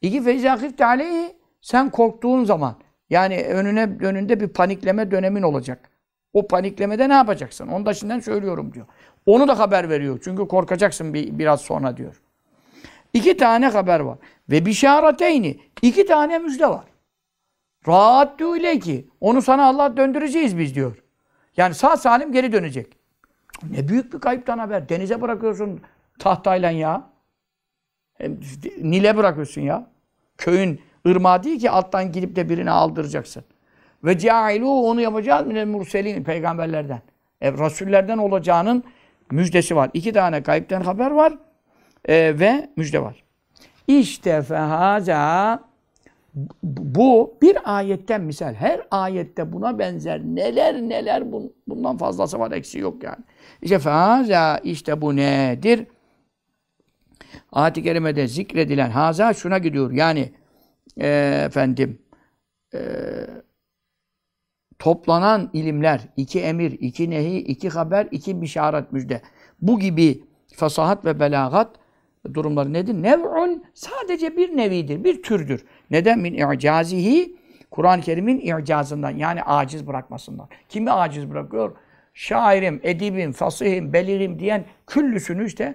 İki 0.00 0.22
feyzâhifte 0.22 0.86
aleyhi 0.86 1.36
sen 1.60 1.90
korktuğun 1.90 2.44
zaman 2.44 2.76
yani 3.10 3.42
önüne 3.42 3.96
önünde 4.00 4.40
bir 4.40 4.48
panikleme 4.48 5.10
dönemin 5.10 5.42
olacak. 5.42 5.90
O 6.32 6.48
paniklemede 6.48 7.08
ne 7.08 7.12
yapacaksın? 7.12 7.68
Onu 7.68 7.86
da 7.86 7.94
şimdiden 7.94 8.20
söylüyorum 8.20 8.74
diyor. 8.74 8.86
Onu 9.26 9.48
da 9.48 9.58
haber 9.58 9.90
veriyor. 9.90 10.20
Çünkü 10.24 10.48
korkacaksın 10.48 11.14
bir, 11.14 11.38
biraz 11.38 11.60
sonra 11.60 11.96
diyor. 11.96 12.22
İki 13.12 13.36
tane 13.36 13.68
haber 13.68 14.00
var. 14.00 14.18
Ve 14.50 14.66
bişareteyni. 14.66 15.60
iki 15.82 16.06
tane 16.06 16.38
müjde 16.38 16.66
var. 16.66 16.84
Rahat 17.88 18.40
öyle 18.40 18.78
ki. 18.78 19.08
Onu 19.20 19.42
sana 19.42 19.66
Allah 19.66 19.96
döndüreceğiz 19.96 20.58
biz 20.58 20.74
diyor. 20.74 21.02
Yani 21.56 21.74
sağ 21.74 21.96
salim 21.96 22.32
geri 22.32 22.52
dönecek. 22.52 22.96
Ne 23.70 23.88
büyük 23.88 24.12
bir 24.12 24.20
kayıptan 24.20 24.58
haber. 24.58 24.88
Denize 24.88 25.20
bırakıyorsun 25.20 25.80
tahtayla 26.18 26.70
ya. 26.70 27.13
Nil'e 28.82 29.16
bırakıyorsun 29.16 29.60
ya. 29.60 29.86
Köyün 30.38 30.80
ırmağı 31.08 31.42
değil 31.42 31.60
ki 31.60 31.70
alttan 31.70 32.12
gidip 32.12 32.36
de 32.36 32.48
birini 32.48 32.70
aldıracaksın. 32.70 33.44
Ve 34.04 34.18
cailu 34.18 34.68
onu 34.68 35.00
yapacağız 35.00 35.46
minel 35.46 35.66
murselin 35.66 36.24
peygamberlerden. 36.24 37.02
E, 37.40 37.52
rasullerden 37.52 38.18
olacağının 38.18 38.84
müjdesi 39.30 39.76
var. 39.76 39.90
İki 39.94 40.12
tane 40.12 40.42
kayıpten 40.42 40.80
haber 40.80 41.10
var 41.10 41.32
e, 42.04 42.38
ve 42.38 42.70
müjde 42.76 43.02
var. 43.02 43.24
İşte 43.88 44.42
fehaza 44.42 45.60
bu 46.62 47.34
bir 47.42 47.58
ayetten 47.76 48.20
misal. 48.20 48.54
Her 48.54 48.80
ayette 48.90 49.52
buna 49.52 49.78
benzer 49.78 50.20
neler 50.20 50.74
neler 50.74 51.32
bundan 51.66 51.96
fazlası 51.96 52.38
var 52.38 52.52
eksi 52.52 52.78
yok 52.78 53.02
yani. 53.02 53.24
İşte 53.62 53.78
fehaza 53.78 54.58
işte 54.58 55.00
bu 55.00 55.16
nedir? 55.16 55.86
Ayet-i 57.52 57.82
kerimede 57.82 58.26
zikredilen 58.26 58.90
haza 58.90 59.34
şuna 59.34 59.58
gidiyor. 59.58 59.92
Yani 59.92 60.32
e, 61.00 61.08
efendim 61.46 61.98
e, 62.74 62.80
toplanan 64.78 65.50
ilimler, 65.52 66.00
iki 66.16 66.40
emir, 66.40 66.70
iki 66.70 67.10
nehi, 67.10 67.38
iki 67.38 67.68
haber, 67.68 68.08
iki 68.10 68.42
bişaret 68.42 68.92
müjde. 68.92 69.22
Bu 69.62 69.80
gibi 69.80 70.24
fasahat 70.56 71.04
ve 71.04 71.20
belagat 71.20 71.76
durumları 72.34 72.72
nedir? 72.72 72.94
Nev'un 72.94 73.64
sadece 73.74 74.36
bir 74.36 74.56
nevidir, 74.56 75.04
bir 75.04 75.22
türdür. 75.22 75.64
Neden? 75.90 76.18
Min 76.18 76.34
i'cazihi 76.34 77.36
Kur'an-ı 77.70 78.02
Kerim'in 78.02 78.40
i'cazından 78.40 79.10
yani 79.10 79.42
aciz 79.42 79.86
bırakmasından. 79.86 80.48
Kimi 80.68 80.90
aciz 80.90 81.30
bırakıyor? 81.30 81.76
Şairim, 82.14 82.80
edibim, 82.82 83.32
fasihim, 83.32 83.92
belirim 83.92 84.38
diyen 84.38 84.64
küllüsünü 84.86 85.46
işte 85.46 85.74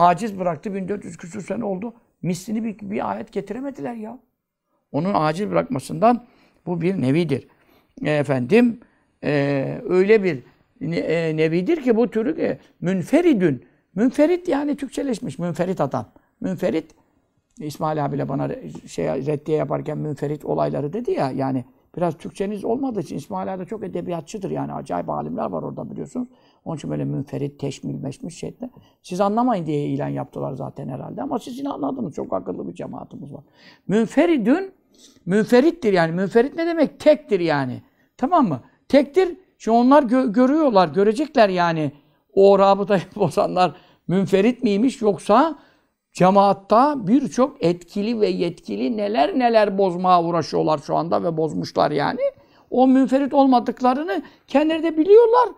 aciz 0.00 0.38
bıraktı. 0.38 0.74
1400 0.74 1.16
küsur 1.16 1.40
sene 1.40 1.64
oldu. 1.64 1.94
Mislini 2.22 2.64
bir, 2.64 2.78
bir 2.90 3.10
ayet 3.10 3.32
getiremediler 3.32 3.94
ya. 3.94 4.18
Onun 4.92 5.14
aciz 5.14 5.50
bırakmasından 5.50 6.24
bu 6.66 6.80
bir 6.80 7.02
nevidir 7.02 7.48
efendim 8.04 8.80
e, 9.24 9.80
öyle 9.88 10.24
bir 10.24 10.42
e, 10.80 11.36
nevidir 11.36 11.82
ki 11.82 11.96
bu 11.96 12.10
türü 12.10 12.40
e, 12.40 12.58
münferidün. 12.80 13.64
Münferit 13.94 14.48
yani 14.48 14.76
Türkçeleşmiş. 14.76 15.38
Münferit 15.38 15.80
adam. 15.80 16.06
Münferit 16.40 16.94
İsmail 17.58 18.04
abiyle 18.04 18.28
bana 18.28 18.48
şey 18.86 19.06
reddiye 19.06 19.58
yaparken 19.58 19.98
münferit 19.98 20.44
olayları 20.44 20.92
dedi 20.92 21.10
ya 21.10 21.30
yani 21.30 21.64
biraz 21.96 22.18
Türkçeniz 22.18 22.64
olmadığı 22.64 23.00
için 23.00 23.16
İsmail 23.16 23.54
abi 23.54 23.66
çok 23.66 23.84
edebiyatçıdır 23.84 24.50
yani 24.50 24.72
acayip 24.72 25.10
alimler 25.10 25.46
var 25.50 25.62
orada 25.62 25.90
biliyorsunuz. 25.90 26.28
Onun 26.64 26.76
için 26.76 26.90
böyle 26.90 27.04
münferit, 27.04 27.60
teşmil, 27.60 27.94
meşmiş 27.94 28.38
şeklinde. 28.38 28.70
Siz 29.02 29.20
anlamayın 29.20 29.66
diye 29.66 29.86
ilan 29.86 30.08
yaptılar 30.08 30.52
zaten 30.52 30.88
herhalde 30.88 31.22
ama 31.22 31.38
siz 31.38 31.58
yine 31.58 31.68
anladınız. 31.68 32.14
Çok 32.14 32.32
akıllı 32.32 32.68
bir 32.68 32.74
cemaatimiz 32.74 33.32
var. 33.32 33.44
Münferidün, 33.88 34.72
münferittir 35.26 35.92
yani. 35.92 36.12
Münferit 36.12 36.56
ne 36.56 36.66
demek? 36.66 37.00
Tektir 37.00 37.40
yani. 37.40 37.82
Tamam 38.16 38.48
mı? 38.48 38.60
Tektir. 38.88 39.36
Şimdi 39.58 39.76
onlar 39.76 40.02
gö 40.02 40.32
görüyorlar, 40.32 40.88
görecekler 40.88 41.48
yani. 41.48 41.92
O 42.34 42.58
rabıtayı 42.58 43.02
bozanlar 43.16 43.74
münferit 44.08 44.62
miymiş 44.62 45.02
yoksa 45.02 45.58
cemaatta 46.12 47.06
birçok 47.06 47.64
etkili 47.64 48.20
ve 48.20 48.28
yetkili 48.28 48.96
neler 48.96 49.38
neler 49.38 49.78
bozmaya 49.78 50.22
uğraşıyorlar 50.22 50.78
şu 50.78 50.96
anda 50.96 51.24
ve 51.24 51.36
bozmuşlar 51.36 51.90
yani. 51.90 52.20
O 52.70 52.86
münferit 52.86 53.34
olmadıklarını 53.34 54.22
kendileri 54.46 54.82
de 54.82 54.96
biliyorlar. 54.96 55.48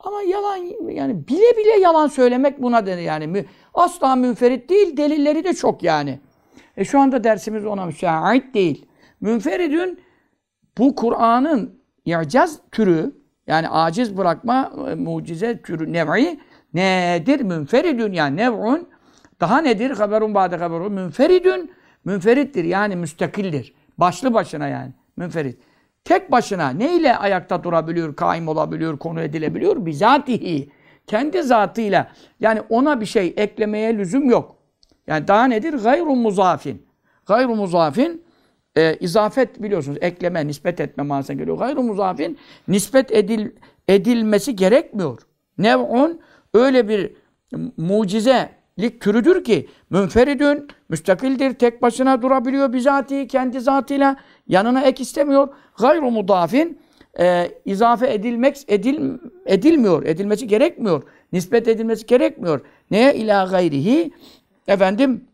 Ama 0.00 0.22
yalan 0.22 0.56
yani 0.90 1.28
bile 1.28 1.56
bile 1.58 1.80
yalan 1.80 2.06
söylemek 2.06 2.62
buna 2.62 2.86
denir 2.86 3.02
yani. 3.02 3.44
Asla 3.74 4.16
münferit 4.16 4.70
değil, 4.70 4.96
delilleri 4.96 5.44
de 5.44 5.54
çok 5.54 5.82
yani. 5.82 6.20
E 6.76 6.84
şu 6.84 7.00
anda 7.00 7.24
dersimiz 7.24 7.66
ona 7.66 7.86
müsait 7.86 8.54
değil. 8.54 8.86
Münferidün 9.20 10.00
bu 10.78 10.94
Kur'an'ın 10.94 11.80
i'caz 12.04 12.60
türü 12.72 13.12
yani 13.46 13.68
aciz 13.68 14.16
bırakma 14.16 14.72
e, 14.90 14.94
mucize 14.94 15.62
türü 15.62 15.92
nev'i 15.92 16.40
nedir? 16.74 17.40
Münferidün 17.40 18.12
yani 18.12 18.36
nev'un 18.36 18.88
daha 19.40 19.60
nedir? 19.60 19.90
Haberun 19.90 20.34
ba'de 20.34 20.56
haberun 20.56 20.92
münferidün 20.92 21.70
münferittir 22.04 22.64
yani 22.64 22.96
müstakildir. 22.96 23.74
Başlı 23.98 24.34
başına 24.34 24.68
yani 24.68 24.92
münferit. 25.16 25.58
Tek 26.04 26.32
başına 26.32 26.70
neyle 26.70 27.16
ayakta 27.16 27.64
durabiliyor, 27.64 28.16
kaim 28.16 28.48
olabiliyor, 28.48 28.98
konu 28.98 29.20
edilebiliyor? 29.20 29.86
Bizatihi. 29.86 30.70
Kendi 31.06 31.42
zatıyla. 31.42 32.12
Yani 32.40 32.60
ona 32.68 33.00
bir 33.00 33.06
şey 33.06 33.34
eklemeye 33.36 33.98
lüzum 33.98 34.30
yok. 34.30 34.56
Yani 35.06 35.28
daha 35.28 35.44
nedir? 35.44 35.74
Gayru 35.74 36.16
muzafin. 36.16 36.86
Gayru 37.26 37.56
muzafin 37.56 38.24
e, 38.76 38.96
izafet 38.96 39.62
biliyorsunuz 39.62 39.98
ekleme, 40.00 40.46
nispet 40.46 40.80
etme 40.80 41.02
manasına 41.02 41.36
geliyor. 41.36 41.58
Gayru 41.58 41.82
muzafin 41.82 42.38
nispet 42.68 43.12
edil, 43.12 43.50
edilmesi 43.88 44.56
gerekmiyor. 44.56 45.18
Nev'un 45.58 46.20
öyle 46.54 46.88
bir 46.88 47.12
mucizelik 48.80 49.00
türüdür 49.00 49.44
ki 49.44 49.68
münferidün, 49.90 50.68
müstakildir, 50.88 51.54
tek 51.54 51.82
başına 51.82 52.22
durabiliyor 52.22 52.72
bizatihi, 52.72 53.26
kendi 53.28 53.60
zatıyla 53.60 54.16
yanına 54.48 54.82
ek 54.82 55.02
istemiyor. 55.02 55.48
Gayru 55.78 56.10
mudafin 56.10 56.78
e, 57.18 57.50
izafe 57.64 58.12
edilmek 58.12 58.56
edil, 58.68 59.18
edilmiyor, 59.46 60.02
edilmesi 60.06 60.46
gerekmiyor. 60.46 61.02
Nispet 61.32 61.68
edilmesi 61.68 62.06
gerekmiyor. 62.06 62.60
Neye? 62.90 63.14
ila 63.14 63.44
gayrihi 63.44 64.10
efendim 64.68 65.24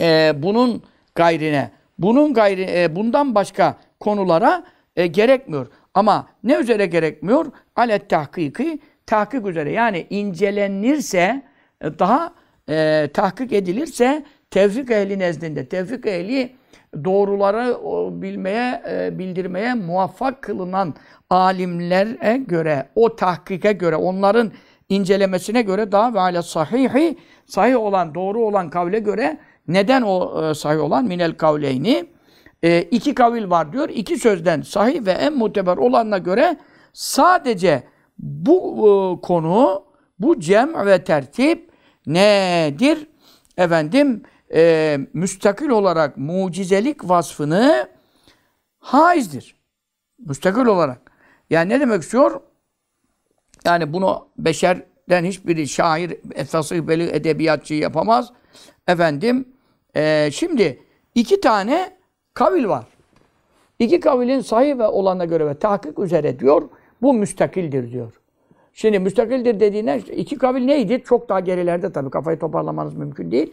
e, 0.00 0.32
bunun 0.36 0.82
gayrine 1.14 1.70
bunun 1.98 2.34
gayri 2.34 2.66
e, 2.70 2.96
bundan 2.96 3.34
başka 3.34 3.76
konulara 4.00 4.64
e, 4.96 5.06
gerekmiyor. 5.06 5.66
Ama 5.94 6.26
ne 6.44 6.54
üzere 6.54 6.86
gerekmiyor? 6.86 7.46
Alet 7.76 8.08
tahkiki 8.10 8.78
tahkik 9.06 9.46
üzere. 9.46 9.72
Yani 9.72 10.06
incelenirse 10.10 11.42
e, 11.80 11.98
daha 11.98 12.39
e, 12.70 13.08
tahkik 13.14 13.52
edilirse 13.52 14.24
tevfik 14.50 14.90
ehli 14.90 15.18
nezdinde 15.18 15.68
tevfik 15.68 16.06
ehli 16.06 16.52
doğruları 17.04 17.76
bilmeye, 18.22 18.82
e, 18.90 19.18
bildirmeye 19.18 19.74
muvaffak 19.74 20.42
kılınan 20.42 20.94
alimlere 21.30 22.36
göre, 22.36 22.88
o 22.94 23.16
tahkike 23.16 23.72
göre, 23.72 23.96
onların 23.96 24.52
incelemesine 24.88 25.62
göre 25.62 25.92
daha 25.92 26.14
ve 26.14 26.20
ale 26.20 26.42
sahihi, 26.42 27.18
sahih 27.46 27.76
olan, 27.76 28.14
doğru 28.14 28.44
olan 28.44 28.70
kavle 28.70 28.98
göre 28.98 29.38
neden 29.68 30.02
o 30.02 30.44
e, 30.50 30.54
sahih 30.54 30.80
olan 30.80 31.04
minel 31.04 31.32
kavleyni? 31.32 32.04
E, 32.62 32.82
iki 32.82 33.14
kavil 33.14 33.50
var 33.50 33.72
diyor. 33.72 33.88
İki 33.88 34.16
sözden 34.16 34.62
sahih 34.62 35.06
ve 35.06 35.10
en 35.10 35.38
muteber 35.38 35.76
olanına 35.76 36.18
göre 36.18 36.56
sadece 36.92 37.82
bu 38.18 38.58
e, 38.58 39.20
konu, 39.26 39.84
bu 40.18 40.40
cem 40.40 40.86
ve 40.86 41.04
tertip 41.04 41.69
nedir? 42.06 43.06
Efendim, 43.56 44.22
e, 44.54 44.98
müstakil 45.12 45.68
olarak 45.68 46.16
mucizelik 46.16 47.08
vasfını 47.08 47.88
haizdir. 48.78 49.54
Müstakil 50.18 50.66
olarak. 50.66 51.12
Yani 51.50 51.68
ne 51.68 51.80
demek 51.80 52.02
istiyor? 52.02 52.40
Yani 53.64 53.92
bunu 53.92 54.28
beşerden 54.38 55.24
hiçbiri 55.24 55.68
şair, 55.68 56.16
fasih, 56.46 56.80
beli, 56.80 57.10
edebiyatçı 57.10 57.74
yapamaz. 57.74 58.32
Efendim, 58.88 59.48
e, 59.96 60.30
şimdi 60.32 60.82
iki 61.14 61.40
tane 61.40 61.96
kavil 62.34 62.68
var. 62.68 62.84
İki 63.78 64.00
kavilin 64.00 64.40
sahih 64.40 64.78
ve 64.78 64.86
olana 64.86 65.24
göre 65.24 65.46
ve 65.46 65.58
tahkik 65.58 65.98
üzere 65.98 66.38
diyor, 66.38 66.68
bu 67.02 67.14
müstakildir 67.14 67.92
diyor. 67.92 68.19
Şimdi 68.72 68.98
müstakildir 68.98 69.60
dediğine 69.60 69.96
işte 69.98 70.16
iki 70.16 70.38
kavil 70.38 70.64
neydi? 70.64 71.02
Çok 71.04 71.28
daha 71.28 71.40
gerilerde 71.40 71.92
tabii 71.92 72.10
kafayı 72.10 72.38
toparlamanız 72.38 72.94
mümkün 72.94 73.30
değil. 73.30 73.52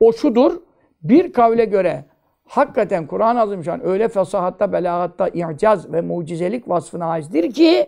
O 0.00 0.12
şudur. 0.12 0.60
Bir 1.02 1.32
kavle 1.32 1.64
göre 1.64 2.04
hakikaten 2.44 3.06
Kur'an-ı 3.06 3.40
Azimşan 3.40 3.86
öyle 3.86 4.08
fesahatta, 4.08 4.72
belagatta, 4.72 5.28
i'caz 5.28 5.92
ve 5.92 6.00
mucizelik 6.00 6.68
vasfına 6.68 7.06
aizdir 7.06 7.52
ki 7.52 7.86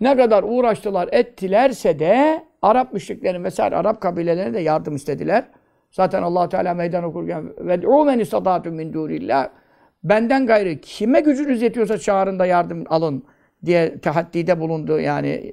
ne 0.00 0.16
kadar 0.16 0.42
uğraştılar, 0.42 1.08
ettilerse 1.12 1.98
de 1.98 2.44
Arap 2.62 2.92
müşriklerin 2.92 3.44
vesaire 3.44 3.76
Arap 3.76 4.00
kabilelerine 4.00 4.54
de 4.54 4.60
yardım 4.60 4.96
istediler. 4.96 5.44
Zaten 5.90 6.22
Allah 6.22 6.48
Teala 6.48 6.74
meydan 6.74 7.04
okurken 7.04 7.44
ve 7.58 7.76
men 7.76 8.18
istata'tum 8.18 8.74
min 8.74 8.94
benden 10.04 10.46
gayrı 10.46 10.80
kime 10.80 11.20
gücünüz 11.20 11.62
yetiyorsa 11.62 11.98
çağırın 11.98 12.38
da 12.38 12.46
yardım 12.46 12.84
alın 12.88 13.24
diye 13.64 13.98
tehaddide 13.98 14.60
bulundu. 14.60 15.00
Yani 15.00 15.52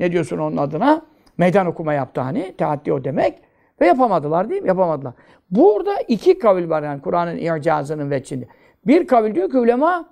ne 0.00 0.12
diyorsun 0.12 0.38
onun 0.38 0.56
adına? 0.56 1.02
Meydan 1.38 1.66
okuma 1.66 1.94
yaptı 1.94 2.20
hani. 2.20 2.54
Tehaddi 2.58 2.92
o 2.92 3.04
demek. 3.04 3.38
Ve 3.80 3.86
yapamadılar 3.86 4.50
değil 4.50 4.62
mi? 4.62 4.68
Yapamadılar. 4.68 5.14
Burada 5.50 5.94
iki 6.08 6.38
kavil 6.38 6.70
var 6.70 6.82
yani 6.82 7.02
Kur'an'ın 7.02 7.36
i'cazının 7.36 8.10
veçinde. 8.10 8.48
Bir 8.86 9.06
kavil 9.06 9.34
diyor 9.34 9.50
ki 9.50 9.58
ulema 9.58 10.08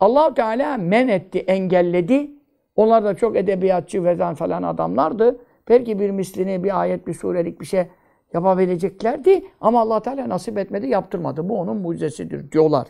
allah 0.00 0.34
Teala 0.34 0.76
men 0.76 1.08
etti, 1.08 1.38
engelledi. 1.38 2.30
Onlar 2.76 3.04
da 3.04 3.14
çok 3.14 3.36
edebiyatçı 3.36 4.04
vezan 4.04 4.34
falan 4.34 4.62
adamlardı. 4.62 5.36
Belki 5.68 6.00
bir 6.00 6.10
mislini, 6.10 6.64
bir 6.64 6.80
ayet, 6.80 7.06
bir 7.06 7.14
surelik 7.14 7.60
bir 7.60 7.66
şey 7.66 7.86
yapabileceklerdi. 8.34 9.44
Ama 9.60 9.80
allah 9.80 10.00
Teala 10.00 10.28
nasip 10.28 10.58
etmedi, 10.58 10.86
yaptırmadı. 10.88 11.48
Bu 11.48 11.60
onun 11.60 11.76
mucizesidir 11.76 12.52
diyorlar. 12.52 12.86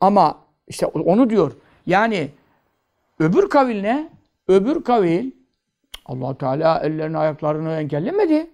Ama 0.00 0.38
işte 0.68 0.86
onu 0.86 1.30
diyor. 1.30 1.52
Yani 1.86 2.28
öbür 3.18 3.48
kavil 3.48 3.80
ne? 3.80 4.12
Öbür 4.48 4.84
kavil 4.84 5.30
allah 6.06 6.38
Teala 6.38 6.80
ellerini 6.80 7.18
ayaklarını 7.18 7.72
engellemedi. 7.72 8.50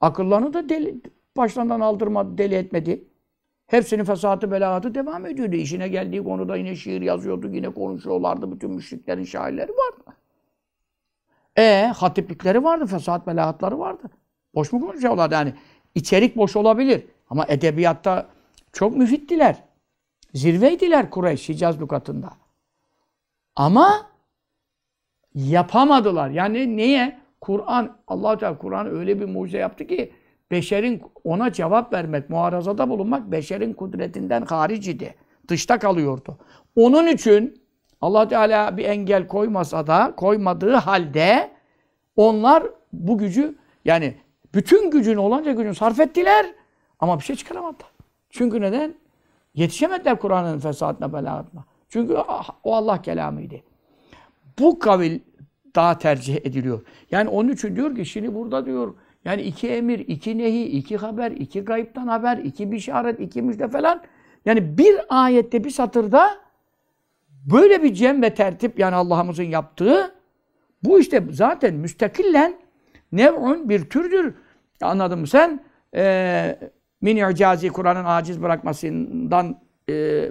Akıllarını 0.00 0.54
da 0.54 0.68
deli, 0.68 1.00
başlarından 1.36 1.80
aldırmadı, 1.80 2.38
deli 2.38 2.54
etmedi. 2.54 3.04
Hepsinin 3.66 4.04
fesatı, 4.04 4.50
belagatı 4.50 4.94
devam 4.94 5.26
ediyordu. 5.26 5.56
İşine 5.56 5.88
geldiği 5.88 6.24
konuda 6.24 6.56
yine 6.56 6.76
şiir 6.76 7.02
yazıyordu, 7.02 7.48
yine 7.48 7.70
konuşuyorlardı. 7.70 8.52
Bütün 8.52 8.70
müşriklerin 8.70 9.24
şairleri 9.24 9.70
vardı. 9.70 10.16
E 11.58 11.92
hatiplikleri 11.96 12.64
vardı, 12.64 12.86
fesat, 12.86 13.26
belagatları 13.26 13.78
vardı. 13.78 14.10
Boş 14.54 14.72
mu 14.72 14.80
konuşuyorlardı 14.80 15.34
yani? 15.34 15.54
İçerik 15.94 16.36
boş 16.36 16.56
olabilir. 16.56 17.04
Ama 17.30 17.44
edebiyatta 17.48 18.26
çok 18.72 18.96
müfittiler. 18.96 19.62
Zirveydiler 20.34 21.10
Kureyş, 21.10 21.48
Hicaz 21.48 21.80
lukatında. 21.80 22.30
Ama 23.56 24.06
yapamadılar. 25.34 26.30
Yani 26.30 26.76
niye? 26.76 27.18
Kur'an, 27.40 27.96
allah 28.06 28.38
Teala 28.38 28.58
Kur'an 28.58 28.86
öyle 28.86 29.20
bir 29.20 29.24
mucize 29.24 29.58
yaptı 29.58 29.86
ki 29.86 30.12
beşerin 30.50 31.02
ona 31.24 31.52
cevap 31.52 31.92
vermek, 31.92 32.30
muharazada 32.30 32.90
bulunmak 32.90 33.30
beşerin 33.32 33.72
kudretinden 33.72 34.42
hariciydi. 34.42 35.14
Dışta 35.48 35.78
kalıyordu. 35.78 36.38
Onun 36.76 37.06
için 37.06 37.62
allah 38.00 38.28
Teala 38.28 38.76
bir 38.76 38.84
engel 38.84 39.26
koymasa 39.26 39.86
da, 39.86 40.14
koymadığı 40.16 40.74
halde 40.74 41.50
onlar 42.16 42.62
bu 42.92 43.18
gücü 43.18 43.58
yani 43.84 44.14
bütün 44.54 44.90
gücün 44.90 45.16
olanca 45.16 45.52
gücünü 45.52 45.74
sarf 45.74 46.00
ettiler 46.00 46.46
ama 47.00 47.18
bir 47.18 47.24
şey 47.24 47.36
çıkaramadılar. 47.36 47.90
Çünkü 48.30 48.60
neden? 48.60 48.94
Yetişemediler 49.54 50.18
Kur'an'ın 50.18 50.58
fesadına, 50.58 51.12
belagatına. 51.12 51.64
Çünkü 51.88 52.14
o 52.64 52.74
Allah 52.74 53.02
kelamıydı. 53.02 53.54
Bu 54.58 54.78
kavil 54.78 55.20
daha 55.74 55.98
tercih 55.98 56.36
ediliyor. 56.36 56.82
Yani 57.10 57.28
onun 57.28 57.48
için 57.48 57.76
diyor 57.76 57.96
ki 57.96 58.06
şimdi 58.06 58.34
burada 58.34 58.66
diyor 58.66 58.94
yani 59.24 59.42
iki 59.42 59.68
emir, 59.68 59.98
iki 59.98 60.38
nehi, 60.38 60.64
iki 60.64 60.96
haber, 60.96 61.30
iki 61.30 61.60
gayiptan 61.60 62.06
haber, 62.06 62.38
iki 62.38 62.72
bişaret, 62.72 63.20
iki 63.20 63.42
müjde 63.42 63.68
falan. 63.68 64.02
Yani 64.44 64.78
bir 64.78 64.96
ayette 65.08 65.64
bir 65.64 65.70
satırda 65.70 66.38
böyle 67.52 67.82
bir 67.82 67.94
cem 67.94 68.22
ve 68.22 68.34
tertip 68.34 68.78
yani 68.78 68.94
Allah'ımızın 68.94 69.42
yaptığı 69.42 70.14
bu 70.84 71.00
işte 71.00 71.24
zaten 71.30 71.74
müstakillen 71.74 72.56
nev'un 73.12 73.68
bir 73.68 73.84
türdür. 73.84 74.34
Anladın 74.80 75.18
mı 75.18 75.26
sen? 75.26 75.64
Ee, 75.94 76.58
min 77.00 77.16
icazi 77.16 77.68
Kur'an'ın 77.68 78.04
aciz 78.04 78.42
bırakmasından 78.42 79.60
e, 79.90 80.30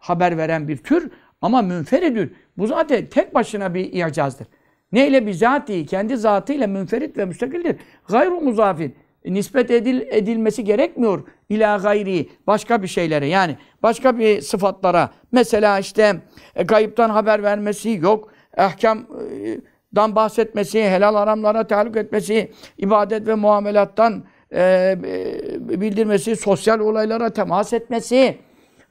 haber 0.00 0.36
veren 0.36 0.68
bir 0.68 0.76
tür 0.76 1.10
ama 1.42 1.62
münferidür. 1.62 2.32
Bu 2.58 2.66
zaten 2.66 3.06
tek 3.06 3.34
başına 3.34 3.74
bir 3.74 3.92
icazdır. 3.92 4.46
Neyle 4.92 5.26
bizatihi, 5.26 5.86
kendi 5.86 6.16
zatıyla 6.16 6.66
münferit 6.66 7.18
ve 7.18 7.24
müstakildir. 7.24 7.76
Gayru 8.08 8.40
muzafin. 8.40 8.94
Nispet 9.24 9.70
edil, 9.70 10.00
edilmesi 10.00 10.64
gerekmiyor 10.64 11.24
ila 11.48 11.76
gayri 11.76 12.28
başka 12.46 12.82
bir 12.82 12.88
şeylere 12.88 13.26
yani 13.26 13.56
başka 13.82 14.18
bir 14.18 14.40
sıfatlara 14.40 15.10
mesela 15.32 15.78
işte 15.78 16.16
e, 16.56 16.62
gayiptan 16.62 17.10
haber 17.10 17.42
vermesi 17.42 17.90
yok 18.02 18.32
ahkamdan 18.56 20.16
bahsetmesi, 20.16 20.82
helal 20.82 21.14
haramlara 21.14 21.66
taluk 21.66 21.96
etmesi, 21.96 22.52
ibadet 22.78 23.26
ve 23.26 23.34
muamelattan 23.34 24.24
e, 24.50 24.62
e, 24.62 25.80
bildirmesi, 25.80 26.36
sosyal 26.36 26.80
olaylara 26.80 27.30
temas 27.30 27.72
etmesi 27.72 28.38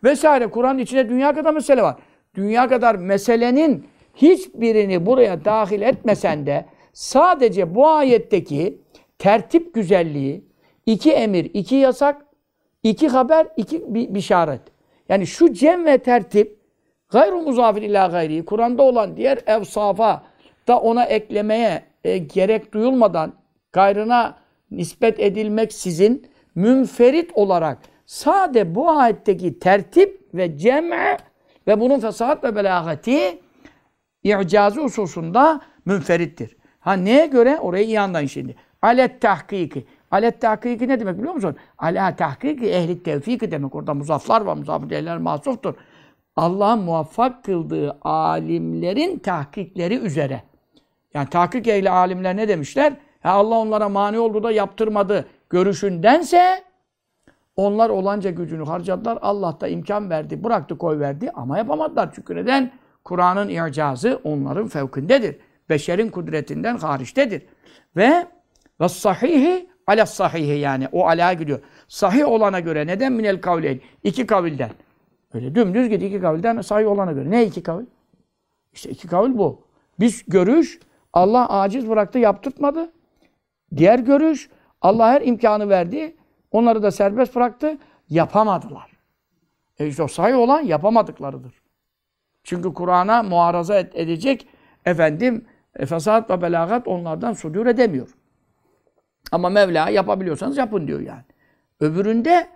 vesaire. 0.03 0.47
Kur'an'ın 0.47 0.79
içinde 0.79 1.09
dünya 1.09 1.33
kadar 1.33 1.53
mesele 1.53 1.81
var. 1.81 1.95
Dünya 2.35 2.67
kadar 2.67 2.95
meselenin 2.95 3.87
hiçbirini 4.15 5.05
buraya 5.05 5.45
dahil 5.45 5.81
etmesen 5.81 6.45
de 6.45 6.65
sadece 6.93 7.75
bu 7.75 7.87
ayetteki 7.87 8.81
tertip 9.17 9.73
güzelliği, 9.73 10.45
iki 10.85 11.11
emir, 11.11 11.51
iki 11.53 11.75
yasak, 11.75 12.25
iki 12.83 13.07
haber, 13.07 13.47
iki 13.57 13.83
bişaret. 14.15 14.61
Yani 15.09 15.27
şu 15.27 15.53
cem 15.53 15.85
ve 15.85 15.97
tertip 15.97 16.59
gayru 17.09 17.41
muzafir 17.41 17.81
ila 17.81 18.07
gayri 18.07 18.45
Kur'an'da 18.45 18.83
olan 18.83 19.17
diğer 19.17 19.39
evsafa 19.47 20.23
da 20.67 20.79
ona 20.79 21.05
eklemeye 21.05 21.83
e, 22.03 22.17
gerek 22.17 22.73
duyulmadan 22.73 23.33
gayrına 23.71 24.37
nispet 24.71 25.19
edilmek 25.19 25.73
sizin 25.73 26.27
münferit 26.55 27.31
olarak 27.33 27.77
sade 28.09 28.75
bu 28.75 28.89
ayetteki 28.89 29.59
tertip 29.59 30.21
ve 30.33 30.57
cem'e 30.57 31.17
ve 31.67 31.79
bunun 31.79 31.99
fesahat 31.99 32.43
ve 32.43 32.55
belagati 32.55 33.39
i'cazı 34.23 34.81
hususunda 34.81 35.61
münferittir. 35.85 36.57
Ha 36.79 36.93
neye 36.93 37.25
göre? 37.25 37.59
Orayı 37.59 37.85
iyi 37.85 37.99
anlayın 37.99 38.27
şimdi. 38.27 38.55
Alet 38.81 39.21
tahkiki. 39.21 39.85
Alet 40.11 40.41
tahkiki 40.41 40.87
ne 40.87 40.99
demek 40.99 41.17
biliyor 41.17 41.33
musun? 41.33 41.55
Ala 41.77 42.15
tahkiki 42.15 42.69
ehli 42.69 43.03
tevfiki 43.03 43.51
demek. 43.51 43.75
Orada 43.75 43.93
muzaflar 43.93 44.41
var. 44.41 44.57
Muzafır 44.57 44.89
değerler 44.89 45.17
masuftur. 45.17 45.73
Allah'ın 46.35 46.79
muvaffak 46.79 47.43
kıldığı 47.43 47.97
alimlerin 48.01 49.19
tahkikleri 49.19 49.95
üzere. 49.95 50.43
Yani 51.13 51.29
tahkik 51.29 51.67
ehli 51.67 51.89
alimler 51.89 52.37
ne 52.37 52.47
demişler? 52.47 52.93
Ya 53.23 53.31
Allah 53.31 53.55
onlara 53.55 53.89
mani 53.89 54.19
oldu 54.19 54.43
da 54.43 54.51
yaptırmadı 54.51 55.25
görüşündense 55.49 56.68
onlar 57.59 57.89
olanca 57.89 58.29
gücünü 58.29 58.65
harcadılar. 58.65 59.19
Allah 59.21 59.57
da 59.61 59.67
imkan 59.67 60.09
verdi, 60.09 60.43
bıraktı, 60.43 60.77
koy 60.77 60.99
verdi 60.99 61.31
ama 61.33 61.57
yapamadılar. 61.57 62.09
Çünkü 62.15 62.35
neden? 62.35 62.71
Kur'an'ın 63.03 63.49
icazı 63.49 64.21
onların 64.23 64.67
fevkindedir. 64.67 65.35
Beşerin 65.69 66.09
kudretinden 66.09 66.77
hariçtedir. 66.77 67.41
Ve 67.95 68.27
ve 68.81 68.89
sahihi 68.89 69.69
ala 69.87 70.05
sahihi 70.05 70.59
yani 70.59 70.87
o 70.91 71.07
ala 71.07 71.33
gidiyor. 71.33 71.59
Sahih 71.87 72.27
olana 72.27 72.59
göre 72.59 72.87
neden 72.87 73.13
minel 73.13 73.41
kavleyn? 73.41 73.81
İki 74.03 74.27
kavilden. 74.27 74.69
Öyle 75.33 75.55
dümdüz 75.55 75.89
git 75.89 76.03
iki 76.03 76.21
kavilden 76.21 76.61
sahih 76.61 76.87
olana 76.87 77.11
göre. 77.11 77.31
Ne 77.31 77.45
iki 77.45 77.63
kavil? 77.63 77.85
İşte 78.73 78.89
iki 78.89 79.07
kavil 79.07 79.37
bu. 79.37 79.61
Biz 79.99 80.23
görüş 80.27 80.79
Allah 81.13 81.49
aciz 81.49 81.89
bıraktı, 81.89 82.19
yaptırtmadı. 82.19 82.91
Diğer 83.75 83.99
görüş 83.99 84.49
Allah 84.81 85.07
her 85.07 85.21
imkanı 85.21 85.69
verdi. 85.69 86.15
Onları 86.51 86.83
da 86.83 86.91
serbest 86.91 87.35
bıraktı. 87.35 87.77
Yapamadılar. 88.09 88.91
E 89.79 89.87
işte 89.87 90.03
o 90.03 90.07
sahih 90.07 90.37
olan 90.37 90.61
yapamadıklarıdır. 90.61 91.53
Çünkü 92.43 92.73
Kur'an'a 92.73 93.23
muaraza 93.23 93.79
edecek 93.79 94.47
efendim 94.85 95.45
e, 95.75 95.85
fesat 95.85 96.29
ve 96.29 96.41
belagat 96.41 96.87
onlardan 96.87 97.33
sudur 97.33 97.65
edemiyor. 97.65 98.09
Ama 99.31 99.49
Mevla 99.49 99.89
yapabiliyorsanız 99.89 100.57
yapın 100.57 100.87
diyor 100.87 100.99
yani. 100.99 101.23
Öbüründe 101.79 102.47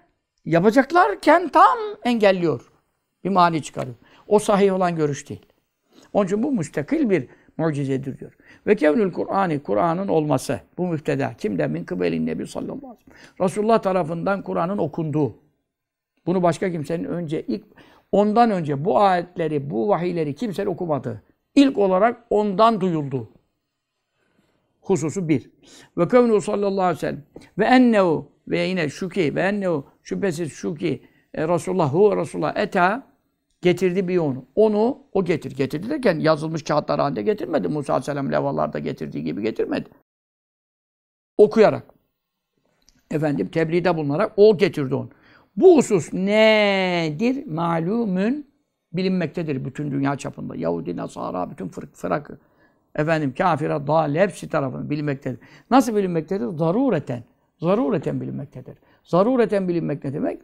yapacaklarken 0.45 1.49
tam 1.49 1.77
engelliyor. 2.03 2.71
Bir 3.23 3.29
mani 3.29 3.63
çıkarıyor. 3.63 3.95
O 4.27 4.39
sahih 4.39 4.73
olan 4.73 4.95
görüş 4.95 5.29
değil. 5.29 5.45
Onun 6.13 6.25
için 6.25 6.43
bu 6.43 6.51
müstakil 6.51 7.09
bir 7.09 7.27
mucizedir 7.57 8.19
diyor. 8.19 8.33
Ve 8.67 8.75
kevnül 8.75 9.11
Kur'an'ı, 9.11 9.63
Kur'an'ın 9.63 10.07
olması. 10.07 10.59
Bu 10.77 10.87
müfteda. 10.87 11.33
Kimden? 11.37 11.71
Min 11.71 11.83
kıbelin 11.83 12.25
nebi 12.25 12.47
sallallahu 12.47 12.71
aleyhi 12.73 12.87
ve 12.87 13.13
sellem. 13.13 13.47
Resulullah 13.47 13.81
tarafından 13.81 14.41
Kur'an'ın 14.41 14.77
okunduğu. 14.77 15.35
Bunu 16.25 16.43
başka 16.43 16.71
kimsenin 16.71 17.03
önce, 17.03 17.41
ilk 17.41 17.63
ondan 18.11 18.51
önce 18.51 18.85
bu 18.85 18.99
ayetleri, 18.99 19.69
bu 19.69 19.89
vahiyleri 19.89 20.35
kimse 20.35 20.67
okumadı. 20.67 21.23
İlk 21.55 21.77
olarak 21.77 22.25
ondan 22.29 22.81
duyuldu. 22.81 23.29
Hususu 24.81 25.29
bir. 25.29 25.49
Ve 25.97 26.07
kevnu 26.07 26.41
sallallahu 26.41 26.81
aleyhi 26.81 26.95
ve 26.95 26.99
sellem. 26.99 27.23
Ve 27.57 27.65
ennehu 27.65 28.27
ve 28.47 28.59
yine 28.59 28.89
şu 28.89 29.09
ki 29.09 29.35
ve 29.35 29.41
ennehu 29.41 29.85
şüphesiz 30.03 30.51
şu 30.51 30.75
ki 30.75 31.01
e, 31.33 31.47
Resulullah 31.47 31.93
hu 31.93 32.17
Resulullah 32.17 32.57
eta 32.57 33.07
getirdi 33.63 34.07
bir 34.07 34.17
onu. 34.17 34.45
Onu 34.55 34.97
o 35.13 35.25
getir. 35.25 35.51
Getirdi 35.51 35.89
derken 35.89 36.19
yazılmış 36.19 36.63
kağıtlar 36.63 36.99
halinde 36.99 37.21
getirmedi. 37.21 37.67
Musa 37.67 37.93
aleyhisselam 37.93 38.31
levalarda 38.31 38.79
getirdiği 38.79 39.23
gibi 39.23 39.41
getirmedi. 39.41 39.89
Okuyarak. 41.37 41.93
Efendim 43.11 43.47
tebliğde 43.47 43.97
bulunarak 43.97 44.33
o 44.37 44.57
getirdi 44.57 44.95
onu. 44.95 45.09
Bu 45.55 45.77
husus 45.77 46.13
nedir? 46.13 47.45
Malumün 47.45 48.53
bilinmektedir 48.93 49.65
bütün 49.65 49.91
dünya 49.91 50.17
çapında. 50.17 50.55
Yahudi, 50.55 50.97
Nasara, 50.97 51.51
bütün 51.51 51.67
fırk, 51.67 51.95
fırakı. 51.95 52.37
Efendim 52.95 53.33
kafire, 53.37 53.87
dâle 53.87 54.21
hepsi 54.21 54.49
tarafından 54.49 54.89
bilinmektedir. 54.89 55.39
Nasıl 55.71 55.95
bilinmektedir? 55.95 56.57
Zarureten. 56.57 57.23
Zarureten 57.59 58.21
bilinmektedir. 58.21 58.77
Zarureten 59.03 59.67
bilinmek 59.67 60.03
ne 60.03 60.13
demek? 60.13 60.41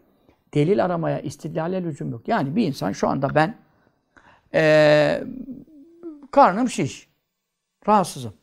Delil 0.53 0.85
aramaya, 0.85 1.19
istidlale 1.19 1.83
lüzum 1.83 2.11
yok. 2.11 2.27
Yani 2.27 2.55
bir 2.55 2.67
insan 2.67 2.91
şu 2.91 3.07
anda 3.07 3.35
ben 3.35 3.55
ee, 4.53 5.23
karnım 6.31 6.69
şiş. 6.69 7.09
Rahatsızım. 7.87 8.33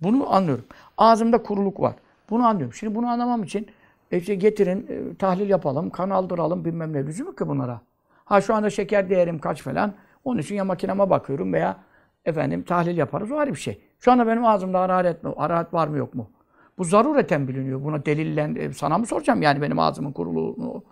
Bunu 0.00 0.34
anlıyorum. 0.34 0.64
Ağzımda 0.98 1.42
kuruluk 1.42 1.80
var. 1.80 1.94
Bunu 2.30 2.46
anlıyorum. 2.46 2.74
Şimdi 2.74 2.94
bunu 2.94 3.08
anlamam 3.08 3.42
için 3.42 3.66
e 4.10 4.18
işte 4.18 4.34
getirin, 4.34 4.86
e, 4.88 5.16
tahlil 5.16 5.50
yapalım, 5.50 5.90
kan 5.90 6.10
aldıralım 6.10 6.64
bilmem 6.64 6.92
ne 6.92 7.06
lüzum 7.06 7.26
yok 7.26 7.38
ki 7.38 7.48
bunlara. 7.48 7.80
Ha 8.24 8.40
şu 8.40 8.54
anda 8.54 8.70
şeker 8.70 9.10
değerim 9.10 9.38
kaç 9.38 9.62
falan. 9.62 9.94
Onun 10.24 10.38
için 10.38 10.54
ya 10.54 10.64
makinama 10.64 11.10
bakıyorum 11.10 11.52
veya 11.52 11.76
efendim 12.24 12.62
tahlil 12.62 12.96
yaparız. 12.96 13.32
O 13.32 13.36
ayrı 13.36 13.50
bir 13.50 13.58
şey. 13.58 13.80
Şu 14.00 14.12
anda 14.12 14.26
benim 14.26 14.44
ağzımda 14.44 14.80
hararet 14.80 15.24
mi? 15.24 15.34
Hararet 15.36 15.74
var 15.74 15.88
mı 15.88 15.96
yok 15.96 16.14
mu? 16.14 16.30
Bu 16.78 16.84
zarureten 16.84 17.48
biliniyor. 17.48 17.84
Buna 17.84 18.06
delillen 18.06 18.54
e, 18.54 18.72
sana 18.72 18.98
mı 18.98 19.06
soracağım 19.06 19.42
yani 19.42 19.62
benim 19.62 19.78
ağzımın 19.78 20.12
kuruluğunu? 20.12 20.82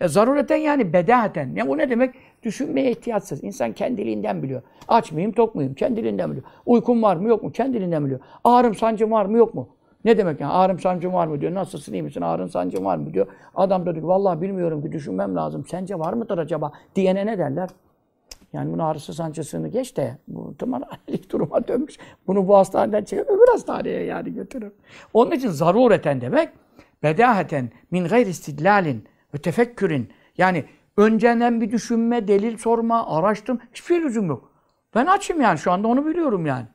E, 0.00 0.08
zarureten 0.08 0.56
yani 0.56 0.92
bedaten. 0.92 1.54
Ne 1.54 1.64
o 1.64 1.78
ne 1.78 1.90
demek? 1.90 2.14
Düşünmeye 2.42 2.90
ihtiyatsız. 2.90 3.44
İnsan 3.44 3.72
kendiliğinden 3.72 4.42
biliyor. 4.42 4.62
Aç 4.88 5.12
mıyım, 5.12 5.32
tok 5.32 5.54
muyum? 5.54 5.74
Kendiliğinden 5.74 6.30
biliyor. 6.30 6.46
Uykum 6.66 7.02
var 7.02 7.16
mı, 7.16 7.28
yok 7.28 7.42
mu? 7.42 7.52
Kendiliğinden 7.52 8.04
biliyor. 8.04 8.20
Ağrım, 8.44 8.74
sancım 8.74 9.10
var 9.10 9.26
mı, 9.26 9.36
yok 9.36 9.54
mu? 9.54 9.68
Ne 10.04 10.18
demek 10.18 10.40
yani? 10.40 10.52
Ağrım, 10.52 10.78
sancım 10.78 11.12
var 11.12 11.26
mı 11.26 11.40
diyor. 11.40 11.54
Nasılsın, 11.54 11.92
iyi 11.92 12.02
misin? 12.02 12.20
Ağrın, 12.20 12.46
sancım 12.46 12.84
var 12.84 12.96
mı 12.96 13.14
diyor. 13.14 13.26
Adam 13.54 13.86
da 13.86 13.94
diyor 13.94 14.06
vallahi 14.06 14.40
bilmiyorum 14.40 14.82
ki 14.82 14.92
düşünmem 14.92 15.36
lazım. 15.36 15.64
Sence 15.70 15.98
var 15.98 16.12
mıdır 16.12 16.38
acaba? 16.38 16.72
Diyene 16.96 17.26
ne 17.26 17.38
derler? 17.38 17.68
Yani 18.52 18.72
bunun 18.72 18.82
ağrısı 18.82 19.14
sancısını 19.14 19.68
geç 19.68 19.96
de 19.96 20.16
bu 20.28 20.56
tımarhanelik 20.56 21.30
duruma 21.32 21.68
dönmüş. 21.68 21.98
Bunu 22.26 22.48
bu 22.48 22.56
hastaneden 22.56 23.04
çıkıp 23.04 23.30
öbür 23.30 23.52
hastaneye 23.52 24.04
yani 24.04 24.34
götürür. 24.34 24.72
Onun 25.14 25.30
için 25.30 25.48
zarureten 25.48 26.20
demek 26.20 26.48
bedaheten 27.02 27.70
min 27.90 28.04
gayr 28.04 28.26
istidlalin 28.26 29.04
ve 29.34 29.38
tefekkürün. 29.38 30.12
Yani 30.38 30.64
önceden 30.96 31.60
bir 31.60 31.70
düşünme, 31.70 32.28
delil 32.28 32.56
sorma, 32.56 33.18
araştırma 33.18 33.60
hiçbir 33.72 33.86
şey 33.86 34.02
lüzum 34.02 34.26
yok. 34.26 34.52
Ben 34.94 35.06
açım 35.06 35.40
yani 35.40 35.58
şu 35.58 35.72
anda 35.72 35.88
onu 35.88 36.06
biliyorum 36.06 36.46
yani. 36.46 36.66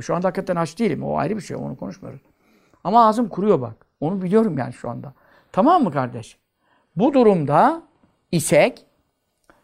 Şu 0.00 0.14
anda 0.14 0.26
hakikaten 0.26 0.56
aç 0.56 0.78
değilim. 0.78 1.02
O 1.02 1.16
ayrı 1.16 1.36
bir 1.36 1.42
şey. 1.42 1.56
Onu 1.56 1.76
konuşmuyoruz. 1.76 2.20
Ama 2.84 3.08
ağzım 3.08 3.28
kuruyor 3.28 3.60
bak. 3.60 3.86
Onu 4.00 4.22
biliyorum 4.22 4.58
yani 4.58 4.72
şu 4.72 4.90
anda. 4.90 5.12
Tamam 5.52 5.82
mı 5.82 5.92
kardeş? 5.92 6.36
Bu 6.96 7.14
durumda 7.14 7.82
isek 8.32 8.86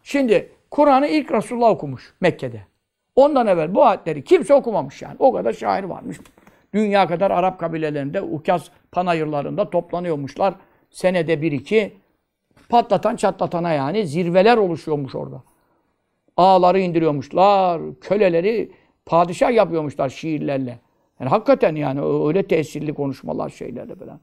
şimdi 0.03 0.51
Kur'an'ı 0.71 1.07
ilk 1.07 1.31
Resulullah 1.31 1.69
okumuş 1.69 2.13
Mekke'de. 2.21 2.61
Ondan 3.15 3.47
evvel 3.47 3.75
bu 3.75 3.85
ayetleri 3.85 4.23
kimse 4.23 4.53
okumamış 4.53 5.01
yani. 5.01 5.15
O 5.19 5.33
kadar 5.33 5.53
şair 5.53 5.83
varmış. 5.83 6.17
Dünya 6.73 7.07
kadar 7.07 7.31
Arap 7.31 7.59
kabilelerinde, 7.59 8.21
Ukaz 8.21 8.71
panayırlarında 8.91 9.69
toplanıyormuşlar. 9.69 10.53
Senede 10.89 11.41
bir 11.41 11.51
iki 11.51 11.97
patlatan 12.69 13.15
çatlatana 13.15 13.73
yani 13.73 14.07
zirveler 14.07 14.57
oluşuyormuş 14.57 15.15
orada. 15.15 15.43
Ağları 16.37 16.79
indiriyormuşlar, 16.79 17.81
köleleri 18.01 18.71
padişah 19.05 19.51
yapıyormuşlar 19.51 20.09
şiirlerle. 20.09 20.79
Yani 21.19 21.29
hakikaten 21.29 21.75
yani 21.75 22.01
öyle 22.27 22.43
tesirli 22.43 22.93
konuşmalar 22.93 23.49
şeylerle 23.49 23.95
falan. 23.95 24.19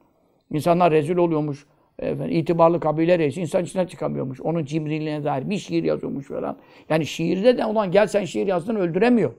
İnsanlar 0.53 0.93
rezil 0.93 1.17
oluyormuş. 1.17 1.67
Efendim, 1.99 2.37
itibarlı 2.37 2.81
kabile 2.81 3.19
reisi 3.19 3.41
insan 3.41 3.65
içine 3.65 3.89
çıkamıyormuş. 3.89 4.41
Onun 4.41 4.65
cimriliğine 4.65 5.25
dair 5.25 5.51
bir 5.51 5.59
şiir 5.59 5.85
yazıyormuş 5.85 6.27
falan. 6.27 6.57
Yani 6.89 7.07
şiirde 7.07 7.59
de 7.59 7.67
olan 7.67 7.91
gel 7.91 8.07
sen 8.07 8.25
şiir 8.25 8.47
yazdın 8.47 8.77
öldüremiyor. 8.77 9.33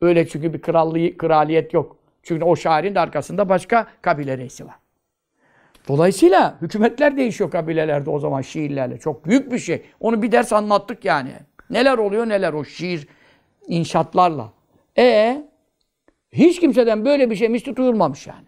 Öyle 0.00 0.28
çünkü 0.28 0.52
bir 0.52 0.62
krallığı, 0.62 1.16
kraliyet 1.16 1.74
yok. 1.74 1.96
Çünkü 2.22 2.44
o 2.44 2.56
şairin 2.56 2.94
de 2.94 3.00
arkasında 3.00 3.48
başka 3.48 3.86
kabile 4.02 4.38
reisi 4.38 4.66
var. 4.66 4.74
Dolayısıyla 5.88 6.58
hükümetler 6.62 7.16
değişiyor 7.16 7.50
kabilelerde 7.50 8.10
o 8.10 8.18
zaman 8.18 8.40
şiirlerle. 8.42 8.98
Çok 8.98 9.26
büyük 9.26 9.52
bir 9.52 9.58
şey. 9.58 9.82
Onu 10.00 10.22
bir 10.22 10.32
ders 10.32 10.52
anlattık 10.52 11.04
yani. 11.04 11.30
Neler 11.70 11.98
oluyor 11.98 12.28
neler 12.28 12.52
o 12.52 12.64
şiir 12.64 13.08
inşaatlarla. 13.66 14.52
E 14.98 15.42
hiç 16.32 16.60
kimseden 16.60 17.04
böyle 17.04 17.30
bir 17.30 17.36
şey 17.36 17.48
misli 17.48 17.76
duyulmamış 17.76 18.26
yani. 18.26 18.46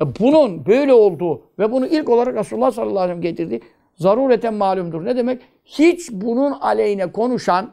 E, 0.00 0.04
bunun 0.20 0.66
böyle 0.66 0.92
olduğu 0.92 1.42
ve 1.58 1.72
bunu 1.72 1.86
ilk 1.86 2.08
olarak 2.08 2.36
Resulullah 2.36 2.70
sallallahu 2.70 3.00
aleyhi 3.00 3.18
ve 3.18 3.22
sellem 3.22 3.36
getirdi. 3.36 3.60
Zarureten 3.94 4.54
malumdur. 4.54 5.04
Ne 5.04 5.16
demek? 5.16 5.42
Hiç 5.64 6.10
bunun 6.10 6.52
aleyhine 6.52 7.12
konuşan 7.12 7.70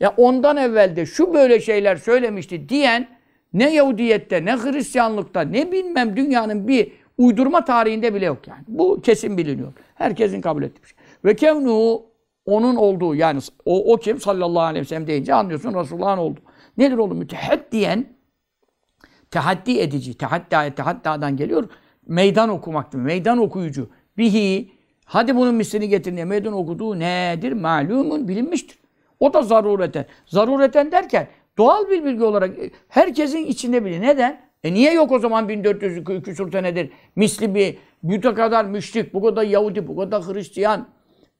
ya 0.00 0.14
ondan 0.16 0.56
evvelde 0.56 1.06
şu 1.06 1.34
böyle 1.34 1.60
şeyler 1.60 1.96
söylemişti 1.96 2.68
diyen 2.68 3.08
ne 3.52 3.74
Yahudiyette, 3.74 4.44
ne 4.44 4.56
Hristiyanlıkta, 4.56 5.40
ne 5.40 5.72
bilmem 5.72 6.16
dünyanın 6.16 6.68
bir 6.68 6.92
uydurma 7.22 7.64
tarihinde 7.64 8.14
bile 8.14 8.24
yok 8.24 8.48
yani. 8.48 8.64
Bu 8.68 9.00
kesin 9.02 9.38
biliniyor. 9.38 9.72
Herkesin 9.94 10.40
kabul 10.40 10.62
ettiği 10.62 10.82
bir 10.82 10.88
şey. 10.88 10.98
Ve 11.24 11.36
kevnuhu 11.36 12.06
onun 12.46 12.76
olduğu 12.76 13.14
yani 13.14 13.40
o, 13.64 13.92
o 13.92 13.96
kim 13.96 14.20
sallallahu 14.20 14.62
aleyhi 14.62 14.84
ve 14.84 14.88
sellem 14.88 15.06
deyince 15.06 15.34
anlıyorsun 15.34 15.74
Resulullah'ın 15.74 16.18
oldu. 16.18 16.40
Nedir 16.78 16.98
oğlum? 16.98 17.18
Müteheddiyen 17.18 18.06
tehaddi 19.30 19.78
edici. 19.78 20.14
Tehaddi 20.14 20.74
tehaddadan 20.74 21.36
geliyor. 21.36 21.68
Meydan 22.06 22.48
okumak 22.48 22.92
demek. 22.92 23.06
Meydan 23.06 23.38
okuyucu. 23.38 23.88
Bihi 24.18 24.72
hadi 25.04 25.36
bunun 25.36 25.54
mislini 25.54 25.88
getirin 25.88 26.16
diye 26.16 26.24
meydan 26.24 26.52
okuduğu 26.52 26.98
nedir? 26.98 27.52
Malumun 27.52 28.28
bilinmiştir. 28.28 28.78
O 29.20 29.34
da 29.34 29.42
zarureten. 29.42 30.06
Zarureten 30.26 30.92
derken 30.92 31.28
doğal 31.58 31.90
bir 31.90 32.04
bilgi 32.04 32.24
olarak 32.24 32.58
e, 32.58 32.70
herkesin 32.88 33.46
içinde 33.46 33.84
bilir. 33.84 34.00
Neden? 34.00 34.51
E 34.64 34.74
niye 34.74 34.92
yok 34.92 35.12
o 35.12 35.18
zaman 35.18 35.48
1400 35.48 36.04
küsur 36.04 36.52
senedir 36.52 36.90
misli 37.16 37.54
bir 37.54 37.78
bu 38.02 38.20
kadar 38.34 38.64
müşrik, 38.64 39.14
bu 39.14 39.22
kadar 39.22 39.42
Yahudi, 39.42 39.86
bu 39.86 39.96
kadar 39.96 40.22
Hristiyan, 40.22 40.86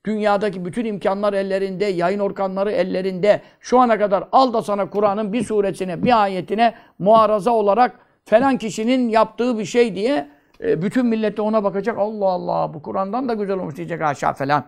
dünyadaki 0.06 0.64
bütün 0.64 0.84
imkanlar 0.84 1.32
ellerinde, 1.32 1.84
yayın 1.84 2.18
organları 2.18 2.70
ellerinde. 2.70 3.40
Şu 3.60 3.80
ana 3.80 3.98
kadar 3.98 4.24
al 4.32 4.52
da 4.52 4.62
sana 4.62 4.90
Kur'an'ın 4.90 5.32
bir 5.32 5.44
suresine, 5.44 6.02
bir 6.02 6.22
ayetine 6.22 6.74
muaraza 6.98 7.50
olarak 7.50 7.98
falan 8.24 8.58
kişinin 8.58 9.08
yaptığı 9.08 9.58
bir 9.58 9.64
şey 9.64 9.94
diye 9.94 10.28
e, 10.60 10.82
bütün 10.82 11.06
millet 11.06 11.36
de 11.36 11.42
ona 11.42 11.64
bakacak. 11.64 11.98
Allah 11.98 12.26
Allah 12.26 12.74
bu 12.74 12.82
Kur'an'dan 12.82 13.28
da 13.28 13.34
güzel 13.34 13.58
olmuş 13.58 13.76
diyecek 13.76 14.02
aşağı 14.02 14.32
falan. 14.32 14.64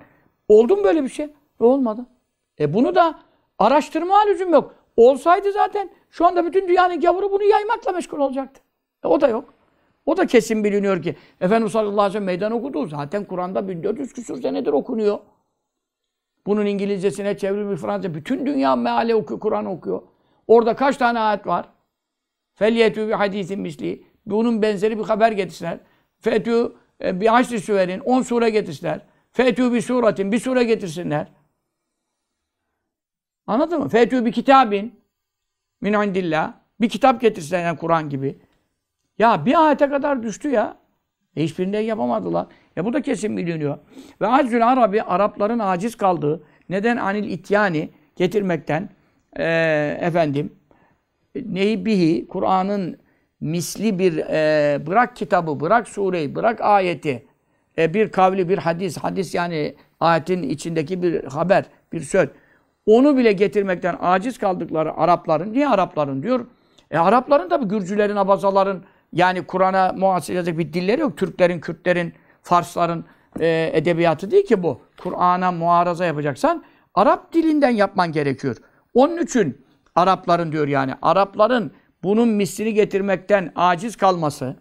Oldu 0.48 0.76
mu 0.76 0.84
böyle 0.84 1.02
bir 1.02 1.08
şey? 1.08 1.26
E, 1.60 1.64
olmadı. 1.64 2.06
E 2.60 2.74
bunu 2.74 2.94
da 2.94 3.18
araştırma 3.58 4.26
lüzum 4.26 4.52
yok. 4.52 4.74
Olsaydı 4.96 5.52
zaten 5.52 5.90
şu 6.14 6.26
anda 6.26 6.46
bütün 6.46 6.68
dünyanın 6.68 7.00
gavuru 7.00 7.32
bunu 7.32 7.42
yaymakla 7.42 7.92
meşgul 7.92 8.18
olacaktı. 8.18 8.60
E, 9.04 9.08
o 9.08 9.20
da 9.20 9.28
yok. 9.28 9.54
O 10.06 10.16
da 10.16 10.26
kesin 10.26 10.64
biliniyor 10.64 11.02
ki 11.02 11.16
Efendimiz 11.40 11.72
sallallahu 11.72 11.92
aleyhi 11.92 12.08
ve 12.08 12.12
sellem 12.12 12.24
meydan 12.24 12.52
okudu. 12.52 12.86
Zaten 12.86 13.24
Kur'an'da 13.24 13.68
1400 13.68 14.12
küsur 14.12 14.42
senedir 14.42 14.72
okunuyor. 14.72 15.18
Bunun 16.46 16.66
İngilizcesine 16.66 17.38
çevrilmiş 17.38 17.80
Fransızca. 17.80 18.14
Bütün 18.14 18.46
dünya 18.46 18.76
meale 18.76 19.14
okuyor, 19.14 19.40
Kur'an 19.40 19.66
okuyor. 19.66 20.02
Orada 20.46 20.76
kaç 20.76 20.96
tane 20.96 21.20
ayet 21.20 21.46
var? 21.46 21.68
Felyetü 22.54 23.08
bir 23.08 23.12
hadisin 23.12 23.60
misli. 23.60 24.06
Bunun 24.26 24.62
benzeri 24.62 24.98
bir 24.98 25.04
haber 25.04 25.32
getirsinler. 25.32 25.78
Fetü 26.20 26.72
e, 27.04 27.20
bir 27.20 27.26
haşri 27.26 27.60
süverin. 27.60 28.00
On 28.00 28.22
sure 28.22 28.50
getirsinler. 28.50 29.00
Fetü 29.30 29.72
bir 29.72 29.80
suretin. 29.80 30.32
Bir 30.32 30.38
sure 30.38 30.64
getirsinler. 30.64 31.32
Anladın 33.46 33.80
mı? 33.80 33.88
Fetü 33.88 34.24
bir 34.24 34.32
kitabin. 34.32 35.03
Min 35.84 35.92
indillah. 35.92 36.52
Bir 36.80 36.88
kitap 36.88 37.20
getirsinler 37.20 37.64
yani 37.64 37.78
Kur'an 37.78 38.10
gibi. 38.10 38.38
Ya 39.18 39.46
bir 39.46 39.66
ayete 39.66 39.88
kadar 39.88 40.22
düştü 40.22 40.50
ya. 40.50 40.76
E 41.36 41.44
hiçbirinde 41.44 41.78
yapamadılar. 41.78 42.46
Ya 42.76 42.84
bu 42.84 42.92
da 42.92 43.02
kesin 43.02 43.36
biliniyor. 43.36 43.78
Ve 44.20 44.26
aczül 44.26 44.68
Arabi, 44.68 45.02
Arapların 45.02 45.58
aciz 45.58 45.96
kaldığı, 45.96 46.42
neden 46.68 46.96
anil 46.96 47.30
ityani 47.30 47.90
getirmekten, 48.16 48.90
e, 49.36 49.44
efendim, 50.00 50.52
neyi 51.34 51.86
bihi, 51.86 52.26
Kur'an'ın 52.28 52.98
misli 53.40 53.98
bir, 53.98 54.16
e, 54.16 54.86
bırak 54.86 55.16
kitabı, 55.16 55.60
bırak 55.60 55.88
sureyi, 55.88 56.34
bırak 56.34 56.60
ayeti, 56.60 57.26
e, 57.78 57.94
bir 57.94 58.12
kavli, 58.12 58.48
bir 58.48 58.58
hadis, 58.58 58.98
hadis 58.98 59.34
yani 59.34 59.74
ayetin 60.00 60.42
içindeki 60.42 61.02
bir 61.02 61.24
haber, 61.24 61.64
bir 61.92 62.00
söz. 62.00 62.28
Onu 62.86 63.16
bile 63.16 63.32
getirmekten 63.32 63.96
aciz 64.00 64.38
kaldıkları 64.38 64.94
Arapların, 64.96 65.52
niye 65.52 65.68
Arapların 65.68 66.22
diyor? 66.22 66.46
E 66.90 66.98
Arapların 66.98 67.48
tabi 67.48 67.68
Gürcülerin, 67.68 68.16
Abazaların, 68.16 68.82
yani 69.12 69.46
Kur'an'a 69.46 69.92
muhasır 69.92 70.34
edecek 70.34 70.58
bir 70.58 70.72
dilleri 70.72 71.00
yok. 71.00 71.16
Türklerin, 71.16 71.60
Kürtlerin, 71.60 72.12
Farsların 72.42 73.04
e, 73.40 73.70
edebiyatı 73.72 74.30
değil 74.30 74.46
ki 74.46 74.62
bu. 74.62 74.80
Kur'an'a 75.00 75.52
muaraza 75.52 76.04
yapacaksan 76.04 76.64
Arap 76.94 77.32
dilinden 77.32 77.70
yapman 77.70 78.12
gerekiyor. 78.12 78.56
Onun 78.94 79.18
için 79.22 79.64
Arapların 79.94 80.52
diyor 80.52 80.68
yani. 80.68 80.94
Arapların 81.02 81.72
bunun 82.02 82.28
mislini 82.28 82.74
getirmekten 82.74 83.52
aciz 83.56 83.96
kalması 83.96 84.56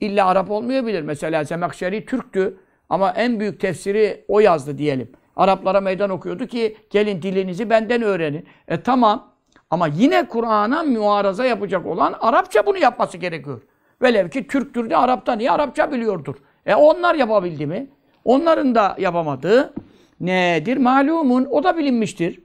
illa 0.00 0.26
Arap 0.26 0.50
olmayabilir. 0.50 1.02
Mesela 1.02 1.44
Zemekşeri 1.44 2.06
Türktü 2.06 2.56
ama 2.88 3.10
en 3.10 3.40
büyük 3.40 3.60
tefsiri 3.60 4.24
o 4.28 4.40
yazdı 4.40 4.78
diyelim. 4.78 5.12
Araplara 5.40 5.80
meydan 5.80 6.10
okuyordu 6.10 6.46
ki 6.46 6.76
gelin 6.90 7.22
dilinizi 7.22 7.70
benden 7.70 8.02
öğrenin. 8.02 8.46
E 8.68 8.80
tamam 8.80 9.28
ama 9.70 9.86
yine 9.86 10.28
Kur'an'a 10.28 10.82
muaraza 10.82 11.44
yapacak 11.44 11.86
olan 11.86 12.14
Arapça 12.20 12.66
bunu 12.66 12.78
yapması 12.78 13.18
gerekiyor. 13.18 13.62
Velev 14.02 14.28
ki 14.28 14.46
Türktür 14.46 14.90
de 14.90 14.96
Arap'ta 14.96 15.32
niye 15.32 15.50
Arapça 15.50 15.92
biliyordur. 15.92 16.34
E 16.66 16.74
onlar 16.74 17.14
yapabildi 17.14 17.66
mi? 17.66 17.88
Onların 18.24 18.74
da 18.74 18.96
yapamadığı 18.98 19.74
nedir? 20.20 20.76
Malumun. 20.76 21.44
O 21.50 21.64
da 21.64 21.76
bilinmiştir. 21.76 22.40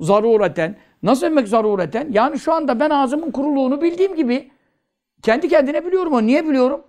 Zarureten. 0.00 0.76
Nasıl 1.02 1.26
demek 1.26 1.48
zarureten? 1.48 2.08
Yani 2.10 2.38
şu 2.38 2.52
anda 2.52 2.80
ben 2.80 2.90
ağzımın 2.90 3.30
kuruluğunu 3.30 3.82
bildiğim 3.82 4.16
gibi 4.16 4.50
kendi 5.22 5.48
kendine 5.48 5.86
biliyorum 5.86 6.12
o. 6.12 6.22
Niye 6.22 6.48
biliyorum? 6.48 6.80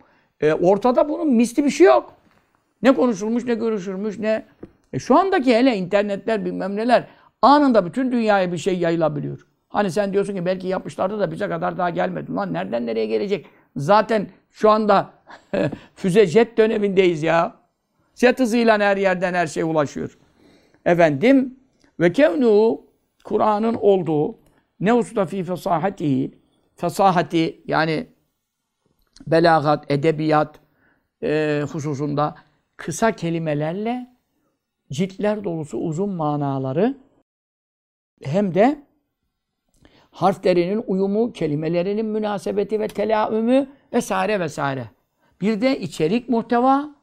E, 0.42 0.54
ortada 0.54 1.10
bunun 1.10 1.34
misli 1.34 1.66
bir 1.66 1.70
şey 1.70 1.88
yok. 1.88 2.14
Ne 2.82 2.96
konuşulmuş, 2.96 3.46
ne 3.46 3.54
görüşülmüş, 3.54 4.20
ne... 4.20 4.46
E, 4.96 5.00
şu 5.00 5.18
andaki 5.18 5.56
hele 5.56 5.78
internetler 5.78 6.46
bilmem 6.46 6.76
neler 6.76 7.08
anında 7.42 7.86
bütün 7.86 8.12
dünyaya 8.12 8.52
bir 8.52 8.58
şey 8.58 8.80
yayılabiliyor. 8.80 9.48
Hani 9.70 9.92
sen 9.92 10.14
diyorsun 10.14 10.36
ki 10.36 10.46
belki 10.46 10.68
yapmışlardı 10.68 11.20
da 11.20 11.32
bize 11.32 11.50
kadar 11.50 11.78
daha 11.78 11.90
gelmedi. 11.90 12.34
Lan 12.34 12.54
nereden 12.54 12.86
nereye 12.86 13.06
gelecek? 13.06 13.46
Zaten 13.76 14.28
şu 14.52 14.70
anda 14.70 15.14
füze 15.96 16.26
jet 16.28 16.58
dönemindeyiz 16.58 17.24
ya. 17.24 17.56
Jet 18.16 18.40
hızıyla 18.40 18.80
her 18.80 18.98
yerden 18.98 19.34
her 19.34 19.48
şey 19.48 19.64
ulaşıyor. 19.64 20.18
Efendim 20.86 21.60
ve 22.00 22.12
kevnu 22.12 22.82
Kur'an'ın 23.24 23.74
olduğu 23.74 24.40
ne 24.80 24.94
usta 24.94 25.26
fi 25.26 25.44
fesahatihi 25.44 26.40
fesahati 26.76 27.62
yani 27.66 28.08
belagat, 29.28 29.92
edebiyat 29.92 30.60
e, 31.24 31.62
hususunda 31.72 32.36
kısa 32.78 33.12
kelimelerle 33.12 34.15
ciltler 34.92 35.44
dolusu 35.44 35.78
uzun 35.78 36.10
manaları 36.10 36.98
hem 38.24 38.54
de 38.54 38.84
harflerinin 40.12 40.84
uyumu, 40.88 41.34
kelimelerinin 41.34 42.06
münasebeti 42.06 42.80
ve 42.80 42.88
telaümü 42.88 43.68
vesaire 43.94 44.40
vesaire. 44.40 44.90
Bir 45.42 45.62
de 45.62 45.80
içerik 45.80 46.30
muhteva, 46.30 46.96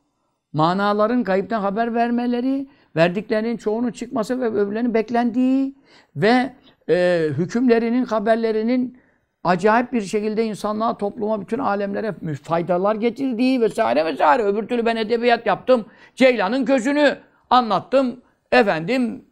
manaların 0.52 1.24
kayıptan 1.24 1.60
haber 1.60 1.94
vermeleri, 1.94 2.68
verdiklerinin 2.96 3.56
çoğunun 3.56 3.90
çıkması 3.90 4.40
ve 4.40 4.46
öbürlerinin 4.46 4.94
beklendiği 4.94 5.74
ve 6.16 6.54
e, 6.88 7.26
hükümlerinin, 7.30 8.04
haberlerinin 8.04 8.98
acayip 9.44 9.92
bir 9.92 10.02
şekilde 10.02 10.44
insanlığa, 10.44 10.98
topluma, 10.98 11.40
bütün 11.40 11.58
alemlere 11.58 12.14
faydalar 12.42 12.94
getirdiği 12.94 13.60
vesaire 13.60 14.04
vesaire. 14.04 14.42
Öbür 14.42 14.68
türlü 14.68 14.86
ben 14.86 14.96
edebiyat 14.96 15.46
yaptım. 15.46 15.86
Ceylan'ın 16.14 16.64
gözünü 16.64 17.18
anlattım. 17.52 18.20
Efendim 18.52 19.24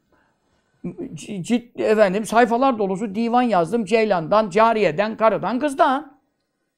ciddi 1.14 1.82
efendim 1.82 2.26
sayfalar 2.26 2.78
dolusu 2.78 3.14
divan 3.14 3.42
yazdım 3.42 3.84
Ceylan'dan, 3.84 4.50
cariyeden, 4.50 5.16
karıdan, 5.16 5.58
kızdan. 5.58 6.20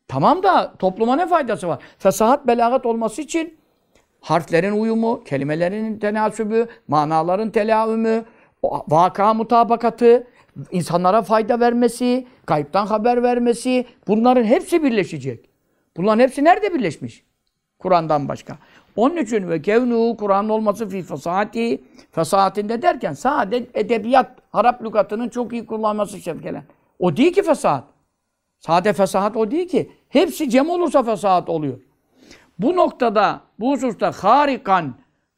Tamam 0.09 0.43
da 0.43 0.74
topluma 0.78 1.16
ne 1.16 1.26
faydası 1.26 1.68
var? 1.68 1.82
Fesahat, 1.99 2.47
belagat 2.47 2.86
olması 2.86 3.22
için 3.22 3.59
harflerin 4.20 4.72
uyumu, 4.72 5.24
kelimelerin 5.24 5.99
tenasübü, 5.99 6.68
manaların 6.88 7.51
telaümü, 7.51 8.24
vaka 8.88 9.34
mutabakatı, 9.34 10.26
insanlara 10.70 11.22
fayda 11.22 11.61
vermesi, 11.61 12.26
kayıptan 12.47 12.86
haber 12.86 13.22
vermesi, 13.22 13.86
bunların 14.09 14.45
hepsi 14.45 14.82
birleşecek. 14.82 15.51
Bunların 15.97 16.20
hepsi 16.20 16.45
nerede 16.45 16.74
birleşmiş? 16.74 17.24
Kur'an'dan 17.78 18.28
başka. 18.28 18.59
Onun 18.97 19.16
için 19.16 19.51
ve 19.51 19.62
kevnu 19.62 20.16
Kur'an'ın 20.16 20.49
olması 20.49 20.88
fi 20.88 21.03
fesahati 21.03 21.84
fesahatinde 22.11 22.82
derken 22.82 23.12
sade 23.12 23.66
edebiyat 23.74 24.30
Arap 24.53 24.84
lügatının 24.84 25.28
çok 25.28 25.53
iyi 25.53 25.66
kullanması 25.66 26.18
şevkelen. 26.18 26.64
O 26.99 27.16
değil 27.16 27.32
ki 27.32 27.43
fesahat. 27.43 27.84
Sade 28.59 28.93
fesahat 28.93 29.36
o 29.36 29.51
değil 29.51 29.68
ki. 29.68 29.93
Hepsi 30.09 30.51
cem 30.51 30.70
olursa 30.70 31.03
fesahat 31.03 31.49
oluyor. 31.49 31.78
Bu 32.59 32.76
noktada, 32.76 33.40
bu 33.61 33.72
hususta 33.72 34.12
harikan, 34.12 34.95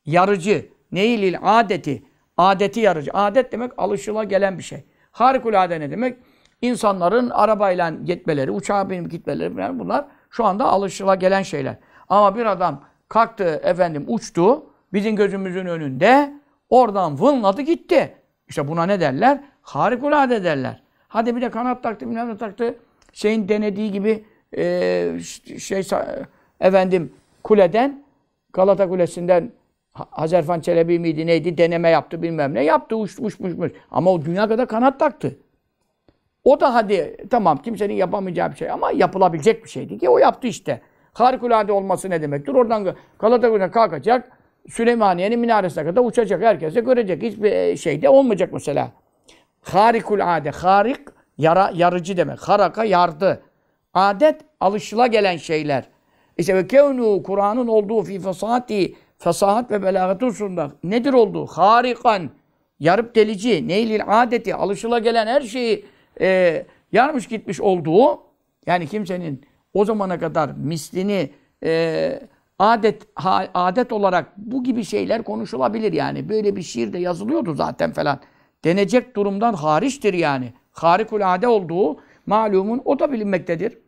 yarıcı, 0.06 0.68
neylil 0.92 1.38
adeti, 1.42 2.02
adeti 2.36 2.80
yarıcı. 2.80 3.10
Adet 3.14 3.52
demek 3.52 3.72
alışıla 3.76 4.24
gelen 4.24 4.58
bir 4.58 4.62
şey. 4.62 4.84
Harikulade 5.12 5.80
ne 5.80 5.90
demek? 5.90 6.18
İnsanların 6.62 7.30
arabayla 7.30 7.90
gitmeleri, 7.90 8.50
uçağa 8.50 8.90
binip 8.90 9.10
gitmeleri 9.10 9.78
bunlar 9.78 10.04
şu 10.30 10.44
anda 10.44 10.64
alışıla 10.64 11.14
gelen 11.14 11.42
şeyler. 11.42 11.76
Ama 12.08 12.36
bir 12.36 12.46
adam 12.46 12.84
kalktı 13.08 13.60
efendim 13.64 14.04
uçtu 14.08 14.66
bizim 14.92 15.16
gözümüzün 15.16 15.66
önünde 15.66 16.32
oradan 16.68 17.20
vınladı 17.20 17.62
gitti. 17.62 18.14
İşte 18.48 18.68
buna 18.68 18.86
ne 18.86 19.00
derler? 19.00 19.40
Harikulade 19.62 20.44
derler. 20.44 20.82
Hadi 21.08 21.36
bir 21.36 21.42
de 21.42 21.50
kanat 21.50 21.82
taktı 21.82 22.06
bilmem 22.06 22.28
ne 22.28 22.36
taktı. 22.36 22.78
Şeyin 23.12 23.48
denediği 23.48 23.92
gibi 23.92 24.24
e, 24.56 25.18
şey 25.58 25.82
efendim 26.60 27.12
kuleden 27.42 28.04
Galata 28.52 28.88
Kulesi'nden 28.88 29.52
Hazerfan 29.92 30.60
Çelebi 30.60 30.98
miydi 30.98 31.26
neydi 31.26 31.58
deneme 31.58 31.88
yaptı 31.88 32.22
bilmem 32.22 32.54
ne 32.54 32.64
yaptı 32.64 32.96
uç, 32.96 33.18
uçmuş 33.20 33.52
uçmuş. 33.52 33.72
Ama 33.90 34.10
o 34.12 34.24
dünya 34.24 34.48
kadar 34.48 34.68
kanat 34.68 35.00
taktı. 35.00 35.36
O 36.44 36.60
da 36.60 36.74
hadi 36.74 37.16
tamam 37.30 37.62
kimsenin 37.62 37.94
yapamayacağı 37.94 38.50
bir 38.50 38.56
şey 38.56 38.70
ama 38.70 38.92
yapılabilecek 38.92 39.64
bir 39.64 39.70
şeydi 39.70 39.98
ki 39.98 40.08
o 40.08 40.18
yaptı 40.18 40.46
işte. 40.46 40.80
Harikulade 41.14 41.72
olması 41.72 42.10
ne 42.10 42.22
demektir? 42.22 42.54
Oradan 42.54 42.94
Galata 43.18 43.48
Kulesi'ne 43.48 43.70
kalkacak. 43.70 44.38
Süleymaniye'nin 44.68 45.40
minaresine 45.40 45.84
kadar 45.84 46.04
uçacak. 46.04 46.42
Herkes 46.42 46.74
görecek. 46.74 47.22
Hiçbir 47.22 47.52
e, 47.52 47.76
şey 47.76 48.02
de 48.02 48.08
olmayacak 48.08 48.52
mesela. 48.52 48.92
Harikulade. 49.62 50.50
Harik 50.50 51.00
yara, 51.38 51.70
yarıcı 51.74 52.16
demek. 52.16 52.40
Haraka 52.40 52.84
yardı. 52.84 53.42
Adet 53.94 54.40
alışıla 54.60 55.06
gelen 55.06 55.36
şeyler. 55.36 55.84
İşte 56.38 56.54
ve 56.54 56.66
kevnu 56.66 57.22
Kur'an'ın 57.22 57.68
olduğu 57.68 58.02
fi 58.02 58.20
fesahati 58.20 58.94
fesahat 59.18 59.70
ve 59.70 59.82
belagat 59.82 60.22
hususunda 60.22 60.70
nedir 60.84 61.12
olduğu? 61.12 61.46
Harikan. 61.46 62.30
Yarıp 62.80 63.14
delici. 63.14 63.68
Neylil 63.68 64.00
adeti. 64.06 64.54
Alışıla 64.54 64.98
gelen 64.98 65.26
her 65.26 65.40
şeyi 65.40 65.84
e, 66.20 66.66
yarmış 66.92 67.26
gitmiş 67.26 67.60
olduğu 67.60 68.20
yani 68.66 68.86
kimsenin 68.86 69.44
o 69.74 69.84
zamana 69.84 70.18
kadar 70.18 70.50
mislini 70.56 71.30
e, 71.64 72.20
adet 72.58 73.02
ha, 73.14 73.48
adet 73.54 73.92
olarak 73.92 74.32
bu 74.36 74.64
gibi 74.64 74.84
şeyler 74.84 75.22
konuşulabilir 75.22 75.92
yani. 75.92 76.28
Böyle 76.28 76.56
bir 76.56 76.62
şiir 76.62 76.92
de 76.92 76.98
yazılıyordu 76.98 77.54
zaten 77.54 77.92
falan. 77.92 78.20
Denecek 78.64 79.16
durumdan 79.16 79.54
hariçtir 79.54 80.14
yani. 80.14 80.52
Harikulade 80.72 81.48
olduğu 81.48 81.96
malumun 82.26 82.82
o 82.84 82.98
da 82.98 83.12
bilinmektedir. 83.12 83.78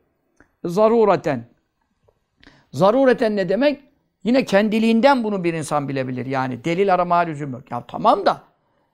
Zarureten. 0.64 1.44
Zarureten 2.72 3.36
ne 3.36 3.48
demek? 3.48 3.80
Yine 4.24 4.44
kendiliğinden 4.44 5.24
bunu 5.24 5.44
bir 5.44 5.54
insan 5.54 5.88
bilebilir. 5.88 6.26
Yani 6.26 6.64
delil 6.64 6.94
arama 6.94 7.16
lüzum 7.16 7.52
yok. 7.52 7.70
Ya 7.70 7.84
tamam 7.88 8.26
da 8.26 8.42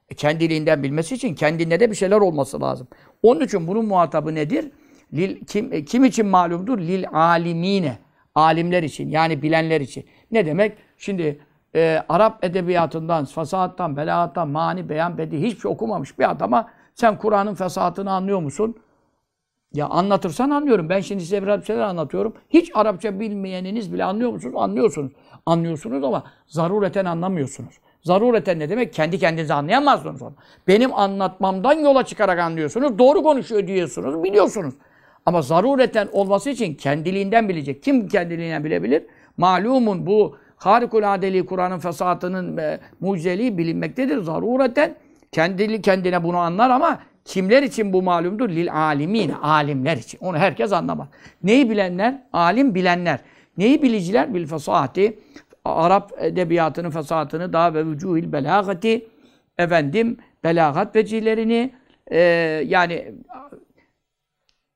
e, 0.09 0.15
kendiliğinden 0.15 0.83
bilmesi 0.83 1.15
için 1.15 1.35
kendinde 1.35 1.79
de 1.79 1.91
bir 1.91 1.95
şeyler 1.95 2.17
olması 2.17 2.61
lazım. 2.61 2.87
Onun 3.23 3.41
için 3.41 3.67
bunun 3.67 3.85
muhatabı 3.85 4.35
nedir? 4.35 4.71
Lil, 5.13 5.45
kim, 5.45 5.73
e, 5.73 5.85
kim 5.85 6.05
için 6.05 6.25
malumdur? 6.27 6.79
Lil 6.79 7.05
alimine. 7.11 7.97
Alimler 8.35 8.83
için 8.83 9.09
yani 9.09 9.41
bilenler 9.41 9.81
için. 9.81 10.05
Ne 10.31 10.45
demek? 10.45 10.77
Şimdi 10.97 11.39
e, 11.75 12.03
Arap 12.09 12.43
edebiyatından, 12.43 13.25
fasahattan, 13.25 13.97
belagattan, 13.97 14.47
mani, 14.49 14.89
beyan, 14.89 15.17
bedi 15.17 15.41
hiçbir 15.41 15.61
şey 15.61 15.71
okumamış 15.71 16.19
bir 16.19 16.31
adama 16.31 16.69
sen 16.95 17.17
Kur'an'ın 17.17 17.55
fesahatını 17.55 18.11
anlıyor 18.11 18.39
musun? 18.39 18.75
Ya 19.73 19.87
anlatırsan 19.87 20.49
anlıyorum. 20.49 20.89
Ben 20.89 20.99
şimdi 20.99 21.23
size 21.23 21.43
biraz 21.43 21.61
bir 21.61 21.65
şeyler 21.65 21.81
anlatıyorum. 21.81 22.33
Hiç 22.49 22.71
Arapça 22.73 23.19
bilmeyeniniz 23.19 23.93
bile 23.93 24.03
anlıyor 24.03 24.31
musunuz? 24.31 24.55
Anlıyorsunuz. 24.57 25.11
Anlıyorsunuz 25.45 26.03
ama 26.03 26.23
zarureten 26.47 27.05
anlamıyorsunuz. 27.05 27.73
Zarureten 28.01 28.59
ne 28.59 28.69
demek? 28.69 28.93
Kendi 28.93 29.19
kendinize 29.19 29.53
anlayamazsınız 29.53 30.21
onu. 30.21 30.33
Benim 30.67 30.93
anlatmamdan 30.93 31.73
yola 31.73 32.03
çıkarak 32.03 32.39
anlıyorsunuz. 32.39 32.99
Doğru 32.99 33.23
konuşuyor 33.23 33.67
diyorsunuz, 33.67 34.23
biliyorsunuz. 34.23 34.73
Ama 35.25 35.41
zarureten 35.41 36.07
olması 36.11 36.49
için 36.49 36.75
kendiliğinden 36.75 37.49
bilecek. 37.49 37.83
Kim 37.83 38.07
kendiliğinden 38.07 38.63
bilebilir? 38.63 39.03
Malumun 39.37 40.05
bu 40.05 40.37
harikulade 40.55 41.45
Kur'an'ın 41.45 41.79
fesatının 41.79 42.57
e, 42.57 42.79
mucizeliği 42.99 43.57
bilinmektedir. 43.57 44.17
Zarureten 44.17 44.95
kendili 45.31 45.81
kendine 45.81 46.23
bunu 46.23 46.37
anlar 46.37 46.69
ama 46.69 46.99
kimler 47.25 47.63
için 47.63 47.93
bu 47.93 48.01
malumdur? 48.01 48.49
Lil 48.49 48.73
alimin, 48.73 49.29
alimler 49.29 49.97
için. 49.97 50.19
Onu 50.21 50.37
herkes 50.37 50.73
anlamaz. 50.73 51.07
Neyi 51.43 51.69
bilenler? 51.69 52.23
Alim 52.33 52.75
bilenler. 52.75 53.19
Neyi 53.57 53.81
biliciler? 53.81 54.33
Bil 54.33 54.47
fesahati. 54.47 55.19
Arap 55.65 56.11
edebiyatının 56.19 56.89
fesatını 56.89 57.53
daha 57.53 57.73
ve 57.73 57.85
vücuhil 57.85 58.31
belagati 58.31 59.07
efendim 59.57 60.17
belagat 60.43 60.95
vecihlerini 60.95 61.71
e, 62.11 62.19
yani 62.65 63.13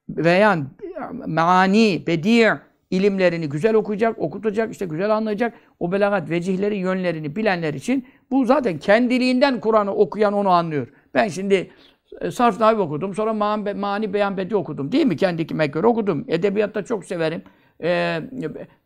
veya 0.10 0.58
meani, 1.28 2.03
bedi' 2.08 2.60
ilimlerini 2.91 3.49
güzel 3.49 3.76
okuyacak, 3.76 4.20
okutacak, 4.20 4.72
işte 4.72 4.86
güzel 4.86 5.16
anlayacak. 5.16 5.53
O 5.80 5.91
belagat 5.91 6.30
vecihleri, 6.30 6.78
yönlerini 6.78 7.36
bilenler 7.36 7.74
için 7.74 8.05
bu 8.32 8.45
zaten 8.45 8.78
kendiliğinden 8.78 9.60
Kur'an'ı 9.60 9.91
okuyan 9.93 10.34
onu 10.34 10.49
anlıyor. 10.49 10.88
Ben 11.14 11.28
şimdi 11.28 11.72
e, 12.22 12.32
sarf 12.32 12.60
navi 12.60 12.82
okudum, 12.82 13.14
sonra 13.14 13.34
mani, 13.34 13.74
mani 13.74 14.14
beyan 14.14 14.38
bedi 14.38 14.55
okudum. 14.55 14.91
Değil 14.91 15.05
mi? 15.05 15.16
Kendime 15.16 15.68
göre 15.68 15.88
okudum. 15.88 16.26
Edebiyatta 16.28 16.86
çok 16.86 17.05
severim. 17.05 17.41
Ee, 17.84 18.22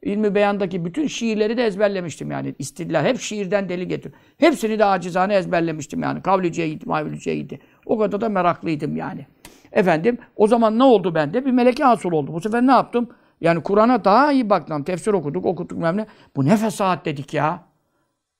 ilmi 0.03 0.35
beyandaki 0.35 0.85
bütün 0.85 1.07
şiirleri 1.07 1.57
de 1.57 1.65
ezberlemiştim 1.65 2.31
yani. 2.31 2.55
İstidlal. 2.59 3.05
Hep 3.05 3.19
şiirden 3.19 3.69
deli 3.69 3.87
getir. 3.87 4.13
Hepsini 4.37 4.79
de 4.79 4.85
acizane 4.85 5.35
ezberlemiştim 5.35 6.03
yani. 6.03 6.21
Kavliciye 6.21 6.69
gitti, 6.69 6.89
mavliciye 6.89 7.35
gitti. 7.35 7.59
O 7.85 7.97
kadar 7.97 8.21
da 8.21 8.29
meraklıydım 8.29 8.95
yani. 8.95 9.25
Efendim 9.71 10.17
o 10.35 10.47
zaman 10.47 10.79
ne 10.79 10.83
oldu 10.83 11.15
bende? 11.15 11.45
Bir 11.45 11.51
meleke 11.51 11.83
hasıl 11.83 12.11
oldu. 12.11 12.33
Bu 12.33 12.41
sefer 12.41 12.67
ne 12.67 12.71
yaptım? 12.71 13.09
Yani 13.41 13.63
Kur'an'a 13.63 14.05
daha 14.05 14.31
iyi 14.31 14.49
baktım. 14.49 14.83
Tefsir 14.83 15.13
okuduk, 15.13 15.45
okuduk 15.45 15.77
ne. 15.77 16.05
Bu 16.35 16.45
ne 16.45 16.57
fesahat 16.57 17.05
dedik 17.05 17.33
ya. 17.33 17.63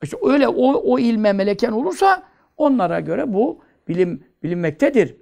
İşte 0.04 0.18
öyle 0.24 0.48
o, 0.48 0.74
o 0.74 1.00
ilme 1.00 1.34
meleken 1.34 1.72
olursa 1.72 2.24
onlara 2.58 3.00
göre 3.00 3.34
bu 3.34 3.60
bilim 3.88 4.24
bilinmektedir. 4.44 5.16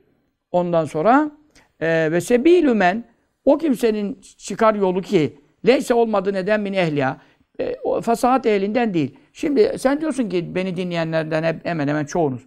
Ondan 0.51 0.86
sonra 0.86 1.32
e, 1.80 2.12
ve 2.12 2.22
sebilümen 2.22 3.05
o 3.45 3.57
kimsenin 3.57 4.22
çıkar 4.38 4.76
yolu 4.76 5.01
ki 5.01 5.39
leyse 5.68 5.93
olmadı 5.93 6.34
neden 6.34 6.62
min 6.62 6.74
ehliya 6.74 7.18
e, 7.60 7.76
o 7.84 8.01
fesahat 8.01 8.45
ehlinden 8.45 8.93
değil. 8.93 9.18
Şimdi 9.34 9.76
sen 9.80 10.01
diyorsun 10.01 10.30
ki 10.30 10.55
beni 10.55 10.76
dinleyenlerden 10.76 11.43
hep 11.43 11.66
hemen 11.66 11.88
hemen 11.88 12.05
çoğunuz 12.05 12.41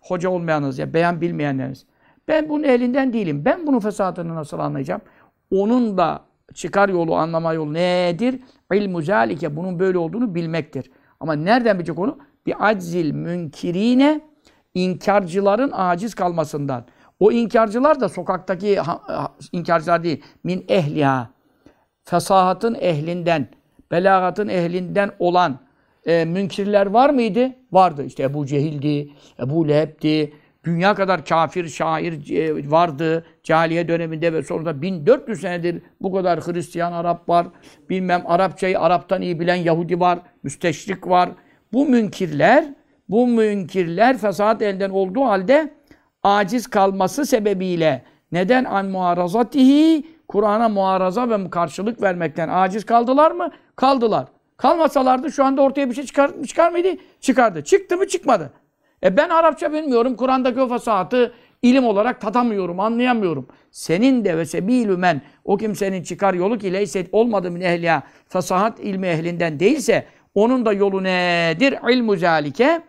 hoca 0.00 0.28
olmayanız 0.28 0.78
ya 0.78 0.94
beyan 0.94 1.20
bilmeyenleriniz. 1.20 1.86
Ben 2.28 2.48
bunun 2.48 2.62
elinden 2.62 3.12
değilim. 3.12 3.44
Ben 3.44 3.66
bunun 3.66 3.78
fesatını 3.78 4.34
nasıl 4.34 4.58
anlayacağım? 4.58 5.00
Onun 5.50 5.98
da 5.98 6.20
çıkar 6.54 6.88
yolu, 6.88 7.16
anlama 7.16 7.52
yolu 7.52 7.74
nedir? 7.74 8.40
İlmu 8.72 9.02
zâlike. 9.02 9.56
Bunun 9.56 9.78
böyle 9.78 9.98
olduğunu 9.98 10.34
bilmektir. 10.34 10.90
Ama 11.20 11.32
nereden 11.32 11.78
bilecek 11.78 11.98
onu? 11.98 12.18
Bir 12.46 12.68
aczil 12.68 13.12
münkirine 13.12 14.20
inkarcıların 14.74 15.70
aciz 15.74 16.14
kalmasından. 16.14 16.84
O 17.20 17.32
inkarcılar 17.32 18.00
da 18.00 18.08
sokaktaki 18.08 18.78
inkarcılar 19.52 20.04
değil. 20.04 20.22
Min 20.44 20.64
ehliha. 20.68 21.30
Fesahatın 22.04 22.74
ehlinden, 22.80 23.48
belagatın 23.90 24.48
ehlinden 24.48 25.10
olan 25.18 25.58
e, 26.06 26.24
münkirler 26.24 26.86
var 26.86 27.10
mıydı? 27.10 27.50
Vardı. 27.72 28.04
İşte 28.04 28.22
Ebu 28.22 28.46
Cehil'di, 28.46 29.10
Ebu 29.40 29.68
Leheb'di, 29.68 30.32
Dünya 30.66 30.94
kadar 30.94 31.24
kafir, 31.24 31.68
şair 31.68 32.30
e, 32.30 32.70
vardı 32.70 33.26
cahiliye 33.42 33.88
döneminde 33.88 34.32
ve 34.32 34.42
sonra 34.42 34.64
da 34.64 34.82
1400 34.82 35.40
senedir 35.40 35.82
bu 36.00 36.12
kadar 36.14 36.40
Hristiyan 36.40 36.92
Arap 36.92 37.28
var. 37.28 37.46
Bilmem 37.90 38.22
Arapçayı 38.26 38.80
Arap'tan 38.80 39.22
iyi 39.22 39.40
bilen 39.40 39.54
Yahudi 39.54 40.00
var, 40.00 40.18
müsteşrik 40.42 41.08
var. 41.08 41.30
Bu 41.72 41.86
münkirler, 41.86 42.64
bu 43.08 43.26
münkirler 43.26 44.18
fesat 44.18 44.62
elden 44.62 44.90
olduğu 44.90 45.24
halde 45.24 45.74
aciz 46.22 46.66
kalması 46.66 47.26
sebebiyle 47.26 48.02
neden 48.32 48.64
an 48.64 48.86
muarazatihi 48.86 50.06
Kur'an'a 50.28 50.68
muaraza 50.68 51.30
ve 51.30 51.50
karşılık 51.50 52.02
vermekten 52.02 52.48
aciz 52.48 52.86
kaldılar 52.86 53.30
mı? 53.30 53.50
Kaldılar. 53.76 54.26
Kalmasalardı 54.56 55.32
şu 55.32 55.44
anda 55.44 55.62
ortaya 55.62 55.90
bir 55.90 55.94
şey 55.94 56.04
çıkar, 56.04 56.30
çıkar 56.46 56.72
mıydı? 56.72 56.88
Çıkardı. 57.20 57.64
Çıktı 57.64 57.96
mı? 57.96 58.08
Çıkmadı. 58.08 58.52
E 59.04 59.16
ben 59.16 59.28
Arapça 59.28 59.72
bilmiyorum. 59.72 60.16
Kur'an'daki 60.16 60.60
o 60.60 60.68
fasatı 60.68 61.32
ilim 61.62 61.84
olarak 61.84 62.20
tadamıyorum, 62.20 62.80
anlayamıyorum. 62.80 63.48
Senin 63.70 64.24
de 64.24 64.38
ve 64.38 64.44
sebilümen 64.44 65.22
o 65.44 65.56
kimsenin 65.56 66.02
çıkar 66.02 66.34
yolu 66.34 66.58
ki 66.58 66.72
leyset 66.72 67.08
olmadı 67.12 67.50
min 67.50 67.60
ehliya 67.60 68.02
fasahat 68.28 68.80
ilmi 68.80 69.06
ehlinden 69.06 69.60
değilse 69.60 70.06
onun 70.34 70.66
da 70.66 70.72
yolu 70.72 71.04
nedir? 71.04 71.74
İlmu 71.90 72.16
zalike. 72.16 72.80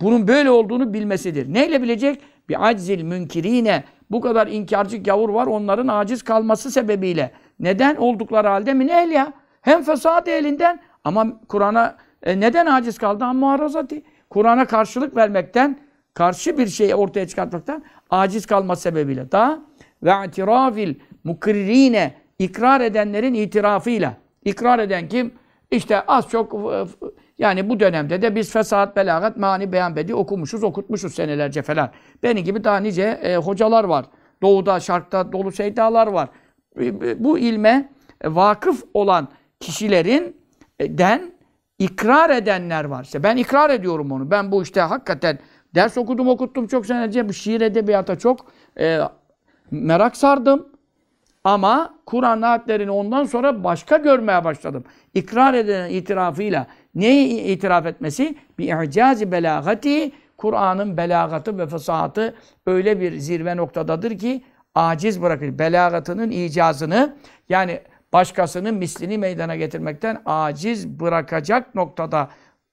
Bunun 0.00 0.28
böyle 0.28 0.50
olduğunu 0.50 0.94
bilmesidir. 0.94 1.54
Neyle 1.54 1.82
bilecek? 1.82 2.20
Bir 2.48 2.68
aczil 2.68 3.02
münkirine. 3.02 3.84
Bu 4.10 4.20
kadar 4.20 4.46
inkarcı 4.46 5.02
gavur 5.02 5.28
var 5.28 5.46
onların 5.46 5.88
aciz 5.88 6.22
kalması 6.22 6.70
sebebiyle. 6.70 7.30
Neden 7.60 7.96
oldukları 7.96 8.48
halde 8.48 8.74
min 8.74 8.88
ehliya? 8.88 9.32
Hem 9.62 9.82
fesat 9.82 10.28
elinden 10.28 10.80
ama 11.04 11.26
Kur'an'a 11.48 11.96
e, 12.22 12.40
neden 12.40 12.66
aciz 12.66 12.98
kaldı? 12.98 13.24
Ama 13.24 13.32
muharazati. 13.32 14.02
Kur'an'a 14.30 14.66
karşılık 14.66 15.16
vermekten, 15.16 15.78
karşı 16.14 16.58
bir 16.58 16.66
şeyi 16.66 16.94
ortaya 16.94 17.28
çıkartmaktan 17.28 17.84
aciz 18.10 18.46
kalma 18.46 18.76
sebebiyle 18.76 19.32
da 19.32 19.62
ve 20.02 20.12
itirafil 20.26 20.94
mukririne 21.24 22.14
ikrar 22.38 22.80
edenlerin 22.80 23.34
itirafıyla. 23.34 24.16
İkrar 24.44 24.78
eden 24.78 25.08
kim? 25.08 25.34
İşte 25.70 26.00
az 26.06 26.28
çok 26.28 26.54
e, 26.54 26.84
yani 27.38 27.68
bu 27.68 27.80
dönemde 27.80 28.22
de 28.22 28.34
biz 28.34 28.52
fesat, 28.52 28.96
belagat, 28.96 29.36
mani, 29.36 29.72
beyan, 29.72 29.96
bedi 29.96 30.14
okumuşuz, 30.14 30.64
okutmuşuz 30.64 31.14
senelerce 31.14 31.62
falan. 31.62 31.90
Benim 32.22 32.44
gibi 32.44 32.64
daha 32.64 32.76
nice 32.76 33.02
e, 33.02 33.36
hocalar 33.36 33.84
var. 33.84 34.06
Doğuda, 34.42 34.80
şarkta 34.80 35.32
dolu 35.32 35.52
seydalar 35.52 36.06
var. 36.06 36.28
E, 36.80 37.24
bu 37.24 37.38
ilme 37.38 37.88
e, 38.20 38.34
vakıf 38.34 38.84
olan 38.94 39.28
kişilerin 39.60 40.36
e, 40.78 40.98
den 40.98 41.32
ikrar 41.80 42.30
edenler 42.30 42.84
var. 42.84 43.04
İşte 43.04 43.22
ben 43.22 43.36
ikrar 43.36 43.70
ediyorum 43.70 44.12
onu. 44.12 44.30
Ben 44.30 44.52
bu 44.52 44.62
işte 44.62 44.80
hakikaten 44.80 45.38
ders 45.74 45.98
okudum 45.98 46.28
okuttum 46.28 46.66
çok 46.66 46.86
senelerce. 46.86 47.28
Bu 47.28 47.32
şiir 47.32 47.60
edebiyata 47.60 48.18
çok 48.18 48.46
e, 48.80 49.00
merak 49.70 50.16
sardım. 50.16 50.68
Ama 51.44 51.94
Kur'an 52.06 52.42
ayetlerini 52.42 52.90
ondan 52.90 53.24
sonra 53.24 53.64
başka 53.64 53.96
görmeye 53.96 54.44
başladım. 54.44 54.84
İkrar 55.14 55.54
eden 55.54 55.90
itirafıyla 55.90 56.66
neyi 56.94 57.40
itiraf 57.40 57.86
etmesi? 57.86 58.34
Bir 58.58 58.82
i'cazi 58.84 59.32
belagati 59.32 60.12
Kur'an'ın 60.36 60.96
belagatı 60.96 61.58
ve 61.58 61.66
fesahatı 61.66 62.34
öyle 62.66 63.00
bir 63.00 63.16
zirve 63.16 63.56
noktadadır 63.56 64.18
ki 64.18 64.44
aciz 64.74 65.22
bırakır. 65.22 65.58
Belagatının 65.58 66.30
icazını 66.30 67.16
yani 67.48 67.80
başkasının 68.12 68.74
mislini 68.74 69.18
meydana 69.18 69.56
getirmekten 69.56 70.22
aciz 70.26 70.88
bırakacak 71.00 71.74
noktada 71.74 72.28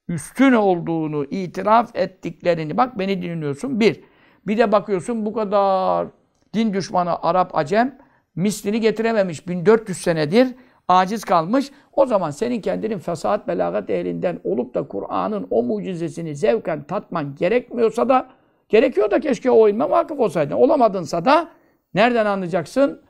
üstün 0.08 0.52
olduğunu 0.52 1.24
itiraf 1.24 1.96
ettiklerini 1.96 2.76
bak 2.76 2.98
beni 2.98 3.22
dinliyorsun 3.22 3.80
bir. 3.80 4.00
Bir 4.46 4.58
de 4.58 4.72
bakıyorsun 4.72 5.26
bu 5.26 5.32
kadar 5.32 6.06
din 6.54 6.74
düşmanı 6.74 7.22
Arap 7.22 7.58
Acem 7.58 7.98
mislini 8.36 8.80
getirememiş 8.80 9.48
1400 9.48 9.98
senedir 9.98 10.48
aciz 10.88 11.24
kalmış. 11.24 11.70
O 11.92 12.06
zaman 12.06 12.30
senin 12.30 12.60
kendinin 12.60 12.98
fesat 12.98 13.48
belagat 13.48 13.90
ehlinden 13.90 14.40
olup 14.44 14.74
da 14.74 14.88
Kur'an'ın 14.88 15.46
o 15.50 15.62
mucizesini 15.62 16.36
zevken 16.36 16.82
tatman 16.82 17.34
gerekmiyorsa 17.34 18.08
da 18.08 18.28
gerekiyor 18.68 19.10
da 19.10 19.20
keşke 19.20 19.50
o 19.50 19.68
ilme 19.68 19.90
vakıf 19.90 20.20
olsaydın. 20.20 20.54
Olamadınsa 20.54 21.24
da 21.24 21.48
nereden 21.94 22.26
anlayacaksın? 22.26 23.02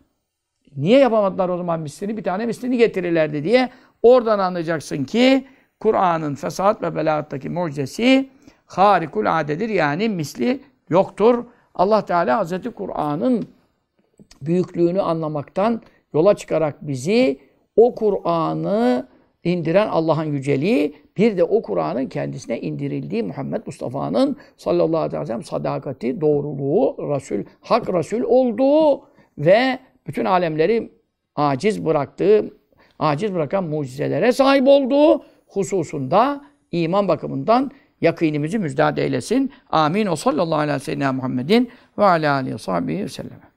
Niye 0.79 0.99
yapamadılar 0.99 1.49
o 1.49 1.57
zaman 1.57 1.81
mislini? 1.81 2.17
Bir 2.17 2.25
tane 2.25 2.47
mislini 2.47 2.77
getirirlerdi 2.77 3.45
diye. 3.45 3.71
Oradan 4.03 4.39
anlayacaksın 4.39 5.05
ki 5.05 5.47
Kur'an'ın 5.81 6.35
fesat 6.35 6.83
ve 6.83 6.97
belagattaki 6.97 7.49
mucizesi 7.49 8.29
harikul 8.67 9.41
adedir. 9.41 9.69
Yani 9.69 10.09
misli 10.09 10.61
yoktur. 10.91 11.45
Allah 11.75 12.05
Teala 12.05 12.39
Hazreti 12.39 12.71
Kur'an'ın 12.71 13.47
büyüklüğünü 14.43 15.01
anlamaktan 15.01 15.83
yola 16.15 16.35
çıkarak 16.35 16.87
bizi 16.87 17.39
o 17.77 17.95
Kur'an'ı 17.95 19.07
indiren 19.45 19.89
Allah'ın 19.89 20.25
yüceliği, 20.25 20.95
bir 21.17 21.37
de 21.37 21.45
o 21.45 21.63
Kur'an'ın 21.63 22.07
kendisine 22.07 22.61
indirildiği 22.61 23.23
Muhammed 23.23 23.63
Mustafa'nın 23.67 24.37
sallallahu 24.57 25.01
aleyhi 25.01 25.23
ve 25.23 25.27
sellem 25.27 25.43
sadakati, 25.43 26.21
doğruluğu, 26.21 26.97
Resul, 26.99 27.45
hak 27.61 27.95
Resul 27.95 28.23
olduğu 28.23 29.03
ve 29.39 29.79
bütün 30.09 30.25
alemleri 30.25 30.93
aciz 31.37 31.85
bıraktığı, 31.85 32.55
aciz 32.99 33.35
bırakan 33.35 33.65
mucizelere 33.65 34.33
sahip 34.33 34.69
olduğu 34.69 35.25
hususunda 35.47 36.45
iman 36.73 37.09
bakımından 37.09 37.71
yakınimizi 38.01 38.59
müjdat 38.59 38.99
eylesin. 38.99 39.53
Amin. 39.71 40.07
O 40.07 40.17
sallallahu 40.17 40.59
aleyhi 40.59 40.81
ve 40.81 40.85
sellem 40.85 41.15
Muhammedin 41.15 41.71
ve 41.99 42.05
alâ 42.05 42.35
aleyhi 42.35 43.05
ve 43.05 43.09
sellem. 43.09 43.48